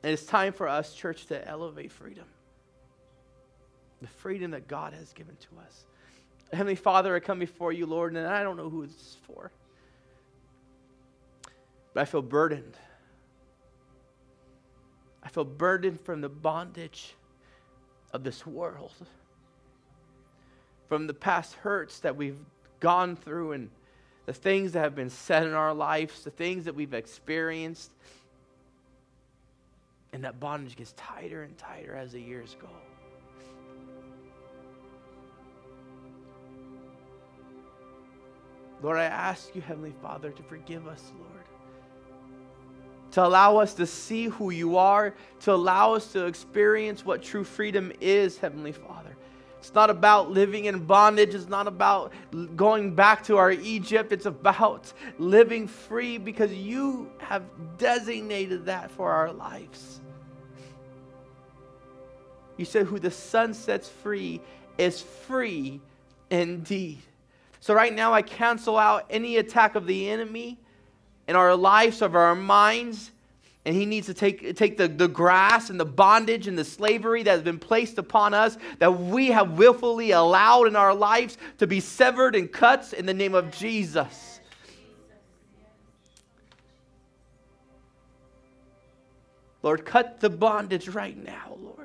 And 0.03 0.11
it's 0.11 0.26
time 0.26 0.53
for 0.53 0.67
us, 0.67 0.93
church, 0.93 1.26
to 1.28 1.47
elevate 1.47 1.91
freedom. 1.91 2.26
The 4.01 4.07
freedom 4.07 4.51
that 4.51 4.67
God 4.67 4.93
has 4.93 5.13
given 5.13 5.36
to 5.38 5.65
us. 5.65 5.86
Heavenly 6.52 6.76
Father, 6.76 7.16
I 7.16 7.20
come 7.20 7.39
before 7.39 7.72
you, 7.72 7.86
Lord, 7.86 8.16
and 8.16 8.28
I 8.28 8.44
don't 8.44 8.58
know 8.58 8.70
who 8.70 8.84
it's 8.84 9.18
for. 9.26 9.52
But 11.94 12.02
I 12.02 12.06
feel 12.06 12.22
burdened. 12.22 12.78
I 15.24 15.30
feel 15.30 15.46
burdened 15.46 16.02
from 16.02 16.22
the 16.22 16.30
bondage 16.30 17.16
of 18.12 18.24
this 18.24 18.46
world, 18.46 18.91
from 20.88 21.08
the 21.08 21.14
past 21.14 21.54
hurts 21.56 22.00
that 22.00 22.16
we've 22.16 22.39
gone 22.80 23.16
through, 23.16 23.54
and 23.54 23.70
the 24.26 24.34
things 24.34 24.74
that 24.74 24.80
have 24.80 24.96
been 24.96 25.10
said 25.10 25.48
in 25.48 25.54
our 25.54 25.74
lives, 25.74 26.24
the 26.24 26.30
things 26.30 26.66
that 26.66 26.76
we've 26.76 26.94
experienced. 26.94 27.91
And 30.12 30.24
that 30.24 30.39
bondage 30.39 30.76
gets 30.76 30.94
tighter 30.94 31.41
and 31.41 31.58
tighter 31.58 31.96
as 31.96 32.12
the 32.12 32.22
years 32.22 32.56
go. 32.62 32.70
Lord, 38.84 38.97
I 38.97 39.05
ask 39.05 39.55
you, 39.55 39.61
Heavenly 39.61 39.93
Father, 40.01 40.29
to 40.31 40.43
forgive 40.43 40.88
us, 40.88 41.11
Lord. 41.17 41.45
To 43.11 43.25
allow 43.25 43.57
us 43.57 43.73
to 43.75 43.88
see 43.88 44.25
who 44.25 44.49
you 44.49 44.75
are, 44.77 45.15
to 45.41 45.53
allow 45.53 45.93
us 45.93 46.11
to 46.11 46.25
experience 46.25 47.05
what 47.05 47.23
true 47.23 47.45
freedom 47.45 47.93
is, 48.01 48.38
Heavenly 48.38 48.73
Father. 48.73 49.15
It's 49.59 49.73
not 49.73 49.89
about 49.89 50.31
living 50.31 50.65
in 50.65 50.79
bondage. 50.79 51.34
It's 51.34 51.47
not 51.47 51.67
about 51.67 52.11
going 52.57 52.93
back 52.93 53.23
to 53.25 53.38
our 53.38 53.51
Egypt. 53.51 54.11
It's 54.11 54.25
about 54.25 54.91
living 55.17 55.67
free 55.67 56.17
because 56.17 56.51
you 56.51 57.09
have 57.19 57.43
designated 57.77 58.65
that 58.65 58.91
for 58.91 59.09
our 59.09 59.31
lives. 59.31 60.01
You 62.57 62.65
said, 62.65 62.88
Who 62.88 62.99
the 62.99 63.11
Son 63.11 63.53
sets 63.53 63.88
free 63.88 64.41
is 64.77 65.01
free 65.01 65.79
indeed. 66.29 66.99
So, 67.64 67.74
right 67.74 67.95
now, 67.95 68.14
I 68.14 68.22
cancel 68.22 68.78
out 68.78 69.05
any 69.09 69.38
attack 69.38 69.76
of 69.76 69.88
the 69.88 70.09
enemy 70.09 70.59
in 71.30 71.38
our 71.38 71.55
lives, 71.55 72.01
of 72.01 72.14
our 72.14 72.36
minds. 72.36 73.14
And 73.64 73.74
he 73.74 73.86
needs 73.86 74.07
to 74.07 74.14
take, 74.14 74.57
take 74.57 74.76
the, 74.76 74.89
the 74.89 75.07
grass 75.07 75.70
and 75.70 75.80
the 75.80 75.86
bondage 75.86 76.49
and 76.49 76.57
the 76.57 76.66
slavery 76.66 77.24
that 77.24 77.32
has 77.32 77.41
been 77.41 77.59
placed 77.59 77.97
upon 77.97 78.34
us, 78.34 78.57
that 78.80 78.91
we 78.91 79.28
have 79.28 79.51
willfully 79.51 80.11
allowed 80.11 80.68
in 80.68 80.76
our 80.76 80.93
lives 80.93 81.38
to 81.59 81.66
be 81.66 81.80
severed 81.80 82.36
and 82.36 82.51
cut 82.51 82.91
in 82.91 83.05
the 83.05 83.14
name 83.14 83.34
of 83.34 83.49
Jesus. 83.55 84.41
Lord, 89.61 89.86
cut 89.86 90.20
the 90.20 90.30
bondage 90.30 90.89
right 90.89 91.16
now, 91.16 91.55
Lord. 91.61 91.82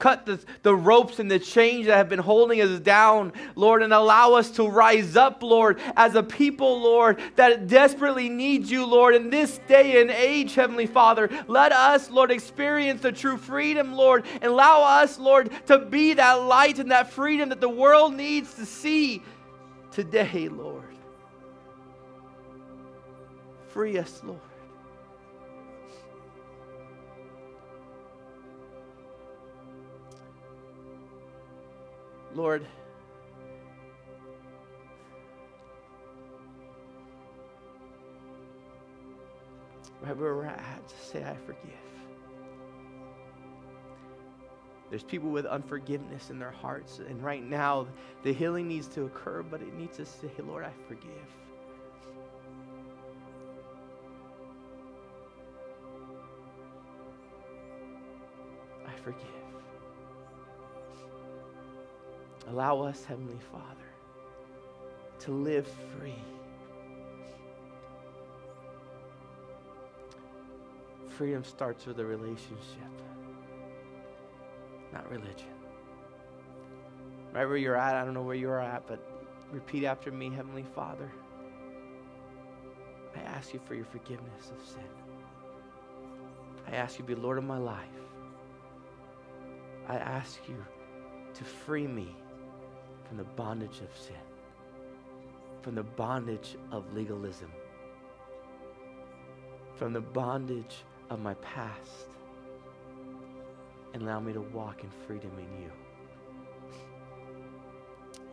Cut 0.00 0.24
the, 0.24 0.42
the 0.62 0.74
ropes 0.74 1.18
and 1.18 1.30
the 1.30 1.38
chains 1.38 1.86
that 1.86 1.96
have 1.98 2.08
been 2.08 2.18
holding 2.18 2.62
us 2.62 2.80
down, 2.80 3.34
Lord, 3.54 3.82
and 3.82 3.92
allow 3.92 4.32
us 4.32 4.50
to 4.52 4.66
rise 4.66 5.14
up, 5.14 5.42
Lord, 5.42 5.78
as 5.94 6.14
a 6.14 6.22
people, 6.22 6.80
Lord, 6.80 7.20
that 7.36 7.66
desperately 7.66 8.30
needs 8.30 8.70
you, 8.70 8.86
Lord, 8.86 9.14
in 9.14 9.28
this 9.28 9.60
day 9.68 10.00
and 10.00 10.10
age, 10.10 10.54
Heavenly 10.54 10.86
Father. 10.86 11.28
Let 11.48 11.72
us, 11.72 12.10
Lord, 12.10 12.30
experience 12.30 13.02
the 13.02 13.12
true 13.12 13.36
freedom, 13.36 13.92
Lord, 13.92 14.24
and 14.40 14.44
allow 14.44 14.82
us, 15.02 15.18
Lord, 15.18 15.50
to 15.66 15.78
be 15.78 16.14
that 16.14 16.32
light 16.32 16.78
and 16.78 16.90
that 16.90 17.10
freedom 17.12 17.50
that 17.50 17.60
the 17.60 17.68
world 17.68 18.14
needs 18.14 18.54
to 18.54 18.64
see 18.64 19.22
today, 19.92 20.48
Lord. 20.48 20.96
Free 23.68 23.98
us, 23.98 24.22
Lord. 24.24 24.40
Lord, 32.34 32.66
right 40.02 40.16
where 40.16 40.34
we're 40.34 40.46
at, 40.46 40.82
say, 41.02 41.24
I 41.24 41.36
forgive. 41.46 41.74
There's 44.90 45.04
people 45.04 45.30
with 45.30 45.46
unforgiveness 45.46 46.30
in 46.30 46.38
their 46.38 46.50
hearts, 46.50 46.98
and 46.98 47.22
right 47.22 47.44
now 47.44 47.86
the 48.24 48.32
healing 48.32 48.66
needs 48.66 48.88
to 48.88 49.04
occur, 49.04 49.42
but 49.42 49.62
it 49.62 49.72
needs 49.74 49.96
to 49.98 50.06
say, 50.06 50.30
Lord, 50.44 50.64
I 50.64 50.72
forgive. 50.88 51.10
I 58.86 58.92
forgive. 59.04 59.39
Allow 62.50 62.82
us, 62.82 63.04
Heavenly 63.04 63.38
Father, 63.52 63.64
to 65.20 65.30
live 65.30 65.68
free. 65.96 66.18
Freedom 71.10 71.44
starts 71.44 71.86
with 71.86 72.00
a 72.00 72.04
relationship, 72.04 72.90
not 74.92 75.08
religion. 75.08 75.46
Right 77.32 77.46
where 77.46 77.56
you're 77.56 77.76
at, 77.76 77.94
I 77.94 78.04
don't 78.04 78.14
know 78.14 78.22
where 78.22 78.34
you're 78.34 78.60
at, 78.60 78.84
but 78.88 78.98
repeat 79.52 79.84
after 79.84 80.10
me, 80.10 80.28
Heavenly 80.30 80.64
Father. 80.74 81.08
I 83.14 83.20
ask 83.20 83.54
you 83.54 83.60
for 83.64 83.74
your 83.74 83.84
forgiveness 83.84 84.50
of 84.50 84.66
sin. 84.66 84.82
I 86.66 86.74
ask 86.74 86.98
you 86.98 87.04
to 87.04 87.14
be 87.14 87.20
Lord 87.20 87.38
of 87.38 87.44
my 87.44 87.58
life. 87.58 87.86
I 89.88 89.96
ask 89.96 90.40
you 90.48 90.56
to 91.34 91.44
free 91.44 91.86
me 91.86 92.16
from 93.10 93.16
the 93.16 93.24
bondage 93.24 93.80
of 93.80 94.00
sin, 94.00 94.14
from 95.62 95.74
the 95.74 95.82
bondage 95.82 96.54
of 96.70 96.84
legalism, 96.94 97.50
from 99.74 99.92
the 99.92 100.00
bondage 100.00 100.84
of 101.10 101.18
my 101.18 101.34
past, 101.34 102.06
and 103.92 104.04
allow 104.04 104.20
me 104.20 104.32
to 104.32 104.40
walk 104.40 104.84
in 104.84 104.90
freedom 105.08 105.32
in 105.38 105.60
you. 105.60 105.72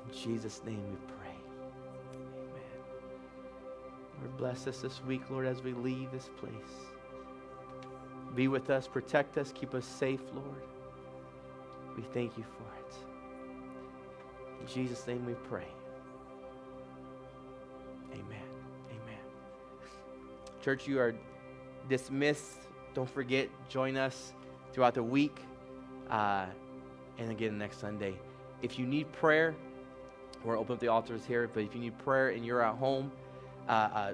In 0.05 0.13
Jesus' 0.15 0.61
name 0.63 0.83
we 0.91 0.97
pray. 1.07 1.35
Amen. 2.35 2.61
Lord, 4.19 4.37
bless 4.37 4.67
us 4.67 4.81
this 4.81 5.03
week, 5.05 5.23
Lord, 5.31 5.47
as 5.47 5.63
we 5.63 5.73
leave 5.73 6.11
this 6.11 6.29
place. 6.39 6.53
Be 8.35 8.47
with 8.47 8.69
us, 8.69 8.87
protect 8.87 9.39
us, 9.39 9.51
keep 9.55 9.73
us 9.73 9.87
safe, 9.87 10.21
Lord. 10.35 10.61
We 11.95 12.03
thank 12.13 12.37
you 12.37 12.43
for 12.43 12.76
it. 12.76 12.76
In 14.67 14.73
Jesus' 14.73 15.07
name 15.07 15.25
we 15.25 15.33
pray. 15.33 15.67
Amen. 18.11 18.47
Amen. 18.89 19.19
Church, 20.61 20.87
you 20.87 20.99
are 20.99 21.15
dismissed. 21.87 22.59
Don't 22.93 23.09
forget, 23.09 23.49
join 23.69 23.95
us 23.95 24.33
throughout 24.73 24.93
the 24.93 25.03
week 25.03 25.39
uh, 26.09 26.47
and 27.17 27.31
again 27.31 27.57
next 27.57 27.79
Sunday. 27.79 28.15
If 28.61 28.77
you 28.77 28.85
need 28.85 29.09
prayer, 29.13 29.55
we're 30.43 30.57
open 30.57 30.73
up 30.73 30.79
the 30.79 30.89
altars 30.89 31.25
here, 31.25 31.49
but 31.53 31.63
if 31.63 31.73
you 31.73 31.79
need 31.79 31.97
prayer 31.99 32.29
and 32.29 32.45
you're 32.45 32.61
at 32.61 32.75
home, 32.75 33.11
uh, 33.69 33.71
uh, 33.71 34.13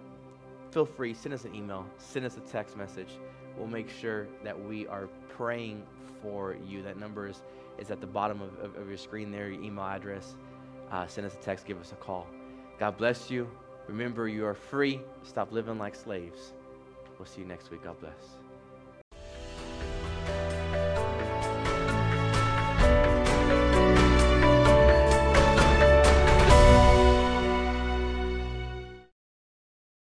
feel 0.69 0.85
free, 0.85 1.15
send 1.15 1.33
us 1.33 1.45
an 1.45 1.55
email, 1.55 1.85
send 1.97 2.25
us 2.25 2.37
a 2.37 2.41
text 2.41 2.77
message. 2.77 3.09
We'll 3.57 3.67
make 3.67 3.89
sure 3.89 4.27
that 4.43 4.59
we 4.59 4.85
are 4.87 5.07
praying 5.29 5.83
for 6.21 6.55
you. 6.67 6.83
That 6.83 6.97
number 6.97 7.27
is 7.27 7.41
is 7.77 7.91
at 7.91 8.01
the 8.01 8.07
bottom 8.07 8.41
of, 8.41 8.57
of, 8.59 8.75
of 8.75 8.87
your 8.87 8.97
screen 8.97 9.31
there, 9.31 9.49
your 9.49 9.61
email 9.61 9.85
address. 9.85 10.35
Uh, 10.91 11.07
send 11.07 11.25
us 11.25 11.33
a 11.33 11.37
text, 11.37 11.65
give 11.65 11.79
us 11.79 11.91
a 11.91 11.95
call. 11.95 12.27
God 12.79 12.97
bless 12.97 13.31
you. 13.31 13.49
Remember, 13.87 14.27
you 14.27 14.45
are 14.45 14.53
free. 14.53 15.01
Stop 15.23 15.51
living 15.51 15.77
like 15.77 15.95
slaves. 15.95 16.53
We'll 17.17 17.25
see 17.25 17.41
you 17.41 17.47
next 17.47 17.71
week. 17.71 17.83
God 17.83 17.99
bless. 17.99 18.42